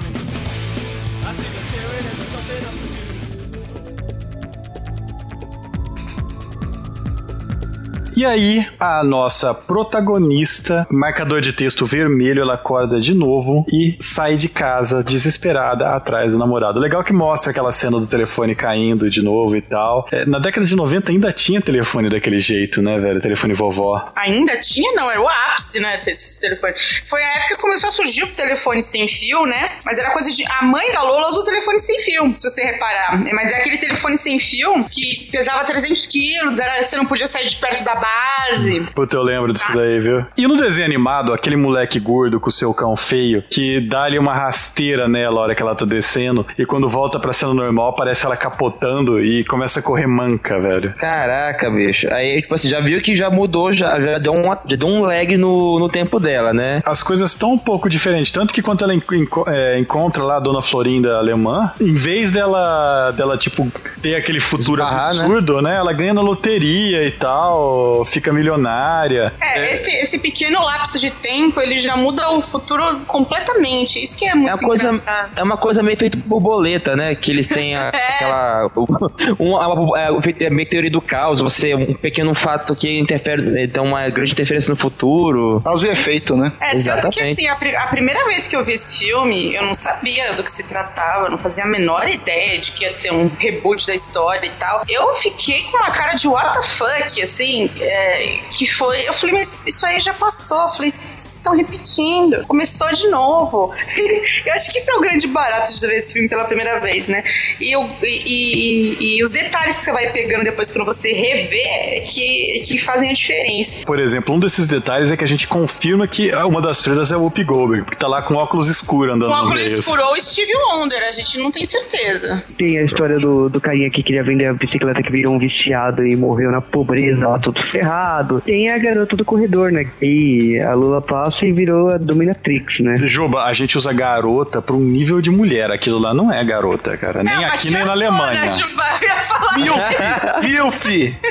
E 8.17 8.25
aí, 8.25 8.65
a 8.79 9.03
nossa 9.03 9.53
protagonista, 9.53 10.87
marcador 10.89 11.41
de 11.41 11.53
texto 11.53 11.85
vermelho, 11.85 12.43
ela 12.43 12.55
acorda 12.55 13.01
de 13.01 13.13
novo 13.13 13.67
e 13.73 13.97
sai 13.99 14.37
de 14.37 14.49
casa 14.49 15.03
desesperada 15.03 15.89
atrás 15.89 16.31
do 16.31 16.39
namorado. 16.39 16.79
Legal 16.79 17.03
que 17.03 17.13
mostra 17.13 17.51
aquela 17.51 17.73
cena 17.73 17.99
do 17.99 18.07
telefone 18.07 18.55
caindo 18.55 19.11
de 19.11 19.21
novo 19.21 19.57
e 19.57 19.63
tal. 19.63 20.07
É, 20.13 20.25
na 20.25 20.39
década 20.39 20.65
de 20.65 20.77
90 20.77 21.11
ainda 21.11 21.33
tinha 21.33 21.61
telefone 21.61 22.09
daquele 22.09 22.39
jeito, 22.39 22.81
né, 22.81 23.01
velho? 23.01 23.21
Telefone 23.21 23.53
vovó. 23.53 24.13
Ainda 24.15 24.61
tinha, 24.61 24.93
não, 24.95 25.11
era 25.11 25.21
o 25.21 25.29
ápice, 25.29 25.81
né, 25.81 26.01
esse 26.07 26.41
telefone. 26.41 26.73
Foi 27.07 27.21
a 27.21 27.37
época 27.39 27.57
que 27.57 27.63
começou 27.63 27.89
a 27.89 27.93
surgir 27.93 28.23
o 28.23 28.29
telefone 28.29 28.81
sem 28.81 29.09
fio, 29.09 29.45
né? 29.45 29.79
Mas 29.85 29.99
era 29.99 30.11
coisa 30.13 30.31
de. 30.31 30.45
A 30.61 30.65
mãe 30.65 30.93
da 30.93 31.03
Lola 31.03 31.31
usa 31.31 31.41
o 31.41 31.45
telefone 31.45 31.81
sem 31.81 31.99
fio, 31.99 32.33
se 32.37 32.49
você 32.49 32.63
reparar. 32.63 33.21
Mas 33.35 33.51
é 33.51 33.57
aquele 33.57 33.79
telefone 33.79 34.17
sem 34.17 34.39
fio 34.39 34.85
que 34.89 35.29
pesava 35.33 35.65
300 35.65 36.07
quilos, 36.07 36.61
era, 36.61 36.81
você 36.81 36.97
não 36.97 37.07
podia 37.07 37.27
sair 37.27 37.49
de 37.49 37.57
perto 37.57 37.83
da 37.83 38.04
base. 38.05 38.81
Puta, 38.95 39.17
eu 39.17 39.23
lembro 39.23 39.53
disso 39.53 39.73
daí, 39.75 39.99
viu? 39.99 40.25
E 40.37 40.47
no 40.47 40.57
desenho 40.57 40.87
animado, 40.87 41.33
aquele 41.33 41.57
moleque 41.57 41.99
gordo 41.99 42.39
com 42.39 42.49
o 42.49 42.53
seu 42.53 42.73
cão 42.75 42.97
feio, 42.97 43.43
que 43.51 43.81
dá 43.81 44.03
ali 44.05 44.19
uma 44.19 44.35
rasteira 44.35 45.09
nela 45.09 45.39
a 45.39 45.43
hora 45.43 45.55
que 45.55 45.63
ela 45.63 45.75
tá 45.75 45.85
descendo, 45.85 46.47
e 46.59 46.67
quando 46.67 46.89
volta 46.89 47.19
pra 47.19 47.33
cena 47.33 47.55
normal, 47.55 47.95
parece 47.95 48.27
ela 48.27 48.37
capotando 48.37 49.25
e 49.25 49.45
começa 49.45 49.81
a 49.81 49.83
correr 49.83 50.07
manca, 50.07 50.59
velho. 50.61 50.93
Caraca, 50.95 51.71
bicho. 51.71 52.13
Aí, 52.13 52.43
tipo 52.43 52.55
assim, 52.55 52.69
já 52.69 52.81
viu 52.81 53.01
que 53.01 53.17
já 53.17 53.31
mudou, 53.31 53.73
já, 53.73 53.99
já, 54.01 54.19
deu, 54.19 54.33
uma, 54.33 54.59
já 54.67 54.77
deu 54.77 54.89
um 54.89 55.03
lag 55.03 55.37
no, 55.37 55.79
no 55.79 55.89
tempo 55.89 56.21
dela, 56.21 56.53
né? 56.53 56.83
As 56.85 57.03
coisas 57.03 57.31
estão 57.31 57.53
um 57.53 57.59
pouco 57.59 57.89
diferentes, 57.89 58.31
tanto 58.31 58.53
que 58.53 58.61
quando 58.63 58.83
ela 58.85 58.95
enco- 58.95 59.45
é, 59.49 59.79
encontra 59.79 60.23
lá 60.23 60.37
a 60.37 60.41
dona 60.41 60.61
Florinda 60.61 61.17
alemã, 61.19 61.73
em 61.81 61.95
vez 61.95 62.31
dela, 62.33 63.11
dela 63.13 63.37
tipo, 63.39 63.71
ter 64.03 64.15
aquele 64.17 64.41
futuro 64.41 64.83
Esbarrar, 64.83 65.15
né? 65.15 65.21
absurdo, 65.23 65.63
né? 65.63 65.77
Ela 65.77 65.93
ganha 65.93 66.13
na 66.15 66.21
loteria 66.21 67.05
e 67.07 67.11
tal, 67.11 67.94
fica 68.05 68.33
milionária. 68.33 69.33
É, 69.41 69.73
Esse, 69.73 69.91
esse 69.93 70.19
pequeno 70.19 70.63
lapso 70.63 70.99
de 70.99 71.11
tempo, 71.11 71.61
ele 71.61 71.79
já 71.79 71.97
muda 71.97 72.31
o 72.31 72.41
futuro 72.41 73.01
completamente. 73.07 74.03
Isso 74.03 74.17
que 74.19 74.27
é 74.27 74.35
muito 74.35 74.49
É 74.49 74.53
uma, 74.55 74.59
coisa, 74.59 74.87
engraçado. 74.87 75.31
é 75.37 75.43
uma 75.43 75.57
coisa 75.57 75.83
meio 75.83 75.99
feito 75.99 76.17
borboleta, 76.19 76.97
né? 76.97 77.15
Que 77.15 77.31
eles 77.31 77.47
têm 77.47 77.75
a- 77.77 77.91
É. 77.95 78.15
aquela. 78.17 78.71
Um, 79.39 79.97
é, 79.97 80.09
é 80.45 80.51
meio 80.51 80.69
teoria 80.69 80.91
do 80.91 81.01
caos. 81.01 81.41
Você, 81.41 81.75
um 81.75 81.93
pequeno 81.95 82.35
fato 82.35 82.75
que 82.77 82.99
interfere, 82.99 83.67
tem 83.69 83.83
uma 83.83 84.09
grande 84.09 84.33
interferência 84.33 84.71
no 84.71 84.77
futuro. 84.77 85.61
Causa 85.63 85.89
e 85.89 85.91
efeito, 85.91 86.37
né? 86.37 86.53
É, 86.61 86.71
tanto 86.71 86.71
que 86.71 86.77
Exatamente. 86.77 87.21
assim, 87.33 87.47
a, 87.49 87.55
pri- 87.57 87.77
a 87.77 87.87
primeira 87.89 88.25
vez 88.27 88.47
que 88.47 88.55
eu 88.57 88.65
vi 88.65 88.73
esse 88.75 88.99
filme, 88.99 89.55
eu 89.55 89.63
não 89.63 89.75
sabia 89.75 90.33
do 90.35 90.43
que 90.43 90.51
se 90.51 90.63
tratava, 90.65 91.27
eu 91.27 91.31
não 91.31 91.39
fazia 91.39 91.65
a 91.65 91.67
menor 91.67 92.09
ideia 92.09 92.59
de 92.59 92.73
que 92.73 92.85
ia 92.85 92.93
ter 92.93 93.13
um 93.13 93.29
reboot 93.39 93.87
da 93.87 93.95
história 93.95 94.47
e 94.47 94.51
tal. 94.51 94.83
Eu 94.89 95.15
fiquei 95.17 95.63
com 95.65 95.77
uma 95.79 95.91
cara 95.91 96.15
de 96.15 96.29
what 96.29 96.53
the 96.55 96.63
fuck, 96.63 97.23
assim, 97.23 97.71
é, 97.85 98.39
que 98.51 98.67
foi. 98.67 99.07
Eu 99.09 99.13
falei, 99.15 99.35
mas 99.37 99.57
isso 99.67 99.85
aí 99.87 100.01
já 100.01 100.15
passou. 100.15 100.61
Eu 100.63 100.69
falei, 100.69 100.91
vocês 100.91 101.33
estão 101.37 101.57
repetindo. 101.57 102.45
Começou 102.47 102.91
de 102.93 103.09
novo. 103.09 103.73
eu 104.47 104.53
acho 104.53 104.71
que 104.73 104.79
isso 104.79 104.91
é 104.93 104.97
o 104.97 105.01
grande 105.01 105.27
barato 105.29 105.73
de 105.73 105.87
ver 105.87 105.97
esse 105.97 106.13
filme 106.13 106.29
pela 106.29 106.45
primeira 106.45 106.81
vez, 106.81 107.09
né? 107.09 107.23
E, 107.61 107.73
eu, 107.73 107.89
e, 108.03 109.05
e- 109.05 109.17
e 109.19 109.23
os 109.23 109.33
detalhes 109.33 109.79
que 109.79 109.85
você 109.85 109.93
vai 109.93 110.11
pegando 110.11 110.45
depois 110.45 110.71
quando 110.73 110.85
você 110.85 111.13
revê 111.13 111.61
é 111.61 112.01
que, 112.01 112.63
que 112.65 112.79
fazem 112.79 113.11
a 113.11 113.13
diferença. 113.13 113.81
Por 113.85 113.99
exemplo, 113.99 114.35
um 114.35 114.41
desses 114.41 114.67
detalhes 114.67 115.11
é 115.11 115.17
que 115.17 115.25
a 115.25 115.27
gente 115.29 115.47
confirma 115.47 116.07
que 116.07 116.33
uma 116.35 116.61
das 116.61 116.79
estrelas 116.79 117.13
é 117.13 117.17
o 117.17 117.21
Whoopi 117.23 117.45
Goldberg, 117.45 117.91
que 117.91 117.97
tá 117.97 118.07
lá 118.09 118.23
com 118.23 118.35
óculos 118.35 118.69
escuros 118.69 119.15
andando 119.15 119.29
Com 119.31 119.37
no 119.37 119.43
óculos 119.43 119.61
meio. 119.63 119.79
escuro 119.81 120.03
ou 120.05 120.21
Steve 120.21 120.53
Wonder, 120.57 121.03
a 121.09 121.13
gente 121.13 121.39
não 121.39 121.51
tem 121.51 121.65
certeza. 121.65 122.43
Tem 122.59 122.79
a 122.79 122.83
história 122.85 123.19
do, 123.19 123.49
do 123.49 123.61
carinha 123.61 123.91
que 123.91 124.03
queria 124.03 124.23
vender 124.25 124.47
a 124.47 124.53
bicicleta 124.55 125.03
que 125.03 125.11
virou 125.11 125.35
um 125.35 125.39
viciado 125.39 126.07
e 126.07 126.17
morreu 126.17 126.51
na 126.51 126.61
pobreza, 126.61 127.29
lá 127.29 127.39
todo 127.39 127.61
ferrado. 127.75 128.41
Tem 128.41 128.71
a 128.71 128.79
garota 128.79 129.17
do 129.17 129.25
corredor, 129.25 129.73
né? 129.73 129.85
E 130.01 130.61
a 130.61 130.75
Lula 130.75 131.01
passa 131.01 131.45
e 131.45 131.53
virou 131.53 131.91
a 131.91 131.99
Dominatrix, 131.99 132.81
né? 132.81 132.95
Juba, 133.07 133.45
a 133.45 133.53
gente 133.53 133.77
usa 133.77 133.93
garota 133.93 134.63
pra 134.63 134.77
um 134.77 134.81
nível 134.81 135.21
de 135.21 135.31
mulher. 135.31 135.71
Aquilo 135.71 135.99
lá 135.99 136.15
não 136.15 136.33
é 136.33 136.43
garota, 136.45 136.97
cara. 136.97 137.23
Nem 137.25 137.33
É 137.33 137.47
aqui, 137.47 137.73
nem 137.73 137.85
na 137.85 137.93
tiazona, 137.93 137.93
Alemanha. 137.93 138.47
Juba, 138.49 138.85
eu 139.01 139.09
ia 139.09 139.21
falar. 139.21 139.55
Milf! 139.59 140.87
Milf! 140.87 140.87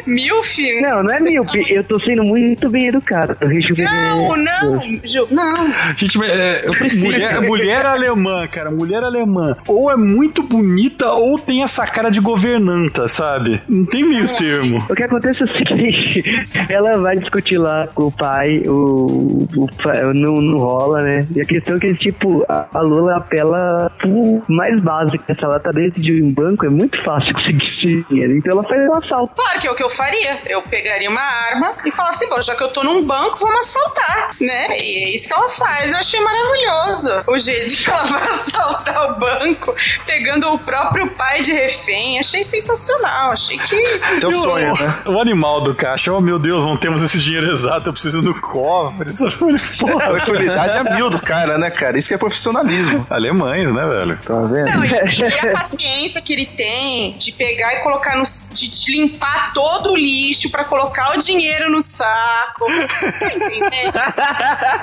Milf? 0.06 0.58
Não, 0.82 1.03
não 1.03 1.13
é 1.13 1.19
míope. 1.19 1.65
Eu 1.73 1.84
tô 1.84 1.99
sendo 1.99 2.23
muito 2.23 2.69
bem 2.69 2.88
educado. 2.88 3.38
Não, 3.77 4.36
não, 4.36 4.82
Ju, 5.03 5.27
não. 5.32 5.73
Gente, 5.95 6.17
é, 6.23 6.65
mulher, 7.01 7.41
mulher 7.41 7.86
alemã, 7.86 8.47
cara, 8.47 8.70
mulher 8.72 9.03
alemã, 9.03 9.55
ou 9.67 9.91
é 9.91 9.95
muito 9.95 10.43
bonita 10.43 11.11
ou 11.13 11.38
tem 11.38 11.63
essa 11.63 11.86
cara 11.86 12.09
de 12.09 12.20
governanta, 12.20 13.07
sabe? 13.07 13.61
Não 13.67 13.86
tem 13.86 14.03
meio 14.03 14.36
termo. 14.36 14.84
O 14.89 14.95
que 14.95 15.03
acontece 15.03 15.41
é 15.41 15.45
o 15.45 15.57
seguinte, 15.57 16.32
ela 16.69 16.97
vai 16.97 17.15
discutir 17.15 17.57
lá 17.57 17.88
com 17.88 18.07
o 18.07 18.11
pai, 18.11 18.63
o, 18.67 19.47
o 19.55 19.67
pai- 19.81 20.01
não, 20.13 20.36
não 20.41 20.57
rola, 20.57 21.01
né? 21.01 21.27
E 21.36 21.41
a 21.41 21.45
questão 21.45 21.75
é 21.75 21.79
que, 21.79 21.93
tipo, 21.95 22.45
a, 22.47 22.67
a 22.73 22.81
Lula 22.81 23.17
apela 23.17 23.91
pro 23.99 24.43
mais 24.47 24.81
básico. 24.81 25.23
Se 25.34 25.43
ela 25.43 25.59
tá 25.59 25.71
dentro 25.71 26.01
de 26.01 26.21
um 26.21 26.31
banco, 26.34 26.65
é 26.65 26.69
muito 26.69 27.01
fácil 27.03 27.34
conseguir 27.36 28.05
dinheiro. 28.07 28.38
Então 28.38 28.53
ela 28.53 28.63
faz 28.63 28.88
um 28.89 28.93
assalto. 28.93 29.36
Claro 29.36 29.59
que 29.59 29.67
é 29.67 29.71
o 29.71 29.75
que 29.75 29.84
eu 29.84 29.89
faria. 29.89 30.39
Eu 30.45 30.61
pegaria 30.63 31.09
uma 31.09 31.21
arma 31.21 31.73
e 31.86 31.91
falaria 31.91 32.15
assim, 32.15 32.29
bom, 32.29 32.41
já 32.41 32.55
que 32.55 32.63
eu 32.63 32.69
tô 32.69 32.84
num 32.84 33.03
banco, 33.03 33.39
vamos 33.39 33.59
assaltar, 33.67 34.36
né? 34.39 34.67
E 34.79 35.03
é 35.05 35.15
isso 35.15 35.27
que 35.27 35.34
ela 35.34 35.49
faz. 35.49 35.93
Eu 35.93 35.99
achei 35.99 36.19
maravilhoso 36.19 37.23
o 37.27 37.38
jeito 37.38 37.73
que 37.75 37.89
ela 37.89 38.03
vai 38.03 38.23
assaltar 38.23 39.11
o 39.11 39.19
banco, 39.19 39.75
pegando 40.05 40.49
o 40.49 40.59
próprio 40.59 41.09
pai 41.11 41.41
de 41.41 41.51
refém. 41.51 42.19
Achei 42.19 42.43
sensacional. 42.43 43.31
Achei 43.31 43.57
que... 43.57 43.84
Teu 44.19 44.31
sonho, 44.31 44.73
né? 44.73 44.95
O 45.05 45.19
animal 45.19 45.61
do 45.61 45.73
caixa, 45.73 46.13
oh 46.13 46.21
meu 46.24 46.39
Deus, 46.39 46.65
não 46.65 46.76
temos 46.78 47.01
esse 47.03 47.19
dinheiro 47.19 47.51
exato, 47.51 47.89
eu 47.89 47.93
preciso 47.93 48.21
do 48.21 48.34
cofre. 48.39 49.13
sabe? 49.15 49.34
A 49.84 49.91
Porra. 49.91 50.13
tranquilidade 50.15 50.78
é 50.78 50.95
mil 50.95 51.09
do 51.09 51.19
cara, 51.19 51.57
né, 51.57 51.69
cara? 51.69 51.97
Isso 51.97 52.07
que 52.07 52.13
é 52.13 52.17
profissionalismo. 52.17 53.05
Alemães, 53.09 53.71
né, 53.74 53.86
velho? 53.86 54.17
Tá 54.26 54.41
vendo? 54.43 54.69
Não, 54.69 54.86
e, 54.86 54.89
e 54.89 55.47
a 55.49 55.51
paciência 55.51 56.21
que 56.21 56.34
ele 56.34 56.45
tem 56.45 57.17
de 57.17 57.32
pegar 57.32 57.74
e 57.76 57.78
colocar 57.82 58.15
no. 58.17 58.24
de, 58.24 58.67
de 58.69 58.91
limpar 58.91 59.53
todo 59.53 59.91
o 59.91 59.95
lixo 59.95 60.49
pra 60.49 60.63
colocar 60.63 61.15
o 61.15 61.19
dinheiro 61.19 61.69
no 61.71 61.82
saco. 61.82 62.65
Você 62.89 63.11
tá 63.19 63.34
entendendo? 63.34 63.93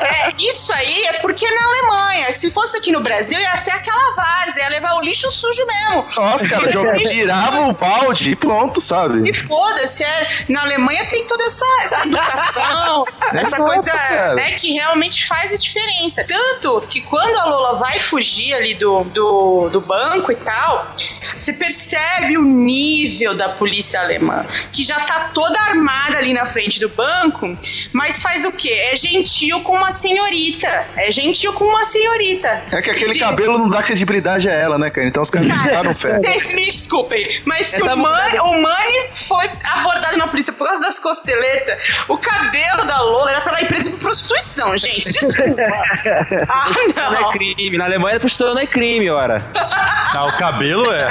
É, 0.01 0.33
isso 0.39 0.73
aí 0.73 1.05
é 1.07 1.13
porque 1.15 1.47
é 1.47 1.51
na 1.51 1.65
Alemanha. 1.67 2.35
Se 2.35 2.51
fosse 2.51 2.77
aqui 2.77 2.93
no 2.93 3.01
Brasil, 3.01 3.39
ia 3.39 3.57
ser 3.57 3.71
aquela 3.73 4.15
várzea, 4.15 4.63
ia 4.65 4.69
levar 4.71 4.95
o 4.95 5.01
lixo 5.01 5.31
sujo 5.31 5.65
mesmo. 5.67 6.07
Nossa, 6.17 6.49
cara, 6.49 6.69
joga- 6.71 6.97
tirava 7.05 7.61
o 7.69 7.73
balde 7.75 8.31
e 8.31 8.37
pronto, 8.37 8.81
sabe? 8.81 9.29
E 9.29 9.35
foda-se, 9.35 10.05
é, 10.05 10.29
na 10.49 10.63
Alemanha 10.63 11.07
tem 11.09 11.27
toda 11.31 11.45
essa, 11.45 11.65
essa 11.85 12.03
educação, 12.05 13.05
essa 13.33 13.57
Exato, 13.57 13.65
coisa 13.65 13.93
né, 14.35 14.51
que 14.53 14.73
realmente 14.73 15.27
faz 15.29 15.53
a 15.53 15.57
diferença. 15.57 16.25
Tanto 16.25 16.81
que 16.89 17.01
quando 17.03 17.37
a 17.39 17.45
Lola 17.45 17.79
vai 17.79 18.01
fugir 18.01 18.53
ali 18.53 18.75
do, 18.75 19.05
do, 19.05 19.69
do 19.71 19.81
banco 19.81 20.33
e 20.33 20.37
tal, 20.37 20.93
você 21.39 21.53
percebe 21.53 22.37
o 22.37 22.43
nível 22.43 23.33
da 23.35 23.49
polícia 23.49 24.01
alemã, 24.01 24.45
que 24.73 24.83
já 24.83 24.99
tá 25.01 25.31
toda 25.33 25.61
armada 25.61 26.19
ali 26.19 26.35
na 26.35 26.47
frente 26.47 26.81
do 26.81 26.89
banco, 26.89 27.57
mas 27.93 28.21
faz 28.21 28.45
o 28.45 28.51
quê? 28.51 28.73
É 28.93 28.97
gentil 28.97 29.61
com 29.61 29.77
uma 29.77 29.93
senhorita. 29.93 30.87
É 30.97 31.11
gentil 31.13 31.53
com 31.53 31.65
uma 31.65 31.85
senhorita. 31.85 32.65
É 32.73 32.83
que 32.83 32.91
aquele 32.91 33.13
De- 33.13 33.21
cabelo 33.21 33.57
não 33.57 33.69
dá 33.69 33.83
credibilidade 33.83 34.49
a 34.49 34.53
ela, 34.53 34.79
né, 34.79 34.91
cara? 34.91 35.07
Então 35.07 35.23
os 35.23 35.31
caras 35.31 35.49
Cara, 35.49 35.63
ficaram 35.63 35.95
fé. 35.95 36.17
Vocês 36.21 36.53
me 36.53 36.67
desculpem, 36.71 37.41
mas 37.45 37.73
Essa 37.75 37.95
o 37.95 37.97
Mani, 37.97 38.39
o 38.41 38.61
Mani 38.61 39.09
foi 39.15 39.49
abordado 39.63 40.17
na 40.17 40.27
polícia 40.27 40.53
por 40.53 40.67
causa 40.67 40.83
das 40.83 40.99
costeletas, 41.21 41.79
o 42.09 42.17
cabelo 42.17 42.87
da 42.87 43.01
Lola 43.03 43.31
era 43.31 43.41
pra 43.41 43.53
ela 43.53 43.63
ir 43.63 43.69
presa 43.69 43.91
por 43.91 44.01
prostituição, 44.01 44.77
gente. 44.77 45.13
Desculpa. 45.13 45.63
ah, 46.49 46.67
Não 46.97 47.15
é 47.17 47.21
não. 47.21 47.31
crime. 47.33 47.77
Na 47.77 47.85
Alemanha, 47.85 48.19
prostituição 48.19 48.55
não 48.55 48.63
é 48.63 48.67
crime, 48.67 49.11
ora. 49.11 49.43
Ah, 50.13 50.25
o 50.27 50.33
cabelo 50.39 50.91
é. 50.91 51.07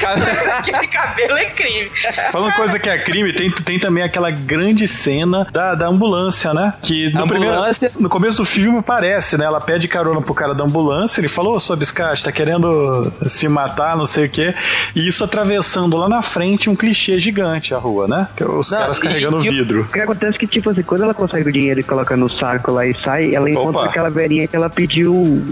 Mas 0.00 0.46
aquele 0.46 0.86
cabelo 0.86 1.36
é 1.36 1.46
crime. 1.46 1.90
Falando 2.30 2.52
coisa 2.54 2.78
que 2.78 2.88
é 2.88 2.96
crime, 2.96 3.32
tem, 3.32 3.50
tem 3.50 3.80
também 3.80 4.04
aquela 4.04 4.30
grande 4.30 4.86
cena 4.86 5.44
da, 5.50 5.74
da 5.74 5.88
ambulância, 5.88 6.54
né? 6.54 6.72
Que 6.80 7.12
no, 7.12 7.22
Ambulância. 7.24 7.88
primeiro- 7.88 8.02
no 8.04 8.08
começo 8.08 8.36
do 8.36 8.44
filme 8.44 8.78
aparece, 8.78 9.36
né? 9.36 9.44
Ela 9.44 9.60
pede 9.60 9.88
carona 9.88 10.22
pro 10.22 10.32
cara 10.34 10.54
da 10.54 10.62
ambulância, 10.62 11.20
ele 11.20 11.26
falou, 11.26 11.56
ô 11.56 11.58
sua 11.60 11.74
biscate, 11.74 12.22
tá 12.22 12.30
querendo 12.30 13.12
se 13.26 13.48
matar, 13.48 13.96
não 13.96 14.06
sei 14.06 14.26
o 14.26 14.30
quê. 14.30 14.54
E 14.94 15.08
isso 15.08 15.24
atravessando 15.24 15.96
lá 15.96 16.08
na 16.08 16.22
frente 16.22 16.70
um 16.70 16.76
clichê 16.76 17.18
gigante 17.18 17.74
a 17.74 17.78
rua, 17.78 18.06
né? 18.06 18.28
Que 18.36 18.44
é 18.44 18.46
os 18.46 18.70
Não, 18.70 18.78
caras 18.78 19.00
carregando 19.00 19.43
e 19.44 19.48
o- 19.48 19.52
vidro. 19.52 19.80
O 19.82 19.84
que 19.86 20.00
acontece 20.00 20.36
é 20.36 20.38
que, 20.40 20.46
tipo 20.46 20.70
assim, 20.70 20.82
quando 20.82 21.04
ela 21.04 21.14
consegue 21.14 21.48
o 21.48 21.52
dinheiro 21.52 21.80
e 21.80 21.82
coloca 21.82 22.16
no 22.16 22.28
saco 22.30 22.72
lá 22.72 22.86
e 22.86 22.94
sai, 22.94 23.34
ela 23.34 23.48
encontra 23.50 23.80
Opa. 23.82 23.90
aquela 23.90 24.10
velhinha 24.10 24.46
que 24.46 24.56
ela 24.56 24.68
pediu 24.70 25.42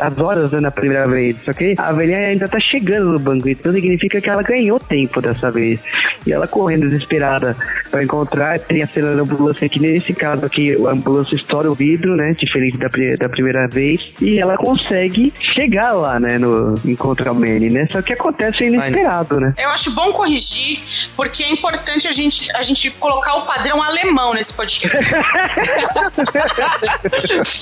as 0.00 0.18
horas 0.18 0.50
né, 0.52 0.60
na 0.60 0.70
primeira 0.70 1.06
vez. 1.06 1.36
Só 1.44 1.52
que 1.52 1.74
a 1.76 1.92
velhinha 1.92 2.18
ainda 2.20 2.48
tá 2.48 2.58
chegando 2.60 3.12
no 3.12 3.18
banco, 3.18 3.48
então 3.48 3.72
significa 3.72 4.20
que 4.20 4.28
ela 4.28 4.42
ganhou 4.42 4.78
tempo 4.78 5.20
dessa 5.20 5.50
vez. 5.50 5.80
E 6.26 6.32
ela 6.32 6.46
correndo 6.46 6.88
desesperada 6.88 7.56
pra 7.90 8.02
encontrar, 8.02 8.58
tem 8.58 8.82
a 8.82 8.86
cena 8.86 9.14
da 9.14 9.22
ambulância 9.22 9.68
que 9.68 9.80
nesse 9.80 10.12
caso 10.12 10.44
aqui, 10.44 10.74
a 10.86 10.90
ambulância 10.90 11.34
estoura 11.34 11.70
o 11.70 11.74
vidro, 11.74 12.16
né? 12.16 12.34
Diferente 12.38 12.78
da, 12.78 12.88
da 13.18 13.28
primeira 13.28 13.66
vez. 13.68 14.00
E 14.20 14.38
ela 14.38 14.56
consegue 14.56 15.32
chegar 15.40 15.92
lá, 15.92 16.18
né? 16.18 16.38
No 16.38 16.74
encontrar 16.84 17.32
o 17.32 17.34
Manny, 17.34 17.70
né? 17.70 17.86
Só 17.90 18.02
que 18.02 18.12
acontece 18.12 18.64
inesperado, 18.64 19.40
né? 19.40 19.54
Eu 19.58 19.68
acho 19.70 19.92
bom 19.94 20.12
corrigir, 20.12 20.80
porque 21.16 21.42
é 21.44 21.50
importante 21.52 22.06
a 22.08 22.12
gente, 22.12 22.50
a 22.56 22.62
gente 22.62 22.90
colocar 22.90 23.25
o 23.34 23.46
padrão 23.46 23.82
alemão 23.82 24.34
nesse 24.34 24.52
podcast. 24.52 24.96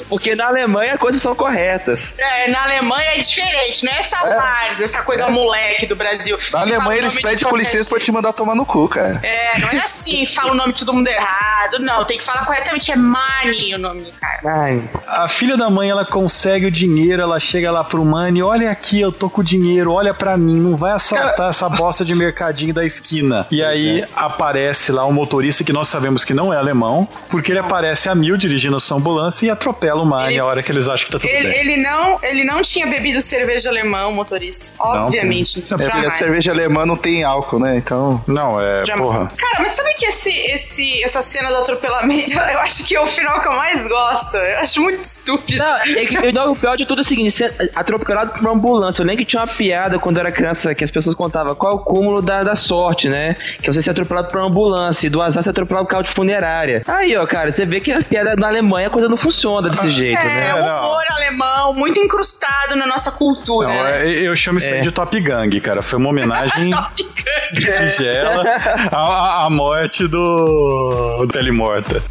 Porque 0.09 0.35
na 0.35 0.47
Alemanha 0.47 0.95
as 0.95 1.01
coisas 1.01 1.23
são 1.23 1.35
corretas. 1.35 2.15
É, 2.19 2.49
na 2.49 2.65
Alemanha 2.65 3.13
é 3.15 3.19
diferente, 3.19 3.85
não 3.85 3.93
é 3.93 3.99
essa 3.99 4.17
várzea, 4.17 4.85
essa 4.85 5.03
coisa 5.03 5.29
moleque 5.29 5.87
do 5.87 5.97
Brasil. 5.97 6.39
Na 6.53 6.61
Alemanha 6.61 7.01
eles 7.01 7.21
pedem 7.21 7.49
com 7.49 7.57
licença 7.57 7.89
pra 7.89 7.99
te 7.99 8.11
mandar 8.13 8.33
tomar 8.33 8.55
no 8.55 8.67
cu, 8.67 8.89
cara. 8.89 9.21
É, 9.23 9.59
não 9.59 9.69
é 9.69 9.79
assim, 9.79 10.27
fala 10.27 10.53
o 10.53 10.55
nome 10.55 10.73
de 10.73 10.81
todo 10.81 10.93
mundo 10.93 11.09
errado. 11.09 11.79
Não, 11.79 12.05
tem 12.05 12.19
que 12.19 12.25
falar 12.25 12.45
corretamente. 12.45 12.93
É 12.93 12.97
Mani 12.97 13.75
o 13.75 13.79
nome 13.79 14.03
do 14.03 14.13
cara. 14.13 14.41
Ai, 14.45 14.83
A 15.07 15.29
filha 15.29 15.57
da 15.57 15.71
mãe, 15.71 15.91
ela 15.91 16.05
consegue 16.05 16.67
o 16.67 16.71
dinheiro, 16.71 17.23
ela 17.23 17.41
chega 17.41 17.71
lá 17.71 17.85
pro 17.85 18.05
Mani, 18.05 18.43
olha 18.43 18.71
aqui, 18.71 19.01
eu 19.01 19.13
tô 19.13 19.31
com 19.31 19.41
o 19.41 19.45
dinheiro, 19.45 19.93
olha 19.93 20.13
pra 20.13 20.37
mim, 20.37 20.61
não 20.61 20.77
vai 20.77 20.93
assaltar 20.93 21.51
essa 21.51 21.69
bosta 21.69 22.05
de 22.05 22.15
mercadinho 22.15 22.75
da 22.75 22.85
esquina. 22.85 23.47
E 23.51 23.63
aí 23.65 24.05
aparece 24.15 24.93
lá 24.93 25.07
um 25.07 25.13
motorista 25.13 25.54
que 25.63 25.73
nós 25.73 25.89
sabemos 25.89 26.25
que 26.25 26.33
não 26.35 26.53
é 26.53 26.57
alemão, 26.57 27.07
porque 27.29 27.53
ele 27.53 27.59
aparece 27.59 28.09
a 28.09 28.15
mil 28.15 28.37
dirigindo 28.37 28.77
a 28.77 28.81
sua 28.81 28.97
ambulância 28.97 29.47
e 29.47 29.51
atropela 29.51 30.03
o 30.03 30.07
Mani 30.07 30.33
Ele- 30.33 30.39
a 30.41 30.45
hora 30.47 30.63
que 30.63 30.73
eles 30.73 30.89
acham 30.89 31.07
que 31.07 31.13
tá 31.13 31.19
tudo 31.19 31.29
Ele, 31.31 31.49
bem. 31.49 31.61
ele 31.61 31.77
não, 31.83 32.19
ele 32.23 32.45
não 32.45 32.63
tinha 32.63 32.87
bebido 32.87 33.21
cerveja 33.21 33.69
alemã, 33.69 34.07
o 34.07 34.13
motorista. 34.13 34.71
Obviamente. 34.79 35.59
É, 35.59 35.63
porque 35.77 35.83
a 35.85 35.89
jamais. 35.89 36.19
cerveja 36.19 36.51
alemã 36.53 36.87
não 36.87 36.97
tem 36.97 37.23
álcool, 37.23 37.59
né? 37.61 37.77
Então. 37.77 38.23
Não, 38.27 38.59
é, 38.61 38.85
Jamais. 38.85 39.07
porra. 39.07 39.31
Cara, 39.37 39.57
mas 39.61 39.73
sabe 39.73 39.93
que 39.95 40.07
esse, 40.07 40.31
esse, 40.31 41.03
essa 41.05 41.21
cena 41.23 41.49
do 41.51 41.57
atropelamento, 41.57 42.33
eu 42.53 42.59
acho 42.61 42.85
que 42.85 42.97
é 42.97 43.01
o 43.01 43.07
final 43.07 43.41
que 43.41 43.49
eu 43.49 43.53
mais 43.53 43.87
gosto. 43.87 44.37
Eu 44.37 44.59
acho 44.61 44.81
muito 44.81 45.05
estúpido. 45.05 45.59
Não, 45.59 45.77
é 45.77 46.07
que, 46.07 46.33
não, 46.33 46.53
o 46.53 46.57
pior 46.57 46.77
de 46.77 46.87
tudo 46.87 47.01
é 47.01 47.03
o 47.03 47.05
seguinte: 47.05 47.31
ser 47.31 47.53
atropelado 47.75 48.33
por 48.33 48.41
uma 48.41 48.53
ambulância. 48.53 49.03
Eu 49.03 49.07
lembro 49.07 49.25
que 49.25 49.31
tinha 49.31 49.43
uma 49.43 49.47
piada 49.55 49.99
quando 49.99 50.17
eu 50.17 50.21
era 50.21 50.33
criança 50.33 50.75
que 50.75 50.83
as 50.85 50.91
pessoas 50.91 51.15
contavam 51.15 51.55
qual 51.55 51.73
é 51.73 51.75
o 51.77 51.79
cúmulo 51.79 52.23
da, 52.23 52.43
da 52.43 52.55
sorte, 52.55 53.09
né? 53.09 53.35
Que 53.63 53.69
é 53.69 53.73
você 53.73 53.83
ser 53.83 53.91
atropelado 53.91 54.29
por 54.29 54.39
uma 54.41 54.47
ambulância 54.49 55.07
e 55.07 55.11
do 55.11 55.21
azar 55.21 55.43
ser 55.45 55.51
atropelado 55.51 55.85
por 55.87 55.91
carro 55.91 56.03
de 56.03 56.11
funerária. 56.11 56.83
Aí, 56.87 57.17
ó, 57.17 57.27
cara, 57.27 57.53
você 57.53 57.65
vê 57.65 57.81
que 57.81 57.93
a 57.93 58.03
piada 58.03 58.35
na 58.37 58.49
Alemanha 58.49 58.89
a 58.89 58.91
coisa 58.91 59.09
não 59.09 59.17
funciona 59.17 59.69
desse 59.71 59.89
jeito, 59.91 60.19
É, 60.21 60.25
né? 60.25 60.55
o 60.55 60.59
não. 60.67 60.79
humor 60.91 61.05
alemão, 61.11 61.75
muito 61.75 61.99
incrustado 62.01 62.75
na 62.77 62.87
nossa 62.87 63.11
cultura. 63.13 63.69
Não, 63.69 63.83
né? 63.85 64.07
é, 64.09 64.29
eu 64.29 64.35
chamo 64.35 64.59
isso 64.59 64.69
aí 64.69 64.81
de 64.83 64.91
Top 64.91 65.19
Gang, 65.21 65.61
cara. 65.61 65.83
Foi 65.83 65.99
uma 65.99 66.09
homenagem 66.11 66.71
singela 67.61 68.43
à, 68.91 68.97
à- 68.97 69.47
à 69.47 69.51
morte 69.51 70.07
do, 70.07 71.17
do 71.21 71.27
Telemorta. 71.29 72.03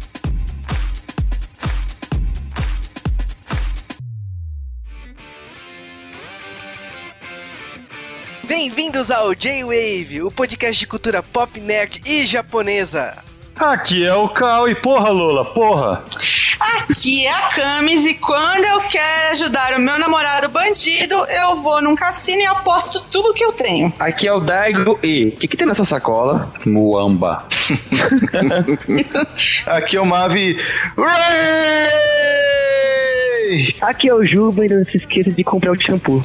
Bem-vindos 8.46 9.10
ao 9.10 9.34
J-Wave, 9.34 10.22
o 10.22 10.30
podcast 10.30 10.78
de 10.78 10.86
cultura 10.86 11.22
pop, 11.22 11.58
nerd 11.58 12.02
e 12.04 12.26
japonesa. 12.26 13.16
Aqui 13.56 14.04
é 14.04 14.12
o 14.14 14.28
Cal 14.28 14.68
e 14.68 14.74
porra, 14.74 15.08
Lula, 15.08 15.46
porra. 15.46 16.04
Aqui 16.60 17.24
é 17.24 17.32
a 17.32 17.48
Camis 17.48 18.04
e 18.04 18.12
quando 18.12 18.64
eu 18.64 18.80
quero 18.82 19.30
ajudar 19.30 19.72
o 19.74 19.80
meu 19.80 19.98
namorado 19.98 20.50
bandido, 20.50 21.14
eu 21.24 21.56
vou 21.56 21.80
num 21.80 21.94
cassino 21.94 22.42
e 22.42 22.46
aposto 22.46 23.02
tudo 23.10 23.32
que 23.32 23.42
eu 23.42 23.52
tenho. 23.52 23.90
Aqui 23.98 24.28
é 24.28 24.32
o 24.32 24.40
Daigo 24.40 24.98
e. 25.02 25.28
O 25.28 25.32
que, 25.32 25.48
que 25.48 25.56
tem 25.56 25.66
nessa 25.66 25.84
sacola? 25.84 26.52
Muamba. 26.66 27.46
Aqui 29.66 29.96
é 29.96 30.00
o 30.00 30.06
Mavi. 30.06 30.58
Aqui 33.80 34.08
é 34.08 34.14
o 34.14 34.22
Juba 34.26 34.66
e 34.66 34.68
não 34.68 34.84
se 34.84 34.98
esqueça 34.98 35.30
de 35.30 35.42
comprar 35.42 35.72
o 35.72 35.82
shampoo. 35.82 36.22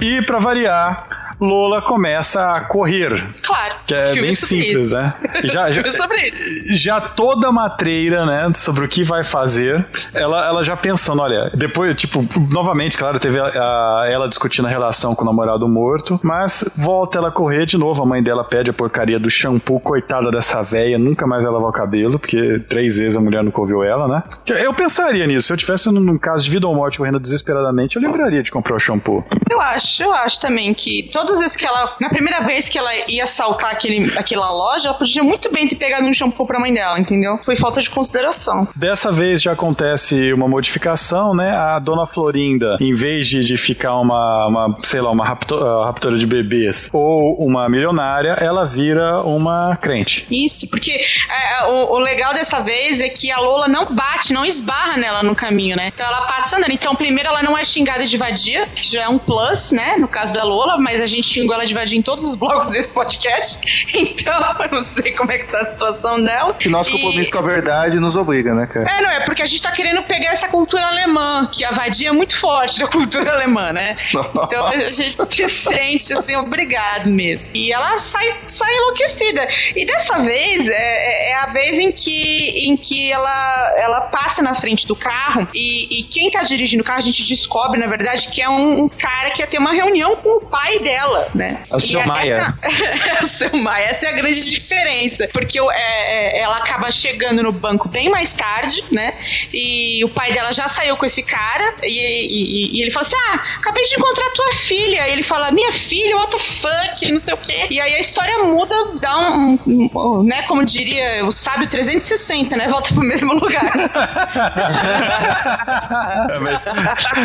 E 0.00 0.22
pra 0.22 0.38
variar, 0.38 1.34
Lola 1.40 1.80
começa 1.82 2.52
a 2.52 2.60
correr. 2.62 3.24
Claro. 3.44 3.74
Que 3.86 3.94
é 3.94 4.12
bem 4.14 4.34
simples, 4.34 4.86
isso. 4.86 4.96
né? 4.96 5.14
Já, 5.44 5.70
já, 5.70 5.82
Filme 5.82 5.96
sobre 5.96 6.26
isso. 6.26 6.74
já 6.76 7.00
toda 7.00 7.52
matreira, 7.52 8.26
né, 8.26 8.50
sobre 8.54 8.84
o 8.84 8.88
que 8.88 9.04
vai 9.04 9.22
fazer, 9.24 9.86
ela, 10.12 10.46
ela 10.46 10.62
já 10.64 10.76
pensando, 10.76 11.22
olha, 11.22 11.48
depois, 11.54 11.94
tipo, 11.94 12.26
novamente, 12.52 12.98
claro, 12.98 13.18
teve 13.20 13.38
a- 13.38 13.44
a- 13.46 14.06
ela 14.10 14.28
discutindo 14.28 14.66
a 14.66 14.68
relação 14.68 15.14
com 15.14 15.22
o 15.22 15.26
namorado 15.26 15.68
morto, 15.68 16.18
mas 16.24 16.64
volta 16.76 17.18
ela 17.18 17.28
a 17.28 17.32
correr 17.32 17.66
de 17.66 17.78
novo, 17.78 18.02
a 18.02 18.06
mãe 18.06 18.20
dela 18.22 18.42
pede 18.44 18.70
a 18.70 18.72
porcaria 18.72 19.18
do 19.20 19.30
shampoo, 19.30 19.78
coitada 19.80 20.30
dessa 20.32 20.60
véia, 20.62 20.98
nunca 20.98 21.24
mais 21.26 21.42
vai 21.42 21.52
lavar 21.52 21.68
o 21.70 21.72
cabelo, 21.72 22.18
porque 22.18 22.58
três 22.68 22.98
vezes 22.98 23.16
a 23.16 23.20
mulher 23.20 23.44
nunca 23.44 23.60
ouviu 23.60 23.84
ela, 23.84 24.08
né? 24.08 24.22
Eu 24.60 24.74
pensaria 24.74 25.24
nisso, 25.26 25.46
se 25.46 25.52
eu 25.52 25.56
tivesse 25.56 25.88
num 25.90 26.18
caso 26.18 26.42
de 26.44 26.50
vida 26.50 26.66
ou 26.66 26.74
morte 26.74 26.98
correndo 26.98 27.20
desesperadamente, 27.20 27.94
eu 27.96 28.02
lembraria 28.02 28.42
de 28.42 28.50
comprar 28.50 28.74
o 28.74 28.80
shampoo. 28.80 29.24
Eu 29.50 29.60
acho, 29.60 30.02
eu 30.02 30.12
acho 30.12 30.40
também 30.40 30.72
que 30.74 31.08
todas 31.12 31.32
as 31.32 31.40
vezes 31.40 31.56
que 31.56 31.66
ela. 31.66 31.96
Na 32.00 32.08
primeira 32.08 32.40
vez 32.40 32.68
que 32.68 32.78
ela 32.78 32.90
ia 33.08 33.24
assaltar 33.24 33.70
aquele, 33.72 34.16
aquela 34.18 34.50
loja, 34.50 34.88
ela 34.88 34.98
podia 34.98 35.22
muito 35.22 35.50
bem 35.52 35.66
ter 35.66 35.76
pegado 35.76 36.06
um 36.06 36.12
shampoo 36.12 36.46
pra 36.46 36.58
mãe 36.60 36.72
dela, 36.72 36.98
entendeu? 36.98 37.38
Foi 37.44 37.56
falta 37.56 37.80
de 37.80 37.88
consideração. 37.90 38.68
Dessa 38.76 39.10
vez 39.10 39.40
já 39.42 39.52
acontece 39.52 40.32
uma 40.32 40.48
modificação, 40.48 41.34
né? 41.34 41.50
A 41.50 41.78
dona 41.78 42.06
Florinda, 42.06 42.76
em 42.80 42.94
vez 42.94 43.26
de, 43.26 43.44
de 43.44 43.56
ficar 43.56 43.96
uma, 43.96 44.46
uma, 44.46 44.76
sei 44.84 45.00
lá, 45.00 45.10
uma 45.10 45.24
rapto- 45.24 45.56
ah, 45.56 45.86
raptora 45.86 46.16
de 46.18 46.26
bebês 46.26 46.88
ou 46.92 47.36
uma 47.38 47.68
milionária, 47.68 48.32
ela 48.40 48.66
vira 48.66 49.20
uma 49.22 49.76
crente. 49.76 50.26
Isso, 50.30 50.68
porque 50.68 50.92
é, 50.92 51.64
o, 51.66 51.92
o 51.94 51.98
legal 51.98 52.32
dessa 52.34 52.60
vez 52.60 53.00
é 53.00 53.08
que 53.08 53.30
a 53.30 53.38
Lola 53.40 53.66
não 53.68 53.86
bate, 53.94 54.32
não 54.32 54.44
esbarra 54.44 54.96
nela 54.96 55.22
no 55.22 55.34
caminho, 55.34 55.76
né? 55.76 55.88
Então 55.94 56.06
ela 56.06 56.22
passa 56.22 56.56
andando. 56.56 56.72
Então, 56.72 56.94
primeiro, 56.94 57.28
ela 57.28 57.42
não 57.42 57.56
é 57.56 57.64
xingada 57.64 58.04
de 58.04 58.16
vadia, 58.16 58.66
que 58.74 58.86
já 58.92 59.02
é 59.02 59.08
um 59.08 59.18
plus, 59.38 59.70
né? 59.72 59.96
No 59.98 60.08
caso 60.08 60.32
da 60.34 60.44
Lola, 60.44 60.76
mas 60.78 61.00
a 61.00 61.06
gente 61.06 61.26
xingou 61.28 61.54
ela 61.54 61.64
de 61.66 61.74
vadia 61.74 61.98
em 61.98 62.02
todos 62.02 62.24
os 62.24 62.34
blocos 62.34 62.70
desse 62.70 62.92
podcast. 62.92 63.58
Então, 63.98 64.34
eu 64.60 64.70
não 64.70 64.82
sei 64.82 65.12
como 65.12 65.30
é 65.32 65.38
que 65.38 65.50
tá 65.50 65.60
a 65.60 65.64
situação 65.64 66.22
dela. 66.22 66.54
Que 66.54 66.68
nosso 66.68 66.90
E- 66.90 66.92
compromisso 67.00 67.30
com 67.30 67.38
a 67.38 67.42
verdade 67.42 67.98
nos 67.98 68.16
obriga, 68.16 68.54
né, 68.54 68.66
cara? 68.66 68.88
É, 68.90 69.02
não, 69.02 69.10
é 69.10 69.20
porque 69.24 69.42
a 69.42 69.46
gente 69.46 69.62
tá 69.62 69.70
querendo 69.72 70.02
pegar 70.02 70.30
essa 70.30 70.48
cultura 70.48 70.84
alemã, 70.86 71.48
que 71.52 71.64
a 71.64 71.70
vadia 71.70 72.08
é 72.08 72.12
muito 72.12 72.36
forte 72.36 72.78
da 72.78 72.86
cultura 72.86 73.32
alemã, 73.32 73.72
né? 73.72 73.94
Então 74.14 74.66
a 74.66 74.90
gente 74.92 75.16
se 75.24 75.48
sente 75.48 76.12
assim, 76.12 76.36
obrigado 76.36 77.08
mesmo. 77.08 77.52
E 77.54 77.72
ela 77.72 77.96
sai, 77.98 78.34
sai 78.46 78.72
enlouquecida. 78.76 79.46
E 79.74 79.84
dessa 79.84 80.18
vez 80.20 80.68
é, 80.68 80.72
é- 80.72 81.30
é 81.30 81.34
a 81.36 81.46
vez 81.46 81.78
em 81.78 81.90
que, 81.92 82.68
em 82.68 82.76
que 82.76 83.10
ela, 83.12 83.74
ela 83.78 84.00
passa 84.02 84.42
na 84.42 84.54
frente 84.54 84.86
do 84.86 84.94
carro 84.96 85.46
e, 85.54 86.00
e 86.00 86.04
quem 86.04 86.30
tá 86.30 86.42
dirigindo 86.42 86.82
o 86.82 86.86
carro 86.86 86.98
a 86.98 87.02
gente 87.02 87.26
descobre, 87.26 87.78
na 87.80 87.86
verdade, 87.86 88.28
que 88.28 88.40
é 88.42 88.48
um, 88.48 88.84
um 88.84 88.88
cara 88.88 89.27
que 89.30 89.40
ia 89.42 89.46
ter 89.46 89.58
uma 89.58 89.72
reunião 89.72 90.16
com 90.16 90.36
o 90.36 90.40
pai 90.46 90.78
dela, 90.80 91.28
né? 91.34 91.62
É 91.70 91.76
o 91.76 91.80
seu 91.80 92.04
Maia. 92.06 92.54
essa- 92.62 92.84
é 93.16 93.20
o 93.20 93.26
seu 93.26 93.56
Maia. 93.56 93.84
Essa 93.86 94.06
é 94.06 94.08
a 94.10 94.12
grande 94.12 94.48
diferença. 94.50 95.28
Porque 95.32 95.58
é, 95.58 95.62
é, 95.72 96.40
ela 96.40 96.56
acaba 96.58 96.90
chegando 96.90 97.42
no 97.42 97.52
banco 97.52 97.88
bem 97.88 98.08
mais 98.08 98.34
tarde, 98.36 98.84
né? 98.90 99.14
E 99.52 100.02
o 100.04 100.08
pai 100.08 100.32
dela 100.32 100.52
já 100.52 100.68
saiu 100.68 100.96
com 100.96 101.04
esse 101.06 101.22
cara. 101.22 101.74
E, 101.82 101.88
e- 101.88 102.78
e 102.78 102.82
ele 102.82 102.90
fala 102.90 103.02
assim: 103.06 103.16
Ah, 103.30 103.40
acabei 103.58 103.84
de 103.84 103.94
encontrar 103.96 104.30
tua 104.30 104.52
filha. 104.54 105.08
E 105.08 105.12
ele 105.12 105.22
fala: 105.22 105.50
Minha 105.50 105.72
filha, 105.72 106.16
what 106.16 106.30
the 106.32 106.38
fuck? 106.38 107.10
Não 107.12 107.20
sei 107.20 107.34
o 107.34 107.38
quê. 107.38 107.66
E 107.70 107.80
aí 107.80 107.94
a 107.94 107.98
história 107.98 108.38
muda, 108.38 108.74
dá 109.00 109.18
um. 109.18 109.58
um- 109.66 109.90
um, 109.94 110.22
né? 110.22 110.42
Como 110.42 110.64
diria 110.64 111.24
o 111.24 111.32
sábio 111.32 111.68
360, 111.68 112.56
né? 112.56 112.68
Volta 112.68 112.92
pro 112.94 113.02
mesmo 113.02 113.34
lugar. 113.34 113.72
Mas- 116.40 116.64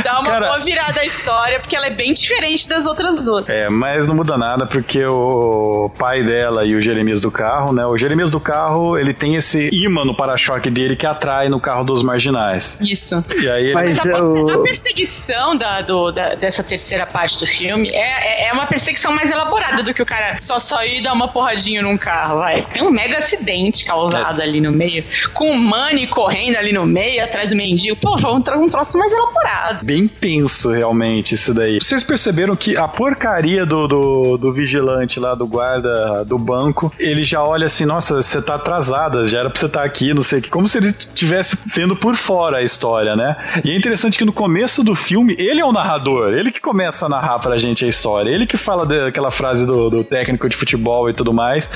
dá 0.04 0.20
uma 0.20 0.32
Cara- 0.32 0.48
boa 0.48 0.60
virada 0.60 1.02
a 1.02 1.06
história, 1.06 1.60
porque 1.60 1.76
ela 1.76 1.88
é 1.88 1.90
bem 1.94 2.14
diferente 2.14 2.68
das 2.68 2.86
outras 2.86 3.24
duas. 3.26 3.48
É, 3.50 3.70
mas 3.70 4.08
não 4.08 4.16
muda 4.16 4.38
nada 4.38 4.66
porque 4.66 5.06
o 5.06 5.90
pai 5.98 6.24
dela 6.24 6.66
e 6.66 6.76
o 6.76 6.82
Jeremias 6.82 7.22
do 7.22 7.32
carro, 7.32 7.74
né? 7.74 7.86
O 7.86 7.98
Jeremias 7.98 8.32
do 8.32 8.40
carro, 8.40 8.98
ele 8.98 9.14
tem 9.14 9.36
esse 9.36 9.70
imã 9.72 10.04
no 10.04 10.16
para-choque 10.16 10.70
dele 10.70 10.96
que 10.96 11.06
atrai 11.06 11.50
no 11.50 11.60
carro 11.60 11.84
dos 11.84 12.04
marginais. 12.04 12.78
Isso. 12.82 13.24
E 13.36 13.50
aí 13.50 13.64
ele- 13.66 13.74
Mas 13.74 13.98
Mas 14.00 14.14
a, 14.14 14.18
eu- 14.18 14.50
a 14.50 14.64
perseguição 14.64 15.56
da, 15.56 15.82
do- 15.82 16.12
da- 16.12 16.36
dessa 16.36 16.64
terceira 16.64 17.06
parte 17.06 17.40
do 17.40 17.46
filme 17.48 17.90
é, 17.90 18.46
é, 18.46 18.48
é 18.50 18.54
uma 18.54 18.66
perseguição 18.66 19.12
mais 19.14 19.30
elaborada 19.32 19.84
do 19.84 19.94
que 19.94 20.02
o 20.02 20.06
cara 20.06 20.38
só 20.42 20.60
só 20.60 20.84
ir 20.84 21.02
dar 21.02 21.14
uma 21.14 21.28
porradinha 21.28 21.82
num 21.82 21.98
carro, 21.98 22.40
vai. 22.40 22.62
Tem 22.72 22.82
um 22.82 22.90
mega 22.92 23.18
acidente 23.18 23.86
causado 23.86 24.42
ali 24.42 24.60
no 24.62 24.72
meio, 24.72 25.04
com 25.34 25.52
o 25.52 25.58
Money 25.58 26.08
correndo 26.08 26.56
ali 26.58 26.72
no 26.74 26.86
meio, 26.86 27.24
atrás 27.24 27.50
do 27.52 27.56
mendigo. 27.56 27.96
Pô, 27.98 28.16
um, 28.18 28.38
um 28.64 28.68
troço 28.70 28.98
mais 28.98 29.12
elaborado. 29.12 29.84
Bem 29.86 30.08
tenso, 30.08 30.72
realmente, 30.72 31.34
isso 31.36 31.54
daí. 31.54 31.78
Vocês 31.84 32.02
perceberam 32.02 32.56
que 32.56 32.78
a 32.78 32.88
porcaria 32.88 33.66
do, 33.66 33.90
do, 33.90 34.38
do 34.38 34.54
vigilante 34.54 35.20
lá, 35.20 35.36
do 35.36 35.46
guarda 35.46 36.24
do 36.24 36.40
banco, 36.40 36.94
ele 36.98 37.26
já 37.26 37.44
olha 37.44 37.66
assim, 37.66 37.84
nossa, 37.84 38.22
você 38.22 38.42
tá 38.42 38.56
atrasada, 38.56 39.26
já 39.26 39.40
era 39.40 39.50
pra 39.50 39.60
você 39.60 39.66
estar 39.66 39.84
aqui, 39.84 40.14
não 40.14 40.22
sei 40.22 40.40
o 40.40 40.42
que. 40.42 40.50
Como 40.50 40.66
se 40.66 40.78
ele 40.78 40.88
estivesse 40.88 41.58
vendo 41.66 41.94
por 41.94 42.16
fora 42.16 42.60
a 42.60 42.64
história, 42.64 43.18
né? 43.18 43.36
E 43.66 43.72
é 43.72 43.76
interessante 43.76 44.18
que 44.18 44.24
no 44.24 44.32
começo 44.32 44.82
do 44.82 44.96
filme, 44.96 45.36
ele 45.38 45.60
é 45.60 45.66
o 45.66 45.74
narrador, 45.74 46.34
ele 46.34 46.54
que 46.54 46.62
começa 46.62 47.06
a 47.06 47.10
narrar 47.10 47.40
pra 47.40 47.58
gente 47.58 47.84
a 47.84 47.88
história, 47.88 48.30
ele 48.30 48.48
que 48.48 48.56
fala 48.56 48.86
daquela 48.86 49.30
frase 49.30 49.66
do, 49.66 49.90
do 49.90 50.06
técnico 50.06 50.48
de 50.48 50.56
futebol 50.56 51.10
e 51.10 51.14
tudo 51.14 51.34
mais. 51.34 51.70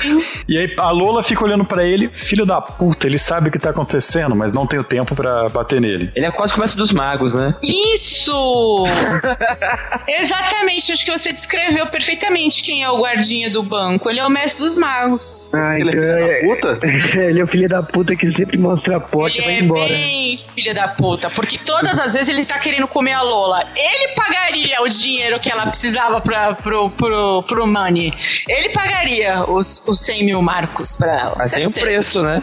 E 0.48 0.56
aí 0.56 0.72
a 0.78 0.90
Lola 0.90 1.22
fica 1.22 1.44
olhando 1.44 1.66
pra 1.66 1.84
ele, 1.84 2.08
filho 2.14 2.46
da 2.46 2.62
puta, 2.62 3.06
ele 3.06 3.18
sabe 3.18 3.50
o 3.50 3.52
que 3.52 3.58
tá 3.58 3.70
acontecendo, 3.70 4.34
mas 4.34 4.54
não 4.54 4.66
tem 4.66 4.80
o 4.80 4.84
tempo 4.84 5.14
pra 5.14 5.44
bater 5.50 5.82
nele. 5.82 6.10
Ele 6.14 6.24
é 6.24 6.30
quase 6.30 6.54
começa 6.54 6.78
dos 6.78 6.92
magos, 6.92 7.34
né? 7.34 7.54
Isso! 7.62 8.84
Exatamente, 10.06 10.92
acho 10.92 11.04
que 11.04 11.10
você 11.10 11.32
descreveu 11.32 11.86
perfeitamente 11.86 12.62
quem 12.62 12.82
é 12.82 12.90
o 12.90 12.98
guardinha 12.98 13.50
do 13.50 13.62
banco. 13.62 14.08
Ele 14.08 14.20
é 14.20 14.26
o 14.26 14.30
mestre 14.30 14.64
dos 14.64 14.78
magos. 14.78 15.50
Ah, 15.52 15.76
Ele 15.78 15.88
é 15.88 15.92
filho 15.92 16.02
da 16.06 16.20
é- 16.20 16.40
puta? 16.40 16.78
ele 17.24 17.40
é 17.40 17.44
o 17.44 17.46
filho 17.46 17.68
da 17.68 17.82
puta 17.82 18.16
que 18.16 18.30
sempre 18.32 18.58
mostra 18.58 18.96
a 18.96 19.00
porta 19.00 19.36
e 19.36 19.40
Ele 19.40 19.46
vai 19.46 19.54
é 19.54 19.60
embora. 19.60 19.88
bem 19.88 20.36
filha 20.54 20.74
da 20.74 20.88
puta, 20.88 21.30
porque 21.30 21.58
todas 21.58 21.98
as 21.98 22.14
vezes 22.14 22.28
ele 22.28 22.44
tá 22.44 22.58
querendo 22.58 22.86
comer 22.88 23.12
a 23.14 23.22
Lola. 23.22 23.64
Ele 23.74 24.08
pagaria 24.14 24.80
o 24.82 24.88
dinheiro 24.88 25.38
que 25.40 25.50
ela 25.50 25.66
precisava 25.66 26.20
pra, 26.20 26.54
pro, 26.54 26.90
pro, 26.90 27.42
pro 27.44 27.66
Money. 27.66 28.12
Ele 28.48 28.68
pagaria 28.70 29.44
os, 29.50 29.82
os 29.86 30.00
100 30.00 30.24
mil 30.26 30.42
marcos 30.42 30.96
pra 30.96 31.12
ela. 31.20 31.34
Mas 31.38 31.50
tem 31.52 31.60
um 31.66 31.72
Certeza. 31.72 31.86
preço, 31.86 32.22
né? 32.22 32.42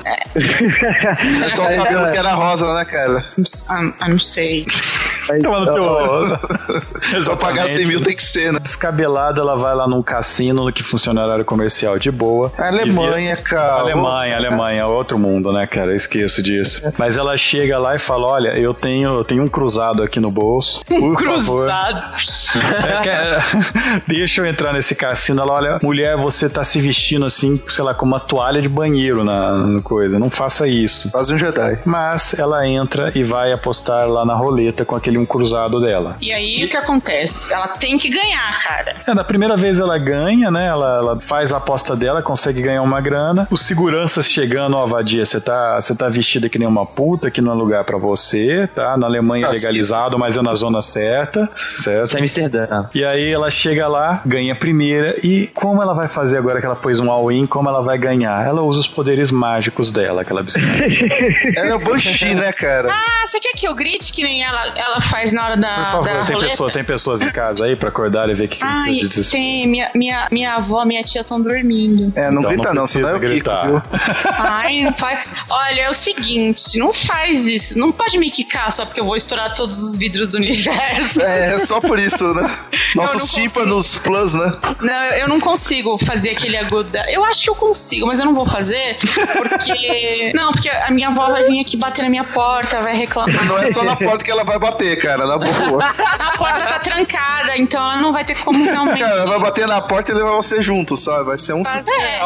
É 1.43 1.49
só 1.49 1.64
o 1.64 1.76
cabelo 1.76 2.12
que 2.12 2.18
era 2.18 2.34
rosa, 2.34 2.74
né, 2.76 2.86
cara? 2.86 3.26
Ah, 3.70 3.91
ah, 4.01 4.10
não 4.10 4.20
sei. 4.20 4.66
Toma 5.43 5.60
no 5.62 5.74
teu. 5.74 7.24
Só 7.24 7.36
pagar 7.48 7.70
100 7.70 7.86
mil 7.86 8.02
tem 8.02 8.16
que 8.16 8.24
ser, 8.24 8.52
né? 8.54 8.60
Descabelada, 8.60 9.39
ela 9.41 9.56
vai 9.56 9.76
lá 9.76 9.88
num 9.88 10.02
cassino 10.02 10.72
que 10.72 10.84
funciona 10.84 11.24
horário 11.26 11.46
comercial 11.46 11.98
de 11.98 12.12
boa. 12.12 12.52
Alemanha, 12.58 13.18
E 13.34 13.36
vira- 13.36 13.41
cara. 13.41 13.82
Alemanha, 13.82 14.36
Alemanha, 14.36 14.88
outro 14.88 15.18
mundo, 15.20 15.52
né, 15.52 15.66
cara? 15.68 15.91
Eu 15.91 15.96
esqueço 15.96 16.41
disso. 16.41 16.82
Mas 16.98 17.18
ela 17.18 17.36
chega 17.38 17.78
lá 17.78 17.96
e 17.96 18.00
fala: 18.00 18.28
Olha, 18.28 18.58
eu 18.58 18.74
tenho, 18.74 19.10
eu 19.18 19.24
tenho 19.24 19.43
um 19.43 19.48
cruzado 19.48 20.04
aqui 20.04 20.20
no 20.20 20.32
bolso. 20.32 20.82
Favor. 20.88 21.16
Cruzado. 21.16 22.16
É, 23.06 23.38
Deixa 24.08 24.41
eu 24.41 24.46
entrar 24.46 24.74
nesse 24.74 24.96
cassino. 24.96 25.41
Ela 25.41 25.54
olha, 25.54 25.80
mulher, 25.82 26.18
você 26.18 26.50
tá 26.50 26.64
se 26.64 26.80
vestindo 26.80 27.26
assim, 27.26 27.60
sei 27.68 27.84
lá, 27.84 27.93
com 27.93 28.06
uma 28.06 28.20
toalha 28.20 28.62
de 28.62 28.70
banheiro 28.70 29.24
na, 29.24 29.56
na 29.56 29.82
coisa. 29.82 30.18
Não 30.20 30.30
faça 30.30 30.68
isso. 30.68 31.12
Quase 31.12 31.34
um 31.34 31.38
Jedi. 31.38 31.80
Mas 31.86 32.34
ela 32.38 32.68
entra 32.68 33.12
e 33.16 33.24
vai 33.24 33.52
apostar 33.52 34.08
lá 34.08 34.26
na 34.26 34.34
roleta 34.34 34.86
com 34.86 34.96
aquele 34.96 35.18
um 35.18 35.26
cruzado 35.26 35.80
dela. 35.82 36.18
E 36.22 36.34
aí 36.34 36.66
o 36.66 36.70
que 36.70 36.78
acontece? 36.78 37.24
Ela 37.51 37.67
tem 37.69 37.97
que 37.97 38.09
ganhar, 38.09 38.59
cara. 38.61 38.95
É, 39.07 39.13
na 39.13 39.23
primeira 39.23 39.55
vez 39.57 39.80
ela 39.80 39.97
ganha, 39.97 40.49
né? 40.51 40.67
Ela, 40.67 40.97
ela 40.97 41.19
faz 41.21 41.51
a 41.53 41.57
aposta 41.57 41.95
dela, 41.95 42.21
consegue 42.21 42.61
ganhar 42.61 42.82
uma 42.82 43.01
grana. 43.01 43.47
Os 43.51 43.61
seguranças 43.61 44.30
chegando, 44.30 44.76
ó, 44.78 44.86
vadia, 44.86 45.26
você 45.26 45.39
tá, 45.39 45.76
você 45.80 45.95
tá 45.95 46.07
vestida 46.09 46.49
que 46.49 46.57
nem 46.59 46.67
uma 46.67 46.86
puta, 46.86 47.30
que 47.32 47.41
não 47.41 47.51
é 47.51 47.55
lugar 47.55 47.84
pra 47.84 47.97
você, 47.97 48.67
tá? 48.73 48.97
Na 48.97 49.07
Alemanha 49.07 49.45
é 49.45 49.49
Tá 49.49 49.53
legalizado, 49.53 50.17
mas 50.17 50.38
é 50.38 50.41
na 50.41 50.55
zona 50.55 50.82
certa, 50.82 51.49
certo? 51.78 52.05
Isso 52.07 52.17
é 52.17 52.21
Amsterdã. 52.21 52.86
E 52.93 53.03
aí 53.03 53.32
ela 53.32 53.49
chega 53.49 53.88
lá, 53.88 54.21
ganha 54.26 54.53
a 54.53 54.55
primeira, 54.55 55.15
e 55.23 55.47
como 55.53 55.82
ela 55.82 55.93
vai 55.93 56.07
fazer 56.07 56.38
agora 56.38 56.59
que 56.59 56.65
ela 56.65 56.76
pôs 56.76 56.99
um 56.99 57.09
all-in, 57.11 57.45
como 57.45 57.69
ela 57.69 57.82
vai 57.82 57.97
ganhar? 57.97 58.45
Ela 58.45 58.61
usa 58.61 58.80
os 58.80 58.88
poderes 58.88 59.32
mágicos 59.32 59.91
dela, 59.91 60.21
aquela 60.21 60.41
bicicleta. 60.43 60.76
Ela 61.55 61.67
é 61.69 61.76
o 61.76 61.80
Banshee, 61.80 62.34
né, 62.36 62.51
cara? 62.51 62.89
Ah, 62.91 63.28
você 63.28 63.39
quer 63.39 63.53
que 63.53 63.67
eu 63.67 63.73
grite 63.73 64.11
que 64.11 64.23
nem 64.23 64.43
ela, 64.43 64.67
ela 64.76 65.01
faz 65.01 65.32
na 65.34 65.45
hora 65.45 65.57
da, 65.57 65.76
Por 65.76 65.86
favor, 65.86 66.03
da 66.05 66.26
tem, 66.26 66.36
roleta? 66.36 66.51
pessoa, 66.51 66.71
tem 66.71 66.84
pessoas 67.16 67.22
em 67.22 67.30
casa 67.30 67.66
aí 67.66 67.76
pra 67.76 67.89
acordar 67.89 68.30
e 68.30 68.34
ver 68.34 68.45
o 68.45 68.47
que, 68.47 68.57
que 68.57 68.63
Ai, 68.63 68.99
desespero. 69.01 69.43
tem. 69.43 69.68
Minha, 69.68 69.91
minha, 69.93 70.28
minha 70.32 70.53
avó, 70.53 70.86
minha 70.86 71.03
tia 71.03 71.22
estão 71.22 71.41
dormindo. 71.41 72.11
É, 72.16 72.30
não 72.30 72.41
Então 72.41 72.51
grita 72.51 72.74
não, 72.74 72.88
senão 72.88 73.20
Kiko, 73.20 73.32
gritar. 73.32 73.84
Ai, 74.38 74.84
não 74.84 74.93
faz. 74.93 75.28
Olha, 75.49 75.82
é 75.82 75.89
o 75.89 75.93
seguinte, 75.93 76.78
não 76.78 76.93
faz 76.93 77.47
isso. 77.47 77.78
Não 77.78 77.91
pode 77.91 78.18
me 78.18 78.30
quicar 78.30 78.72
só 78.72 78.86
porque 78.86 78.99
eu 78.99 79.05
vou 79.05 79.16
estourar 79.16 79.53
todos 79.55 79.80
os 79.82 79.95
vidros 79.95 80.32
do 80.32 80.38
universo. 80.38 81.22
É, 81.22 81.53
é 81.53 81.59
só 81.59 81.80
por 81.80 81.99
isso, 81.99 82.34
né? 82.34 82.49
Nossos 82.95 83.32
tímpanos 83.32 83.97
plus, 83.97 84.34
né? 84.34 84.51
Não, 84.82 85.03
eu 85.18 85.28
não 85.28 85.39
consigo 85.39 85.97
fazer 86.05 86.32
aquele 86.32 86.57
agudo. 86.57 86.89
Eu 87.09 87.24
acho 87.26 87.43
que 87.43 87.49
eu 87.49 87.55
consigo, 87.55 88.07
mas 88.07 88.20
eu 88.20 88.26
não 88.26 88.34
vou 88.34 88.45
fazer 88.45 88.97
porque. 89.34 90.32
Não, 90.36 90.51
porque 90.51 90.70
a 90.70 90.91
minha 90.91 91.07
avó 91.09 91.30
vai 91.30 91.43
vir 91.45 91.61
aqui 91.61 91.78
bater 91.78 92.01
na 92.01 92.09
minha 92.09 92.24
porta, 92.24 92.82
vai 92.82 92.95
reclamar. 92.95 93.45
Não 93.45 93.57
é 93.57 93.72
só 93.72 93.84
na 93.84 93.95
porta 93.95 94.24
que 94.24 94.32
ela 94.32 94.43
vai 94.43 94.57
bater, 94.57 94.97
cara, 94.97 95.26
na 95.26 95.38
boa. 95.38 95.84
A 96.20 96.38
porta 96.38 96.66
tá 96.66 96.80
trancada, 96.80 97.05
então 97.58 97.82
ela 97.82 97.97
não 98.01 98.12
vai 98.14 98.24
ter 98.26 98.36
como 98.43 98.64
realmente. 98.66 98.99
Cara, 98.99 99.16
ela 99.18 99.26
vai 99.30 99.39
bater 99.39 99.68
na 99.68 99.82
porta 99.82 100.12
e 100.12 100.16
levar 100.16 100.32
você 100.32 100.62
junto, 100.62 100.97
sabe? 100.97 101.26
Vai 101.26 101.38
ser 101.38 101.53
um. 101.53 101.64
fazer. 101.64 101.91
É, 101.91 102.20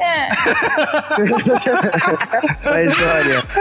é. 0.00 0.28
Mas 2.64 3.00
olha, 3.00 3.42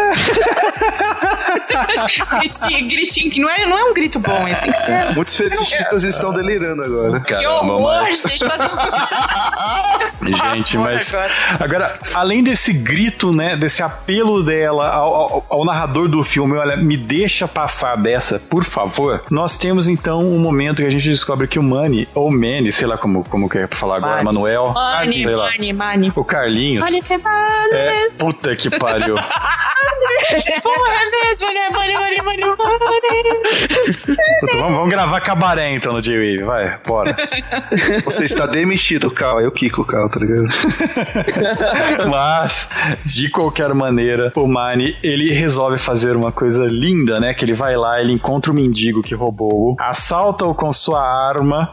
Gritinho, 2.39 2.87
gritinho, 2.89 3.31
que 3.31 3.39
não 3.39 3.49
é, 3.49 3.65
não 3.65 3.77
é 3.77 3.83
um 3.85 3.93
grito 3.93 4.19
bom, 4.19 4.47
esse 4.47 4.61
tem 4.61 4.71
que 4.71 4.79
ser. 4.79 5.13
Muitos 5.15 5.35
fetichistas 5.35 6.03
estão 6.03 6.31
delirando 6.33 6.83
agora. 6.83 7.19
Que 7.19 7.33
Caramba, 7.33 7.73
horror, 7.73 8.01
mas- 8.03 8.21
gente, 8.21 8.45
Gente, 10.37 10.77
mas. 10.77 11.13
agora. 11.13 11.31
Agora, 11.59 11.99
além 12.13 12.43
desse 12.43 12.71
grito, 12.73 13.31
né? 13.33 13.55
Desse 13.55 13.81
apelo 13.83 14.43
dela 14.43 14.89
ao, 14.89 15.13
ao- 15.13 15.45
ao 15.49 15.65
narrador 15.65 16.07
do 16.07 16.23
filme, 16.23 16.57
olha, 16.57 16.75
me 16.77 16.97
deixa 16.97 17.47
passar 17.47 17.95
dessa, 17.97 18.39
por 18.39 18.63
favor. 18.65 19.23
Nós 19.29 19.57
temos 19.57 19.87
então 19.87 20.10
um 20.19 20.39
momento 20.39 20.77
que 20.77 20.85
a 20.85 20.89
gente 20.89 21.09
descobre 21.09 21.47
que 21.47 21.59
o 21.59 21.63
Manny, 21.63 22.07
ou 22.13 22.31
Manny, 22.31 22.71
sei 22.71 22.87
lá 22.87 22.97
como, 22.97 23.23
como 23.27 23.49
que 23.49 23.57
é 23.57 23.67
pra 23.67 23.77
falar 23.77 23.97
agora. 23.97 24.23
Manuel. 24.23 24.71
Mani, 24.73 25.23
sei 25.23 25.35
lá. 25.35 25.45
Mani, 25.51 25.73
Mani. 25.73 26.13
O 26.15 26.23
Carlinhos. 26.23 26.81
Mani, 26.81 27.01
Mani. 27.01 27.73
É, 27.73 28.09
puta 28.17 28.55
que 28.55 28.69
pariu. 28.69 29.15
Porra, 30.63 30.93
é 30.93 31.29
mesmo, 31.29 31.53
né? 31.53 31.67
Mani, 31.71 31.93
Mani, 31.93 32.21
Mani, 32.23 32.41
Mani. 32.45 32.57
Puta, 34.41 34.57
vamos, 34.57 34.77
vamos 34.77 34.89
gravar 34.89 35.21
cabaré 35.21 35.71
então 35.71 35.93
no 35.93 36.01
J-Wave, 36.01 36.43
vai, 36.43 36.79
bora. 36.85 37.15
Você 38.05 38.23
está 38.25 38.45
demitido, 38.45 39.11
Cal. 39.11 39.39
É 39.39 39.47
o 39.47 39.51
Kiko, 39.51 39.83
Cal, 39.83 40.09
tá 40.09 40.19
ligado? 40.19 40.47
Mas, 42.09 42.69
de 43.05 43.29
qualquer 43.29 43.73
maneira, 43.73 44.31
o 44.35 44.47
Mani, 44.47 44.95
ele 45.03 45.31
resolve 45.33 45.77
fazer 45.77 46.15
uma 46.15 46.31
coisa 46.31 46.65
linda, 46.65 47.19
né? 47.19 47.33
Que 47.33 47.45
ele 47.45 47.53
vai 47.53 47.75
lá, 47.75 47.99
ele 47.99 48.13
encontra 48.13 48.51
o 48.51 48.55
mendigo 48.55 49.01
que 49.01 49.13
roubou, 49.13 49.75
assalta-o 50.01 50.55
com 50.55 50.73
sua 50.73 50.99
arma, 50.99 51.71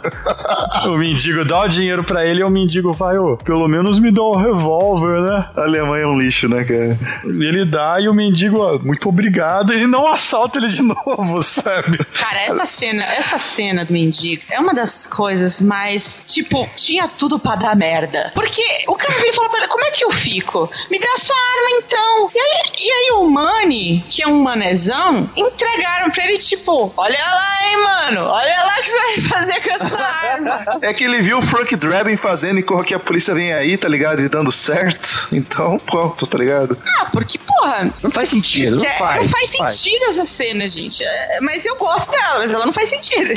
o 0.87 0.99
mendigo 0.99 1.47
dá 1.47 1.61
o 1.63 1.69
dinheiro 1.69 2.05
pra 2.05 2.27
ele 2.27 2.43
e 2.43 2.45
o 2.45 2.51
mendigo 2.51 2.93
vai, 2.93 3.17
ô, 3.17 3.39
pelo 3.39 3.67
menos 3.67 3.99
me 3.99 4.11
dá 4.11 4.23
o 4.23 4.37
revólver, 4.37 5.23
né? 5.23 5.49
A 5.57 5.63
Alemanha 5.63 6.05
é 6.05 6.07
um 6.07 6.19
lixo, 6.19 6.47
né, 6.47 6.63
cara? 6.63 6.99
Ele 7.25 7.65
dá 7.65 7.99
e 7.99 8.07
o 8.07 8.13
mendigo, 8.13 8.61
ó, 8.61 8.79
muito 8.79 9.09
obrigado, 9.09 9.73
ele 9.73 9.87
não 9.87 10.07
assalta 10.07 10.59
ele 10.59 10.69
de 10.69 10.83
novo, 10.85 11.43
sabe? 11.43 12.05
Cara, 12.05 12.41
essa 12.43 12.67
cena, 12.67 13.03
essa 13.05 13.39
cena 13.39 13.85
do 13.87 13.95
mendigo 13.95 14.43
é 14.51 14.61
uma 14.61 14.75
das 14.75 15.07
coisas 15.07 15.63
mais, 15.63 16.23
tipo, 16.29 16.69
tinha 16.77 17.09
tudo 17.09 17.39
pra 17.39 17.57
dar 17.57 17.75
merda. 17.75 18.31
Porque 18.35 18.63
o 18.89 18.95
cara 18.95 19.19
vem 19.21 19.31
e 19.31 19.35
fala 19.35 19.49
pra 19.49 19.59
ele, 19.61 19.69
como 19.69 19.87
é 19.87 19.91
que 19.91 20.05
eu 20.05 20.11
fico? 20.11 20.71
Me 20.91 20.99
dá 20.99 21.17
sua 21.17 21.35
arma 21.35 21.83
então. 21.83 22.31
E 22.35 22.39
aí, 22.39 22.73
e 22.79 22.93
aí 22.93 23.11
o 23.19 23.31
Mani, 23.31 24.05
que 24.07 24.23
é 24.23 24.29
um 24.29 24.43
manezão, 24.43 25.31
entregaram 25.35 26.11
pra 26.11 26.25
ele, 26.25 26.37
tipo, 26.39 26.93
olha 26.95 27.19
lá, 27.19 27.69
hein, 27.71 27.83
mano, 27.83 28.18
olha 28.25 28.63
lá 28.65 28.75
o 28.79 28.83
que 28.83 28.89
você 28.89 28.99
vai 28.99 29.29
fazer 29.41 29.61
com 29.63 29.71
essa 29.85 29.99
arma. 29.99 30.79
É 30.83 30.93
que 30.95 31.05
ele 31.05 31.21
viu 31.23 31.39
o 31.39 31.43
Frank 31.43 31.75
Drebin 31.77 32.17
fazendo 32.17 32.59
e 32.59 32.63
corre 32.63 32.85
que 32.85 32.95
a 32.95 32.99
polícia 32.99 33.35
vem 33.35 33.53
aí, 33.53 33.77
tá 33.77 33.89
ligado? 33.89 34.21
E 34.23 34.29
dando 34.29 34.51
certo. 34.53 35.29
Então, 35.33 35.79
pronto, 35.79 36.27
tá 36.27 36.39
ligado? 36.39 36.77
Ah, 36.99 37.07
porque, 37.13 37.39
porra, 37.39 37.91
Não 38.03 38.11
faz 38.11 38.29
sentido, 38.29 38.77
não 38.77 38.85
é, 38.85 38.99
faz. 38.99 39.19
não 39.23 39.29
faz 39.29 39.51
sentido 39.51 40.05
essa 40.09 40.25
cena, 40.25 40.69
gente. 40.69 41.03
É, 41.05 41.39
mas 41.41 41.65
eu 41.65 41.77
gosto 41.77 42.11
dela, 42.11 42.39
mas 42.39 42.51
ela 42.51 42.67
não 42.67 42.73
faz 42.73 42.89
sentido. 42.89 43.35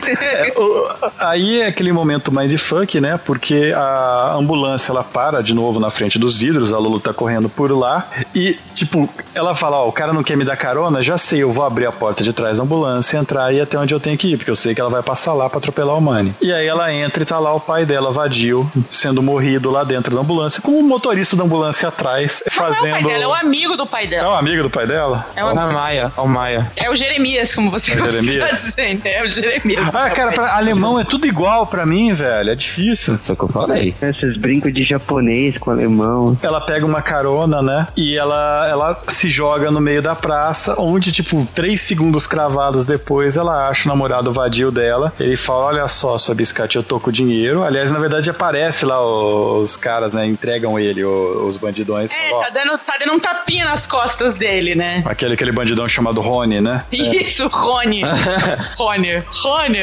O- 0.55 1.11
Aí 1.19 1.61
é 1.61 1.67
aquele 1.67 1.91
momento 1.91 2.31
mais 2.31 2.49
de 2.49 2.57
funk, 2.57 2.99
né? 2.99 3.17
Porque 3.25 3.71
a 3.75 4.33
ambulância 4.37 4.91
ela 4.91 5.03
para 5.03 5.41
de 5.41 5.53
novo 5.53 5.79
na 5.79 5.91
frente 5.91 6.17
dos 6.19 6.37
vidros, 6.37 6.73
a 6.73 6.77
Lulu 6.77 6.99
tá 6.99 7.13
correndo 7.13 7.49
por 7.49 7.71
lá 7.71 8.07
e, 8.33 8.57
tipo, 8.73 9.07
ela 9.33 9.55
fala: 9.55 9.77
Ó, 9.77 9.87
o 9.87 9.91
cara 9.91 10.13
não 10.13 10.23
quer 10.23 10.35
me 10.37 10.45
dar 10.45 10.55
carona, 10.57 11.03
já 11.03 11.17
sei, 11.17 11.43
eu 11.43 11.51
vou 11.51 11.65
abrir 11.65 11.85
a 11.85 11.91
porta 11.91 12.23
de 12.23 12.33
trás 12.33 12.57
da 12.57 12.63
ambulância, 12.63 13.17
entrar 13.17 13.53
e 13.53 13.59
até 13.61 13.77
onde 13.77 13.93
eu 13.93 13.99
tenho 13.99 14.17
que 14.17 14.29
ir, 14.33 14.37
porque 14.37 14.51
eu 14.51 14.55
sei 14.55 14.70
que 14.75 14.81
ela 14.81 14.89
vai 14.89 15.01
passar 15.03 15.33
lá 15.33 15.49
pra 15.49 15.57
atropelar 15.59 15.95
o 15.97 16.01
Manny. 16.01 16.33
E 16.41 16.51
aí 16.53 16.67
ela 16.67 16.93
entra 16.93 17.23
e 17.23 17.25
tá 17.25 17.39
lá 17.39 17.53
o 17.53 17.59
pai 17.59 17.85
dela, 17.85 18.11
vadio, 18.11 18.69
sendo 18.89 19.21
morrido 19.21 19.69
lá 19.71 19.83
dentro 19.83 20.15
da 20.15 20.21
ambulância, 20.21 20.61
com 20.61 20.71
o 20.71 20.83
motorista 20.83 21.35
da 21.35 21.43
ambulância 21.43 21.87
atrás, 21.89 22.41
Não 22.45 22.65
é 22.65 22.69
o 22.69 22.73
fazendo. 22.75 22.91
pai 22.91 23.03
dela, 23.03 23.23
é 23.23 23.27
o 23.27 23.33
amigo 23.33 23.77
do 23.77 23.85
pai 23.85 24.03
É 24.05 24.07
dela. 24.07 24.29
um 24.31 24.35
amigo 24.37 24.63
do 24.63 24.69
pai 24.69 24.85
dela? 24.87 25.25
É 25.35 25.43
o, 25.43 25.51
o 25.51 25.55
Maia, 25.55 26.11
ó, 26.17 26.23
o 26.23 26.27
Maia. 26.27 26.71
é 26.75 26.89
o 26.89 26.95
Jeremias, 26.95 27.53
como 27.55 27.69
você 27.71 27.91
É 27.91 27.95
o 27.95 27.99
gosta 28.03 28.19
de 28.21 28.27
Jeremias? 28.31 28.63
dizer. 28.63 29.01
É 29.05 29.23
o 29.23 29.27
Jeremias. 29.27 29.85
Ah, 29.93 30.09
cara, 30.09 30.31
pra 30.31 30.55
alemão 30.55 30.99
é 30.99 31.03
tudo 31.03 31.25
igual 31.27 31.65
pra 31.67 31.85
mim, 31.85 32.13
velho. 32.13 32.49
É 32.49 32.55
difícil. 32.55 33.17
Foi 33.25 33.33
o 33.35 33.37
que 33.37 33.43
eu 33.43 33.49
falei. 33.49 33.95
esses 34.01 34.37
brincos 34.37 34.73
de 34.73 34.83
japonês 34.83 35.57
com 35.57 35.71
alemão. 35.71 36.37
Ela 36.41 36.61
pega 36.61 36.85
uma 36.85 37.01
carona, 37.01 37.61
né? 37.61 37.87
E 37.95 38.17
ela, 38.17 38.67
ela 38.69 39.01
se 39.07 39.29
joga 39.29 39.69
no 39.71 39.79
meio 39.81 40.01
da 40.01 40.15
praça, 40.15 40.75
onde, 40.77 41.11
tipo, 41.11 41.47
três 41.53 41.81
segundos 41.81 42.25
cravados 42.27 42.85
depois, 42.85 43.37
ela 43.37 43.67
acha 43.69 43.85
o 43.85 43.87
namorado 43.87 44.31
vadio 44.33 44.60
dela. 44.69 45.13
Ele 45.19 45.37
fala: 45.37 45.65
Olha 45.67 45.87
só, 45.87 46.17
sua 46.17 46.35
biscate, 46.35 46.75
eu 46.75 46.83
tô 46.83 46.99
com 46.99 47.09
dinheiro. 47.09 47.63
Aliás, 47.63 47.89
na 47.89 47.99
verdade, 47.99 48.29
aparece 48.29 48.85
lá 48.85 49.01
os, 49.01 49.77
caras, 49.77 50.11
né? 50.13 50.25
Entregam 50.25 50.77
ele, 50.77 51.03
os 51.05 51.55
bandidões. 51.55 52.11
É, 52.11 52.29
Falam, 52.29 52.39
"Ó, 52.39 52.43
tá 52.43 52.49
dando, 52.49 52.77
tá 52.77 52.97
dando 52.99 53.13
um 53.13 53.19
tapinha 53.19 53.63
nas 53.65 53.87
costas 53.87 54.35
dele, 54.35 54.75
né? 54.75 55.01
Aquele, 55.05 55.33
aquele 55.35 55.51
bandidão 55.53 55.87
chamado 55.87 56.19
Rony, 56.19 56.59
né? 56.59 56.83
Isso, 56.91 57.47
Rony. 57.47 58.01
Rony. 58.77 59.23
Rony. 59.43 59.77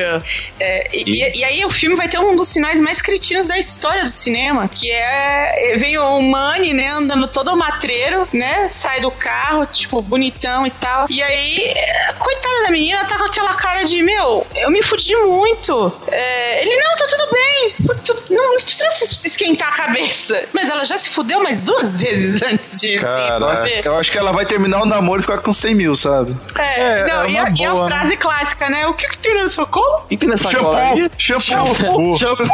É, 0.60 0.88
e, 0.92 1.02
e- 1.10 1.38
e 1.38 1.44
aí 1.44 1.64
o 1.64 1.70
filme 1.70 1.96
vai 1.96 2.08
ter 2.08 2.18
um 2.18 2.36
dos 2.36 2.48
sinais 2.48 2.78
mais 2.80 3.00
cretinos 3.00 3.48
da 3.48 3.56
história 3.56 4.02
do 4.04 4.10
cinema, 4.10 4.68
que 4.68 4.90
é... 4.90 5.76
Vem 5.78 5.96
o 5.98 6.20
Manny, 6.20 6.72
né, 6.74 6.88
andando 6.92 7.28
todo 7.28 7.56
matreiro, 7.56 8.26
né? 8.32 8.68
Sai 8.68 9.00
do 9.00 9.10
carro, 9.10 9.64
tipo, 9.66 10.02
bonitão 10.02 10.66
e 10.66 10.70
tal. 10.70 11.06
E 11.08 11.22
aí, 11.22 11.62
é, 11.76 12.12
coitada 12.18 12.62
da 12.64 12.70
menina, 12.70 13.04
tá 13.04 13.16
com 13.16 13.24
aquela 13.24 13.54
cara 13.54 13.84
de, 13.84 14.02
meu, 14.02 14.46
eu 14.62 14.70
me 14.70 14.82
fudi 14.82 15.14
muito. 15.16 15.92
É, 16.08 16.62
ele, 16.62 16.76
não, 16.76 16.96
tá 16.96 17.06
tudo 17.08 17.28
bem. 17.32 17.74
Tu- 18.04 18.18
Não 18.34 18.54
precisa 18.56 18.90
se 18.90 19.06
se 19.08 19.28
esquentar 19.28 19.68
a 19.68 19.72
cabeça. 19.72 20.42
Mas 20.52 20.68
ela 20.68 20.84
já 20.84 20.96
se 20.98 21.10
fudeu 21.10 21.42
mais 21.42 21.64
duas 21.64 21.96
vezes 21.98 22.40
antes 22.42 22.80
disso. 22.80 23.04
Caraca. 23.04 23.68
Eu 23.84 23.96
acho 23.98 24.10
que 24.12 24.18
ela 24.18 24.32
vai 24.32 24.44
terminar 24.46 24.82
o 24.82 24.86
namoro 24.86 25.20
e 25.20 25.22
ficar 25.22 25.38
com 25.38 25.52
100 25.52 25.74
mil, 25.74 25.94
sabe? 25.96 26.34
É, 26.56 26.80
É, 27.00 27.06
não, 27.06 27.22
é 27.22 27.30
e, 27.30 27.38
a, 27.38 27.42
uma 27.42 27.54
e 27.58 27.64
a 27.64 27.70
boa, 27.72 27.86
frase 27.88 28.16
clássica, 28.16 28.68
né? 28.68 28.86
O 28.86 28.94
que 28.94 29.08
que 29.08 29.18
tem 29.18 29.34
no 29.44 29.66
colo? 29.66 30.04
E 30.10 30.16
tem 30.16 30.28
nessa 30.28 30.54
cola 30.56 30.78
aí? 30.78 31.10
Shampoo! 31.18 32.16
Shampoo! 32.18 32.46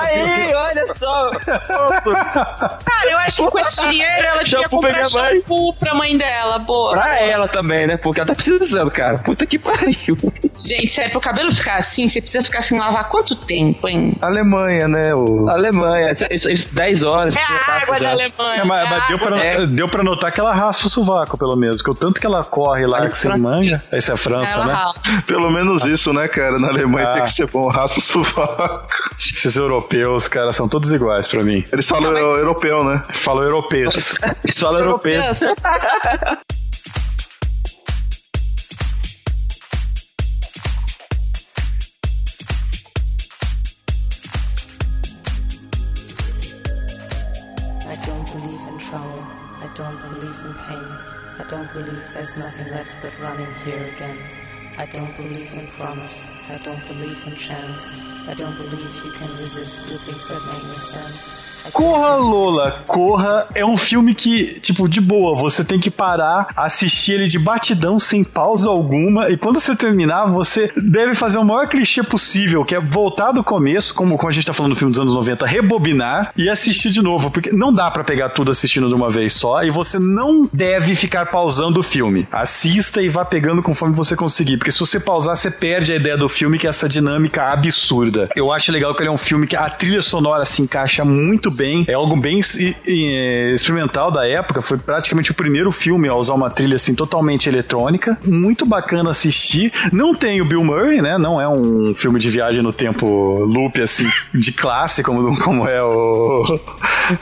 Aí, 0.00 0.54
olha 0.54 0.86
só. 0.86 1.30
Cara, 1.40 3.10
eu 3.10 3.18
acho 3.18 3.44
que 3.44 3.50
com 3.50 3.58
esse 3.58 3.80
dinheiro 3.88 4.26
ela 4.26 4.42
devia 4.42 4.60
Shampoo 4.62 4.70
comprar 4.80 4.92
pra 4.92 5.02
minha 5.10 5.22
mãe. 5.22 5.34
shampoo 5.40 5.74
pra 5.74 5.94
mãe 5.94 6.16
dela, 6.18 6.58
boa. 6.58 6.92
Pra 6.92 7.20
ela 7.20 7.48
também, 7.48 7.86
né? 7.86 7.96
Porque 7.96 8.20
ela 8.20 8.28
tá 8.28 8.34
precisando, 8.34 8.90
cara. 8.90 9.18
Puta 9.18 9.46
que 9.46 9.58
pariu. 9.58 10.16
Gente, 10.68 10.94
sério, 10.94 11.10
pro 11.10 11.20
cabelo 11.20 11.52
ficar 11.52 11.76
assim, 11.76 12.08
você 12.08 12.20
precisa 12.20 12.44
ficar 12.44 12.62
sem 12.62 12.78
lavar 12.78 13.08
quanto 13.08 13.34
tempo, 13.36 13.88
hein? 13.88 14.12
Alemanha, 14.20 14.86
né? 14.88 15.14
O... 15.14 15.48
Alemanha, 15.48 16.10
isso, 16.12 16.24
isso, 16.30 16.50
isso, 16.50 16.66
10 16.74 17.02
horas. 17.02 17.36
É 17.36 17.40
a 17.40 17.76
água 17.82 17.98
já. 17.98 18.04
da 18.06 18.10
Alemanha. 18.10 18.60
É, 18.60 18.64
mas, 18.64 18.86
é 18.86 18.90
mas 18.98 19.08
deu, 19.08 19.18
pra, 19.18 19.44
É. 19.44 19.66
deu 19.66 19.88
pra 19.88 20.02
notar 20.02 20.30
que 20.32 20.40
ela 20.40 20.54
raspa 20.54 20.86
o 20.86 20.90
sovaco, 20.90 21.36
pelo 21.36 21.56
menos. 21.56 21.82
Que 21.82 21.90
o 21.90 21.94
tanto 21.94 22.20
que 22.20 22.26
ela 22.26 22.42
corre 22.44 22.86
lá, 22.86 23.00
Mas 23.00 23.12
que 23.14 23.20
francês. 23.20 23.42
manga. 23.42 23.72
Esse 23.92 24.10
é 24.10 24.14
a 24.14 24.16
França, 24.16 24.52
Ela 24.52 24.66
né? 24.66 24.72
rala. 24.72 24.94
Pelo 25.26 25.50
menos 25.50 25.84
isso, 25.84 26.12
né, 26.12 26.28
cara? 26.28 26.58
Na 26.58 26.68
Alemanha 26.68 27.08
Ah. 27.08 27.12
tem 27.14 27.22
que 27.24 27.30
ser 27.32 27.46
bom, 27.48 27.68
raspa 27.68 27.98
o 27.98 28.02
sovaco. 28.02 28.86
Esses 29.18 29.56
europeus, 29.56 30.28
cara, 30.28 30.52
são 30.52 30.68
todos 30.68 30.92
iguais 30.92 31.26
pra 31.26 31.42
mim. 31.42 31.64
Eles 31.72 31.88
falam 31.88 32.12
Não, 32.12 32.20
mas- 32.30 32.38
europeu, 32.38 32.84
né? 32.84 33.02
Falo 33.12 33.42
europeus. 33.42 34.14
Pessoal 34.42 34.78
europeu. 34.78 35.20
I 35.20 35.22
believe. 51.72 51.88
I 51.88 51.92
don't 51.92 51.92
believe 51.92 52.14
there's 52.14 52.36
nothing 52.36 52.72
left 52.72 53.02
but 53.02 53.18
running 53.20 53.54
here 53.64 53.84
again. 53.84 54.18
I 54.78 54.86
don't 54.86 55.16
believe 55.16 55.52
in 55.54 55.66
promise. 55.68 56.26
I 56.50 56.58
don't 56.58 56.86
believe 56.86 57.26
in 57.26 57.36
chance. 57.36 58.00
I 58.28 58.34
don't 58.34 58.56
believe 58.56 59.04
you 59.04 59.12
can 59.12 59.36
resist 59.38 59.86
the 59.88 59.98
things 59.98 60.28
that 60.28 60.44
make 60.46 60.64
no 60.64 60.72
sense. 60.72 61.51
Corra, 61.72 62.16
Lola, 62.16 62.82
Corra 62.86 63.46
é 63.54 63.64
um 63.64 63.76
filme 63.76 64.14
que, 64.14 64.58
tipo, 64.60 64.88
de 64.88 65.00
boa, 65.00 65.36
você 65.36 65.64
tem 65.64 65.78
que 65.78 65.90
parar, 65.90 66.48
assistir 66.56 67.12
ele 67.12 67.28
de 67.28 67.38
batidão, 67.38 67.98
sem 67.98 68.24
pausa 68.24 68.68
alguma, 68.68 69.30
e 69.30 69.36
quando 69.36 69.60
você 69.60 69.76
terminar, 69.76 70.26
você 70.26 70.72
deve 70.76 71.14
fazer 71.14 71.38
o 71.38 71.44
maior 71.44 71.68
clichê 71.68 72.02
possível, 72.02 72.64
que 72.64 72.74
é 72.74 72.80
voltar 72.80 73.32
do 73.32 73.44
começo, 73.44 73.94
como, 73.94 74.16
como 74.16 74.30
a 74.30 74.32
gente 74.32 74.46
tá 74.46 74.52
falando 74.52 74.70
no 74.70 74.76
filme 74.76 74.92
dos 74.92 75.00
anos 75.00 75.14
90, 75.14 75.46
rebobinar 75.46 76.32
e 76.36 76.48
assistir 76.48 76.90
de 76.90 77.02
novo, 77.02 77.30
porque 77.30 77.52
não 77.52 77.72
dá 77.72 77.90
pra 77.90 78.04
pegar 78.04 78.30
tudo 78.30 78.50
assistindo 78.50 78.88
de 78.88 78.94
uma 78.94 79.10
vez 79.10 79.32
só, 79.34 79.62
e 79.62 79.70
você 79.70 79.98
não 79.98 80.48
deve 80.52 80.94
ficar 80.94 81.26
pausando 81.26 81.80
o 81.80 81.82
filme. 81.82 82.26
Assista 82.30 83.02
e 83.02 83.08
vá 83.08 83.24
pegando 83.24 83.62
conforme 83.62 83.94
você 83.94 84.16
conseguir, 84.16 84.56
porque 84.56 84.72
se 84.72 84.80
você 84.80 84.98
pausar, 84.98 85.36
você 85.36 85.50
perde 85.50 85.92
a 85.92 85.96
ideia 85.96 86.16
do 86.16 86.28
filme, 86.28 86.58
que 86.58 86.66
é 86.66 86.70
essa 86.70 86.88
dinâmica 86.88 87.52
absurda. 87.52 88.28
Eu 88.34 88.52
acho 88.52 88.72
legal 88.72 88.94
que 88.94 89.02
ele 89.02 89.08
é 89.08 89.12
um 89.12 89.18
filme 89.18 89.46
que 89.46 89.56
a 89.56 89.68
trilha 89.68 90.02
sonora 90.02 90.44
se 90.44 90.62
encaixa 90.62 91.04
muito 91.04 91.50
bem, 91.52 91.84
é 91.88 91.94
algo 91.94 92.16
bem 92.16 92.40
experimental 93.54 94.10
da 94.10 94.26
época, 94.26 94.62
foi 94.62 94.78
praticamente 94.78 95.30
o 95.30 95.34
primeiro 95.34 95.70
filme 95.70 96.08
a 96.08 96.14
usar 96.14 96.34
uma 96.34 96.50
trilha 96.50 96.76
assim 96.76 96.94
totalmente 96.94 97.48
eletrônica, 97.48 98.18
muito 98.24 98.64
bacana 98.66 99.10
assistir. 99.10 99.72
Não 99.92 100.14
tem 100.14 100.40
o 100.40 100.44
Bill 100.44 100.64
Murray, 100.64 101.00
né? 101.00 101.18
Não 101.18 101.40
é 101.40 101.48
um 101.48 101.94
filme 101.94 102.18
de 102.18 102.30
viagem 102.30 102.62
no 102.62 102.72
tempo 102.72 103.06
loop 103.44 103.80
assim 103.80 104.10
de 104.34 104.52
classe 104.52 105.02
como, 105.02 105.38
como 105.40 105.68
é 105.68 105.82
o 105.82 106.58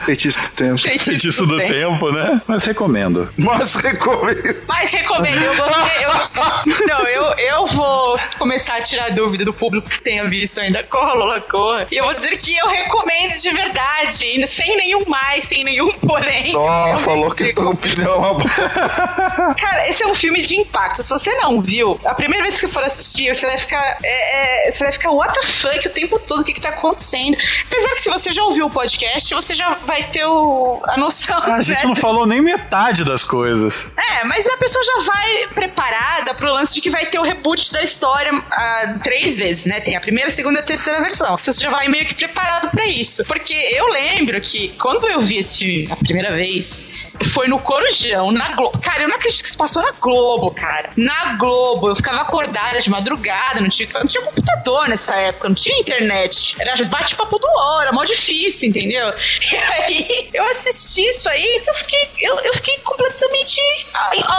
Feitiço 0.05 0.39
do 0.41 0.49
tempo. 0.49 0.77
Feitiço 0.77 1.45
do 1.45 1.57
Tempo, 1.57 2.11
né? 2.11 2.41
Mas 2.47 2.63
recomendo. 2.63 3.29
Mas 3.37 3.75
recomendo. 3.75 4.55
Mas 4.67 4.93
recomendo, 4.93 5.41
eu 5.41 5.55
gostei. 5.55 6.05
Eu, 6.05 6.87
não, 6.87 7.07
eu, 7.07 7.23
eu 7.37 7.67
vou 7.67 8.19
começar 8.37 8.77
a 8.77 8.81
tirar 8.81 9.09
dúvida 9.11 9.45
do 9.45 9.53
público 9.53 9.89
que 9.89 10.01
tenha 10.01 10.25
visto 10.25 10.59
ainda 10.59 10.83
Corra 10.83 11.13
Lola 11.13 11.41
Corra. 11.41 11.87
E 11.91 11.97
eu 11.97 12.05
vou 12.05 12.13
dizer 12.13 12.35
que 12.37 12.55
eu 12.55 12.67
recomendo 12.67 13.37
de 13.37 13.49
verdade, 13.49 14.20
sem 14.47 14.77
nenhum 14.77 15.05
mais, 15.07 15.45
sem 15.45 15.63
nenhum 15.63 15.91
porém. 15.93 16.55
Ó, 16.55 16.87
Eu 16.93 16.99
falou 16.99 17.31
que 17.31 17.53
tua 17.53 17.71
opinião 17.71 18.13
é 18.13 18.17
uma 18.17 18.33
boa. 18.33 18.45
Cara, 19.59 19.87
esse 19.87 20.03
é 20.03 20.07
um 20.07 20.15
filme 20.15 20.41
de 20.41 20.57
impacto. 20.57 21.01
Se 21.03 21.09
você 21.09 21.31
não 21.39 21.61
viu, 21.61 21.99
a 22.05 22.13
primeira 22.13 22.43
vez 22.43 22.55
que 22.55 22.61
você 22.61 22.67
for 22.67 22.83
assistir, 22.83 23.33
você 23.33 23.45
vai 23.45 23.57
ficar. 23.57 23.97
é, 24.03 24.67
é, 24.67 24.71
você 24.71 24.83
vai 24.83 24.93
ficar 24.93 25.11
what 25.11 25.33
the 25.33 25.45
fuck 25.45 25.87
o 25.87 25.91
tempo 25.91 26.19
todo, 26.19 26.41
o 26.41 26.43
que, 26.43 26.53
que 26.53 26.61
tá 26.61 26.69
acontecendo. 26.69 27.37
Apesar 27.65 27.89
que 27.95 28.01
se 28.01 28.09
você 28.09 28.31
já 28.31 28.43
ouviu 28.43 28.67
o 28.67 28.69
podcast, 28.69 29.33
você 29.33 29.53
já 29.53 29.71
vai 29.85 30.03
ter 30.03 30.25
o, 30.25 30.81
a 30.87 30.97
noção. 30.97 31.37
A 31.43 31.61
gente 31.61 31.79
né, 31.79 31.85
não 31.85 31.95
falou 31.95 32.25
nem 32.25 32.41
metade 32.41 33.03
das 33.03 33.23
coisas. 33.23 33.87
é, 33.97 34.23
mas 34.23 34.47
a 34.47 34.57
pessoa 34.57 34.83
já 34.83 35.11
vai 35.11 35.47
preparada 35.53 36.33
pro 36.33 36.51
lance 36.53 36.73
de 36.73 36.81
que 36.81 36.89
vai 36.89 37.05
ter 37.05 37.19
o 37.19 37.23
reboot 37.23 37.71
da 37.71 37.81
história 37.81 38.31
ah, 38.51 38.95
três 39.03 39.37
vezes, 39.37 39.65
né? 39.65 39.79
Tem 39.79 39.95
a 39.95 40.01
primeira, 40.01 40.29
a 40.29 40.31
segunda 40.31 40.59
e 40.59 40.61
a 40.61 40.65
terceira 40.65 40.99
versão. 41.01 41.37
Você 41.37 41.63
já 41.63 41.69
vai 41.69 41.87
meio 41.87 42.05
que 42.05 42.13
preparado 42.13 42.69
pra 42.69 42.85
isso. 42.85 43.23
Porque 43.25 43.53
eu 43.53 43.87
lembro 43.87 44.10
que 44.41 44.69
quando 44.79 45.07
eu 45.07 45.21
vi 45.21 45.37
esse 45.37 45.57
a 45.89 45.95
primeira 45.95 46.33
vez, 46.33 47.10
foi 47.23 47.47
no 47.47 47.59
Corujão, 47.59 48.31
na 48.31 48.49
Globo. 48.55 48.79
Cara, 48.79 49.03
eu 49.03 49.07
não 49.07 49.15
acredito 49.15 49.41
que 49.41 49.47
isso 49.47 49.57
passou 49.57 49.81
na 49.81 49.91
Globo, 49.91 50.51
cara. 50.51 50.89
Na 50.95 51.33
Globo. 51.33 51.89
Eu 51.89 51.95
ficava 51.95 52.21
acordada 52.21 52.79
de 52.79 52.89
madrugada, 52.89 53.61
não 53.61 53.69
tinha, 53.69 53.87
não 53.93 54.05
tinha 54.05 54.23
computador 54.23 54.87
nessa 54.87 55.15
época, 55.15 55.49
não 55.49 55.55
tinha 55.55 55.79
internet. 55.79 56.55
Era 56.59 56.83
bate-papo 56.85 57.37
do 57.39 57.47
hora, 57.47 57.91
mó 57.91 58.03
difícil, 58.03 58.69
entendeu? 58.69 59.11
E 59.51 59.55
aí 59.55 60.29
eu 60.33 60.43
assisti 60.45 61.01
isso 61.01 61.27
aí, 61.27 61.61
eu 61.67 61.73
fiquei, 61.73 61.99
eu, 62.21 62.39
eu 62.39 62.53
fiquei 62.53 62.77
completamente 62.79 63.59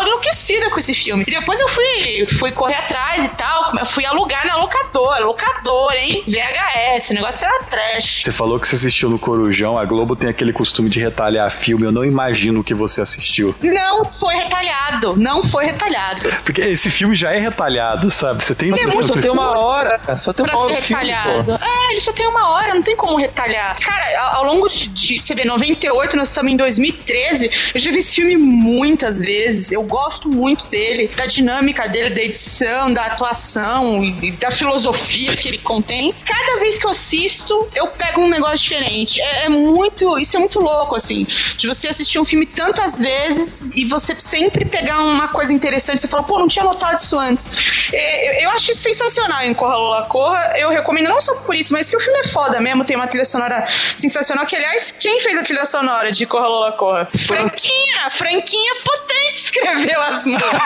enlouquecida 0.00 0.70
com 0.70 0.78
esse 0.78 0.94
filme. 0.94 1.24
E 1.26 1.30
depois 1.30 1.60
eu 1.60 1.68
fui, 1.68 2.26
fui 2.38 2.52
correr 2.52 2.76
atrás 2.76 3.24
e 3.24 3.28
tal, 3.28 3.72
fui 3.86 4.04
alugar 4.04 4.46
na 4.46 4.56
locadora, 4.56 5.24
locadora, 5.24 5.98
hein? 5.98 6.24
VHS, 6.26 7.10
o 7.10 7.14
negócio 7.14 7.44
era 7.44 7.64
trash. 7.64 8.22
Você 8.24 8.32
falou 8.32 8.58
que 8.58 8.66
você 8.66 8.76
assistiu 8.76 9.10
no 9.10 9.18
Corujão, 9.18 9.76
a 9.76 9.84
Globo 9.84 10.16
tem 10.16 10.28
aquele 10.28 10.52
costume 10.52 10.88
de 10.88 11.00
retalhar 11.00 11.50
filme, 11.50 11.84
eu 11.84 11.92
não 11.92 12.04
imagino 12.04 12.60
o 12.60 12.64
que 12.64 12.71
você 12.74 13.00
assistiu. 13.00 13.54
Não 13.62 14.04
foi 14.04 14.34
retalhado, 14.34 15.16
não 15.16 15.42
foi 15.42 15.66
retalhado. 15.66 16.28
Porque 16.44 16.60
esse 16.60 16.90
filme 16.90 17.14
já 17.14 17.32
é 17.32 17.38
retalhado, 17.38 18.10
sabe? 18.10 18.44
Você 18.44 18.54
tem 18.54 18.70
Ele 18.70 18.80
é 18.80 18.86
muito 18.86 19.08
Só 19.08 19.20
tem 19.20 19.30
uma 19.30 19.58
hora, 19.58 20.00
só 20.18 20.32
tem 20.32 20.44
pra 20.44 20.56
uma 20.56 20.68
ser 20.68 20.72
hora 20.72 20.80
do 20.80 20.86
filme, 20.86 21.04
retalhado. 21.04 21.52
É, 21.52 21.92
ele 21.92 22.00
só 22.00 22.12
tem 22.12 22.26
uma 22.26 22.50
hora, 22.50 22.74
não 22.74 22.82
tem 22.82 22.96
como 22.96 23.16
retalhar. 23.16 23.78
Cara, 23.80 24.20
ao, 24.34 24.44
longo 24.44 24.68
de, 24.68 24.88
de, 24.88 25.18
você 25.18 25.34
vê, 25.34 25.44
98, 25.44 26.16
nós 26.16 26.28
estamos 26.28 26.52
em 26.52 26.56
2013, 26.56 27.50
eu 27.74 27.80
já 27.80 27.90
vi 27.90 27.98
esse 27.98 28.14
filme 28.14 28.36
muitas 28.36 29.20
vezes, 29.20 29.72
eu 29.72 29.82
gosto 29.82 30.28
muito 30.28 30.66
dele, 30.66 31.08
da 31.08 31.26
dinâmica 31.26 31.88
dele, 31.88 32.10
da 32.10 32.20
edição, 32.20 32.92
da 32.92 33.06
atuação 33.06 34.04
e 34.04 34.32
da 34.32 34.50
filosofia 34.50 35.36
que 35.36 35.48
ele 35.48 35.58
contém. 35.58 36.14
Cada 36.24 36.60
vez 36.60 36.78
que 36.78 36.86
eu 36.86 36.90
assisto, 36.90 37.68
eu 37.74 37.86
pego 37.88 38.22
um 38.22 38.28
negócio 38.28 38.58
diferente. 38.58 39.20
É, 39.20 39.44
é 39.44 39.48
muito, 39.48 40.18
isso 40.18 40.36
é 40.36 40.40
muito 40.40 40.60
louco, 40.60 40.94
assim, 40.94 41.26
de 41.56 41.66
você 41.66 41.88
assistir 41.88 42.18
um 42.18 42.24
filme 42.24 42.46
tantas 42.62 43.00
vezes 43.00 43.68
e 43.74 43.84
você 43.84 44.14
sempre 44.20 44.64
pegar 44.64 45.00
uma 45.00 45.26
coisa 45.26 45.52
interessante, 45.52 46.00
você 46.00 46.06
fala, 46.06 46.22
pô, 46.22 46.38
não 46.38 46.46
tinha 46.46 46.64
notado 46.64 46.94
isso 46.94 47.18
antes. 47.18 47.50
É, 47.92 48.28
eu, 48.28 48.44
eu 48.44 48.50
acho 48.50 48.70
isso 48.70 48.82
sensacional 48.82 49.42
em 49.42 49.52
Corra 49.52 49.76
Lola 49.76 50.06
Corra, 50.06 50.52
eu 50.56 50.68
recomendo 50.68 51.08
não 51.08 51.20
só 51.20 51.34
por 51.34 51.56
isso, 51.56 51.72
mas 51.72 51.88
que 51.88 51.96
o 51.96 52.00
filme 52.00 52.20
é 52.20 52.28
foda 52.28 52.60
mesmo, 52.60 52.84
tem 52.84 52.96
uma 52.96 53.08
trilha 53.08 53.24
sonora 53.24 53.66
sensacional, 53.96 54.46
que 54.46 54.54
aliás, 54.54 54.92
quem 54.92 55.18
fez 55.18 55.40
a 55.40 55.42
trilha 55.42 55.66
sonora 55.66 56.12
de 56.12 56.24
Corra 56.24 56.46
Lola 56.46 56.72
Corra? 56.72 57.08
Franquinha, 57.16 58.10
Franquinha 58.10 58.74
Potente 58.84 59.34
escreveu 59.34 60.00
as 60.00 60.24
músicas. 60.24 60.60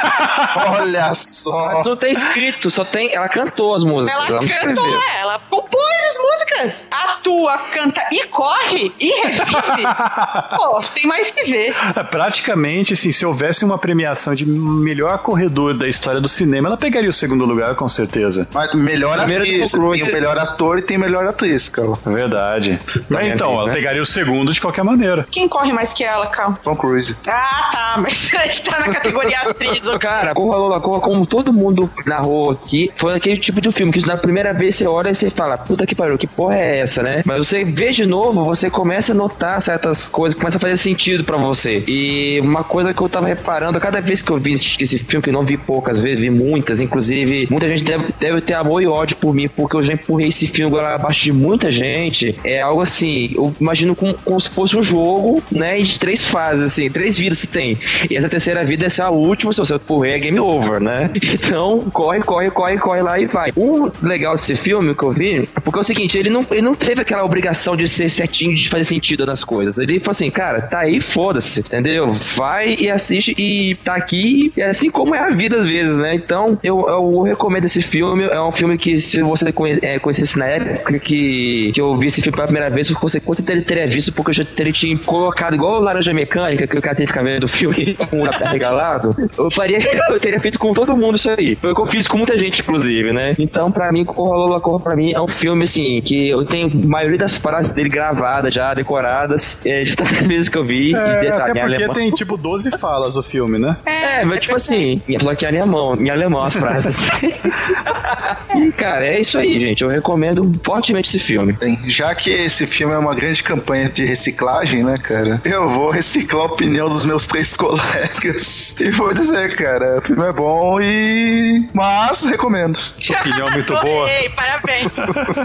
Olha 0.78 1.14
só. 1.14 1.66
Mas 1.76 1.86
não 1.86 1.97
tem 1.97 2.12
escrito, 2.12 2.70
só 2.70 2.84
tem. 2.84 3.14
Ela 3.14 3.28
cantou 3.28 3.74
as 3.74 3.84
músicas. 3.84 4.18
Ela 4.18 4.40
não 4.40 4.47
cantou, 4.47 5.03
é, 5.03 5.20
ela 5.20 5.38
compôs 5.49 6.05
as 6.09 6.18
músicas. 6.18 6.88
Atua, 6.90 7.59
canta 7.72 8.07
e 8.11 8.24
corre 8.26 8.92
e 8.99 9.11
revive. 9.22 9.86
Pô, 10.57 10.80
tem 10.94 11.07
mais 11.07 11.30
que 11.30 11.44
ver. 11.44 11.76
É, 11.95 12.03
Praticamente, 12.03 12.93
assim, 12.93 13.11
se 13.11 13.27
houvesse 13.27 13.64
uma 13.64 13.79
premiação 13.79 14.35
de 14.35 14.47
melhor 14.47 15.18
corredor 15.18 15.77
da 15.77 15.89
história 15.89 16.20
do 16.20 16.29
cinema, 16.29 16.68
ela 16.68 16.77
pegaria 16.77 17.11
o 17.11 17.12
segundo 17.12 17.45
lugar, 17.45 17.74
com 17.74 17.89
certeza. 17.89 18.49
Mas 18.53 18.72
melhor 18.74 19.18
atriz. 19.18 19.72
Tem 19.72 19.81
o 19.81 20.12
melhor 20.12 20.39
ator 20.39 20.79
e 20.79 20.83
tem 20.83 20.99
melhor 20.99 21.27
atriz, 21.27 21.68
cara. 21.68 21.93
Verdade. 22.05 22.79
Mas 23.09 23.33
então, 23.33 23.53
ela 23.53 23.66
né? 23.66 23.74
pegaria 23.74 24.03
o 24.03 24.07
segundo 24.07 24.53
de 24.53 24.61
qualquer 24.61 24.85
maneira. 24.85 25.27
Quem 25.31 25.49
corre 25.49 25.72
mais 25.72 25.93
que 25.93 26.05
ela, 26.05 26.27
Cal? 26.27 26.59
Tom 26.62 26.77
Cruise. 26.77 27.16
Ah, 27.27 27.70
tá, 27.72 27.95
mas 27.99 28.33
ele 28.35 28.61
tá 28.61 28.79
na 28.79 28.93
categoria 28.93 29.41
atriz, 29.41 29.87
o 29.89 29.99
Cara, 29.99 30.35
Corra 30.35 30.57
Lola 30.59 30.81
Corra, 30.81 31.01
como 31.01 31.27
todo 31.27 31.53
mundo 31.53 31.91
narrou 32.05 32.51
aqui, 32.51 32.91
foi 32.97 33.14
aquele 33.14 33.37
tipo 33.37 33.61
de 33.61 33.70
filme 33.70 33.93
que 33.93 34.07
na 34.07 34.16
primeira 34.16 34.53
vez 34.53 34.77
você 34.77 34.87
olha 34.87 35.11
e 35.11 35.14
você 35.14 35.31
fala, 35.31 35.59
puta 35.59 35.87
que 35.87 35.95
pariu, 35.95 36.18
que 36.18 36.27
porra 36.27 36.57
é 36.57 36.79
essa, 36.79 37.03
né? 37.03 37.22
Mas 37.24 37.39
você 37.39 37.64
vê 37.64 37.91
de 37.91 38.07
novo, 38.07 38.45
você 38.45 38.70
começa 38.70 39.12
a 39.12 39.14
notar 39.14 39.61
certas 39.61 40.07
coisas, 40.07 40.39
começa 40.39 40.59
a 40.59 40.61
fazer 40.61 40.77
sentido 40.77 41.24
pra 41.24 41.37
você. 41.37 41.66
E 41.87 42.41
uma 42.41 42.64
coisa 42.64 42.93
que 42.93 43.01
eu 43.01 43.09
tava 43.09 43.27
reparando, 43.27 43.79
cada 43.81 44.01
vez 44.01 44.23
que 44.23 44.31
eu 44.31 44.39
vi 44.39 44.53
esse, 44.53 44.99
filme, 44.99 45.23
que 45.23 45.31
eu 45.31 45.33
não 45.33 45.43
vi 45.43 45.57
poucas 45.57 45.99
vezes, 45.99 46.21
vi 46.21 46.31
muitas, 46.31 46.81
inclusive, 46.81 47.47
muita 47.51 47.67
gente 47.67 47.85
deve, 47.85 48.07
deve 48.19 48.41
ter 48.41 48.55
amor 48.55 48.83
e 48.83 48.87
ódio 48.87 49.17
por 49.17 49.35
mim, 49.35 49.49
porque 49.49 49.77
eu 49.77 49.83
já 49.83 49.93
empurrei 49.95 50.29
esse 50.29 50.47
filme 50.47 50.75
agora 50.75 50.95
abaixo 50.95 51.25
de 51.25 51.33
muita 51.33 51.71
gente. 51.71 52.35
É 52.45 52.61
algo 52.61 52.83
assim, 52.83 53.31
eu 53.35 53.55
imagino 53.61 53.95
como, 53.95 54.14
como 54.14 54.41
se 54.41 54.51
fosse 54.51 54.77
um 54.77 54.83
jogo, 54.83 55.43
né? 55.51 55.79
De 55.81 55.99
três 55.99 56.25
fases, 56.25 56.64
assim, 56.64 56.89
três 56.89 57.17
vidas 57.17 57.39
você 57.39 57.47
tem. 57.47 57.79
E 58.11 58.17
essa 58.17 58.29
terceira 58.29 58.64
vida 58.64 58.87
é 58.87 59.03
a 59.03 59.11
última, 59.11 59.53
se 59.53 59.59
você 59.59 59.75
empurrar 59.75 60.11
é 60.11 60.19
game 60.19 60.39
over, 60.39 60.81
né? 60.81 61.11
Então, 61.47 61.81
corre, 61.93 62.21
corre, 62.21 62.51
corre, 62.51 62.79
corre 62.79 63.03
lá 63.03 63.19
e 63.19 63.27
vai. 63.27 63.53
O 63.55 63.91
legal 64.03 64.35
desse 64.35 64.55
filme 64.55 64.95
que 64.95 65.03
eu 65.03 65.12
vi, 65.12 65.49
porque 65.62 65.79
é 65.79 65.81
o 65.81 65.85
seguinte, 65.85 66.19
ele 66.19 66.31
não, 66.31 66.47
ele 66.51 66.62
não 66.62 66.75
teve 66.75 67.03
aquela 67.03 67.25
obrigação 67.25 67.77
de 67.77 67.87
ser 67.87 68.09
certinho, 68.09 68.55
de 68.55 68.69
fazer 68.69 68.85
sentido 68.85 69.27
nas 69.27 69.45
coisas. 69.45 69.79
Ele 69.79 69.99
falou 70.01 70.11
assim, 70.11 70.31
cara, 70.31 70.62
tá 70.62 70.81
aí, 70.81 71.01
foda-se, 71.01 71.56
entendeu? 71.61 72.13
Vai 72.35 72.77
e 72.79 72.91
assiste 72.91 73.35
e 73.39 73.75
tá 73.77 73.95
aqui, 73.95 74.53
e 74.57 74.61
é 74.61 74.69
assim 74.69 74.91
como 74.91 75.15
é 75.15 75.21
a 75.21 75.31
vida 75.31 75.57
às 75.57 75.65
vezes, 75.65 75.97
né? 75.99 76.15
Então, 76.15 76.59
eu, 76.63 76.87
eu 76.89 77.23
recomendo 77.23 77.65
esse 77.65 77.83
filme. 77.83 78.25
É 78.25 78.41
um 78.41 78.53
filme 78.53 78.79
que, 78.79 78.99
se 78.99 79.23
você 79.23 79.53
conhe, 79.53 79.79
é, 79.83 79.99
conhecesse 79.99 80.39
na 80.39 80.47
época 80.47 80.99
que, 80.99 81.71
que 81.73 81.81
eu 81.81 81.97
vi 81.97 82.07
esse 82.07 82.23
filme 82.23 82.37
pela 82.37 82.47
primeira 82.47 82.71
vez, 82.71 82.89
você 82.89 83.21
com 83.21 83.33
certeza 83.33 83.63
teria 83.63 83.87
visto, 83.87 84.13
porque 84.13 84.31
eu 84.31 84.35
já 84.35 84.45
teria 84.45 84.73
te 84.73 84.97
colocado 84.97 85.55
igual 85.55 85.81
o 85.81 85.81
Laranja 85.81 86.13
Mecânica, 86.13 86.67
que 86.67 86.79
o 86.79 86.83
cara 86.83 86.97
tem 86.97 87.07
que 87.07 87.13
ficar 87.13 87.25
vendo 87.25 87.45
o 87.45 87.49
filme 87.49 87.95
com 88.11 88.23
o 88.23 88.25
regalado. 88.25 89.15
Eu 89.37 89.51
faria, 89.51 89.79
eu 90.11 90.21
teria 90.21 90.41
feito 90.41 90.59
com 90.59 90.73
todo 90.73 90.97
mundo 90.97 91.17
isso 91.17 91.31
aí. 91.31 91.57
Foi 91.57 91.73
o 91.73 91.75
que 91.75 91.81
eu 91.81 91.87
fiz 91.87 92.07
com 92.07 92.19
muita 92.19 92.39
gente, 92.39 92.61
inclusive, 92.61 93.13
né? 93.13 93.35
Então, 93.39 93.71
pra 93.71 93.91
mim, 93.93 94.05
Corra 94.05 94.37
Lola 94.37 94.61
Corra, 94.61 94.81
pra 94.81 94.97
mim, 94.97 95.13
é 95.13 95.21
um 95.21 95.29
filme, 95.29 95.65
assim, 95.65 96.01
que 96.01 96.29
eu 96.29 96.45
tenho 96.45 96.69
a 96.69 96.87
maioria 96.87 97.19
das 97.19 97.37
frases 97.37 97.71
dele 97.73 97.89
gravadas 97.89 98.53
já, 98.53 98.75
decoradas, 98.75 99.59
é, 99.65 99.83
de 99.83 99.97
tantas 99.97 100.21
vezes 100.27 100.49
que 100.49 100.59
eu 100.59 100.65
vi. 100.65 100.95
É, 100.95 100.99
e 100.99 101.21
detalhe, 101.21 101.45
até 101.51 101.61
em 101.61 101.62
porque 101.62 101.74
alemão. 101.76 101.94
tem 101.94 102.11
tipo 102.11 102.36
12 102.36 102.70
falas 102.78 103.16
o 103.16 103.22
filme, 103.22 103.59
né? 103.59 103.76
É, 103.84 104.24
mas 104.24 104.40
tipo 104.40 104.57
assim, 104.57 105.01
só 105.22 105.34
que 105.34 105.44
em 105.44 105.49
alemão, 105.49 105.94
em 105.97 106.11
alemão 106.11 106.44
as 106.44 106.57
frases. 106.57 106.99
e, 108.55 108.72
cara, 108.72 109.07
é 109.07 109.20
isso 109.20 109.38
aí, 109.38 109.59
gente. 109.59 109.82
Eu 109.82 109.88
recomendo 109.88 110.51
fortemente 110.62 111.09
esse 111.09 111.18
filme. 111.18 111.53
Bem, 111.53 111.78
já 111.90 112.14
que 112.14 112.30
esse 112.30 112.66
filme 112.66 112.94
é 112.94 112.99
uma 112.99 113.14
grande 113.14 113.42
campanha 113.42 113.88
de 113.88 114.05
reciclagem, 114.05 114.82
né, 114.82 114.97
cara? 114.99 115.40
Eu 115.44 115.68
vou 115.68 115.90
reciclar 115.90 116.44
a 116.44 116.47
opinião 116.47 116.88
dos 116.88 117.05
meus 117.05 117.26
três 117.26 117.55
colegas. 117.57 118.74
E 118.80 118.90
vou 118.90 119.12
dizer, 119.12 119.55
cara, 119.57 119.99
o 119.99 120.03
filme 120.03 120.24
é 120.24 120.32
bom 120.32 120.80
e. 120.80 121.68
Mas 121.72 122.24
recomendo. 122.24 122.76
Sua 122.76 123.16
opinião 123.18 123.49
é 123.49 123.51
muito 123.53 123.72
boa. 123.80 124.07
Adorei, 124.07 124.28
parabéns. 124.30 124.92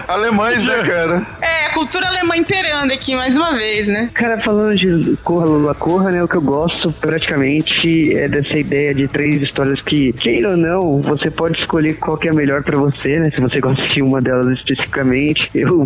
Alemães, 0.07 0.65
né, 0.65 0.83
cara? 0.83 1.27
É, 1.41 1.67
a 1.67 1.69
cultura 1.73 2.07
alemã 2.07 2.35
imperando 2.35 2.91
aqui 2.91 3.15
mais 3.15 3.35
uma 3.35 3.53
vez, 3.53 3.87
né? 3.87 4.09
Cara, 4.13 4.39
falando 4.39 4.75
de 4.77 5.17
Corra 5.23 5.45
Lula 5.45 5.75
Corra, 5.91 6.09
né? 6.09 6.23
O 6.23 6.27
que 6.27 6.37
eu 6.37 6.41
gosto 6.41 6.89
praticamente 6.93 8.17
é 8.17 8.25
dessa 8.25 8.57
ideia 8.57 8.95
de 8.95 9.09
três 9.09 9.41
histórias 9.41 9.81
que, 9.81 10.13
queira 10.13 10.51
ou 10.51 10.57
não, 10.57 11.01
você 11.01 11.29
pode 11.29 11.59
escolher 11.59 11.95
qual 11.95 12.15
que 12.15 12.29
é 12.29 12.31
a 12.31 12.33
melhor 12.33 12.63
pra 12.63 12.77
você, 12.77 13.19
né? 13.19 13.29
Se 13.29 13.41
você 13.41 13.59
gosta 13.61 13.85
de 13.87 14.01
uma 14.01 14.21
delas 14.21 14.57
especificamente. 14.57 15.49
Eu 15.53 15.85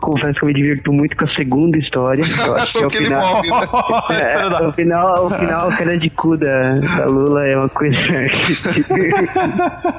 confesso 0.00 0.40
que 0.40 0.44
eu 0.44 0.46
me 0.46 0.54
divirto 0.54 0.90
muito 0.90 1.14
com 1.14 1.26
a 1.26 1.28
segunda 1.28 1.76
história. 1.76 2.22
Eu 2.46 2.54
acho 2.54 2.78
que 2.78 2.84
é 2.84 2.86
o 2.86 2.90
final. 3.04 3.42
morre, 3.44 4.14
né? 4.14 4.32
É, 4.32 4.68
o 4.68 4.72
final, 4.72 5.26
o 5.26 5.30
final, 5.30 5.68
a 5.68 5.76
cara 5.76 5.98
de 5.98 6.08
cu 6.08 6.34
da, 6.38 6.78
da 6.78 7.04
Lula 7.04 7.46
é 7.46 7.58
uma 7.58 7.68
coisa. 7.68 7.96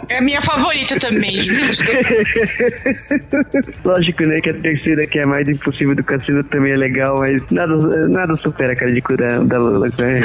É 0.10 0.18
a 0.18 0.22
minha 0.22 0.42
favorita 0.42 0.98
também. 1.00 1.38
Lógico, 3.84 4.24
né, 4.24 4.40
que 4.40 4.50
a 4.50 4.54
terceira, 4.54 5.06
que 5.06 5.20
é 5.20 5.26
mais 5.26 5.48
impossível 5.48 5.96
do 5.96 6.04
cassino, 6.04 6.44
também 6.46 6.74
é 6.74 6.78
legal, 6.78 7.20
mas 7.20 7.44
nada, 7.52 7.76
nada 8.08 8.36
supera 8.38 8.74
a 8.74 8.76
cara 8.76 8.92
de 8.92 9.02
cu 9.02 9.18
da, 9.18 9.27
da 9.44 9.58
Lula. 9.58 9.88
Né? 9.98 10.22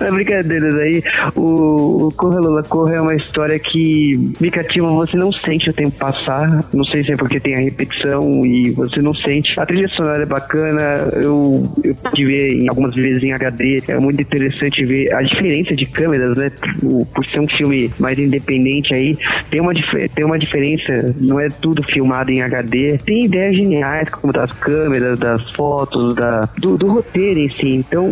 É 0.00 0.10
brincadeiras 0.10 0.74
aí. 0.76 1.02
O, 1.34 2.06
o 2.06 2.12
Corra 2.12 2.40
Lula 2.40 2.62
Corra 2.62 2.94
é 2.96 3.00
uma 3.00 3.14
história 3.14 3.58
que 3.58 4.34
me 4.40 4.50
cativa, 4.50 4.90
você 4.90 5.16
não 5.16 5.32
sente 5.32 5.70
o 5.70 5.72
tempo 5.72 5.92
passar. 5.92 6.64
Não 6.72 6.84
sei 6.84 7.04
se 7.04 7.12
é 7.12 7.16
porque 7.16 7.40
tem 7.40 7.54
a 7.54 7.60
repetição 7.60 8.44
e 8.44 8.70
você 8.70 9.00
não 9.00 9.14
sente. 9.14 9.58
A 9.58 9.66
trilha 9.66 9.88
sonora 9.88 10.22
é 10.22 10.26
bacana, 10.26 11.08
eu, 11.14 11.66
eu 11.82 11.94
pude 11.94 12.24
ver 12.24 12.62
em 12.62 12.68
algumas 12.68 12.94
vezes 12.94 13.22
em 13.22 13.32
HD. 13.32 13.82
É 13.88 13.98
muito 13.98 14.20
interessante 14.20 14.84
ver 14.84 15.12
a 15.14 15.22
diferença 15.22 15.74
de 15.74 15.86
câmeras, 15.86 16.36
né? 16.36 16.50
Por, 16.80 17.06
por 17.06 17.24
ser 17.24 17.40
um 17.40 17.48
filme 17.48 17.90
mais 17.98 18.18
independente 18.18 18.94
aí, 18.94 19.16
tem 19.50 19.60
uma, 19.60 19.72
tem 20.14 20.24
uma 20.24 20.38
diferença, 20.38 21.14
não 21.20 21.40
é 21.40 21.48
tudo 21.48 21.82
filmado 21.82 22.30
em 22.30 22.42
HD. 22.42 22.98
Tem 22.98 23.24
ideias 23.24 23.56
geniais, 23.56 24.08
como 24.10 24.32
das 24.32 24.52
câmeras, 24.52 25.18
das 25.18 25.50
fotos, 25.52 26.14
da, 26.14 26.48
do, 26.58 26.76
do 26.76 26.86
roteiro 26.88 27.35
Então, 27.36 28.06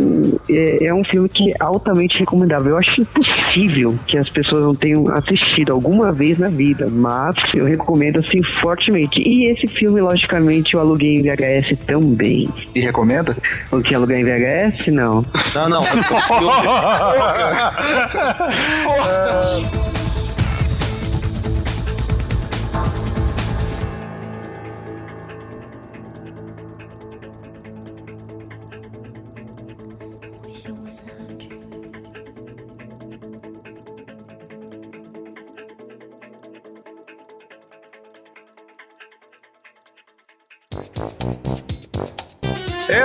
é, 0.48 0.86
é 0.86 0.94
um 0.94 1.04
filme 1.04 1.28
que 1.28 1.50
é 1.50 1.54
altamente 1.60 2.18
recomendável. 2.18 2.72
Eu 2.72 2.78
acho 2.78 3.00
impossível 3.00 3.98
que 4.06 4.18
as 4.18 4.28
pessoas 4.28 4.62
não 4.62 4.74
tenham 4.74 5.08
assistido 5.14 5.72
alguma 5.72 6.12
vez 6.12 6.38
na 6.38 6.48
vida, 6.48 6.88
mas 6.90 7.34
eu 7.54 7.64
recomendo 7.64 8.20
assim 8.20 8.42
fortemente. 8.60 9.20
E 9.20 9.50
esse 9.50 9.66
filme, 9.66 10.00
logicamente, 10.00 10.74
eu 10.74 10.80
aluguei 10.80 11.16
em 11.16 11.22
VHS 11.22 11.78
também. 11.86 12.48
E 12.74 12.80
recomenda? 12.80 13.36
O 13.70 13.80
que 13.80 13.94
alugar 13.94 14.18
em 14.18 14.24
VHS? 14.24 14.88
Não. 14.88 15.24
Não, 15.54 15.68
não. 15.68 15.84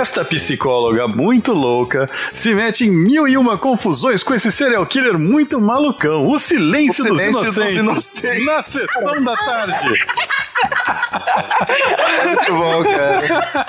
Esta 0.00 0.24
psicóloga 0.24 1.06
muito 1.06 1.52
louca 1.52 2.08
se 2.32 2.54
mete 2.54 2.86
em 2.86 2.90
mil 2.90 3.28
e 3.28 3.36
uma 3.36 3.58
confusões 3.58 4.22
com 4.22 4.32
esse 4.34 4.50
serial 4.50 4.86
killer 4.86 5.18
muito 5.18 5.60
malucão. 5.60 6.22
O 6.22 6.38
silêncio, 6.38 7.04
O 7.04 7.08
dos, 7.08 7.18
Silêncio 7.18 7.44
dos 7.44 7.56
inocentes, 7.56 7.76
Inocentes. 7.76 8.46
Na 8.46 8.62
sessão 8.62 9.22
da 9.22 9.34
tarde. 9.36 9.90
Muito 12.24 12.54
bom, 12.54 12.82
cara. 12.82 13.68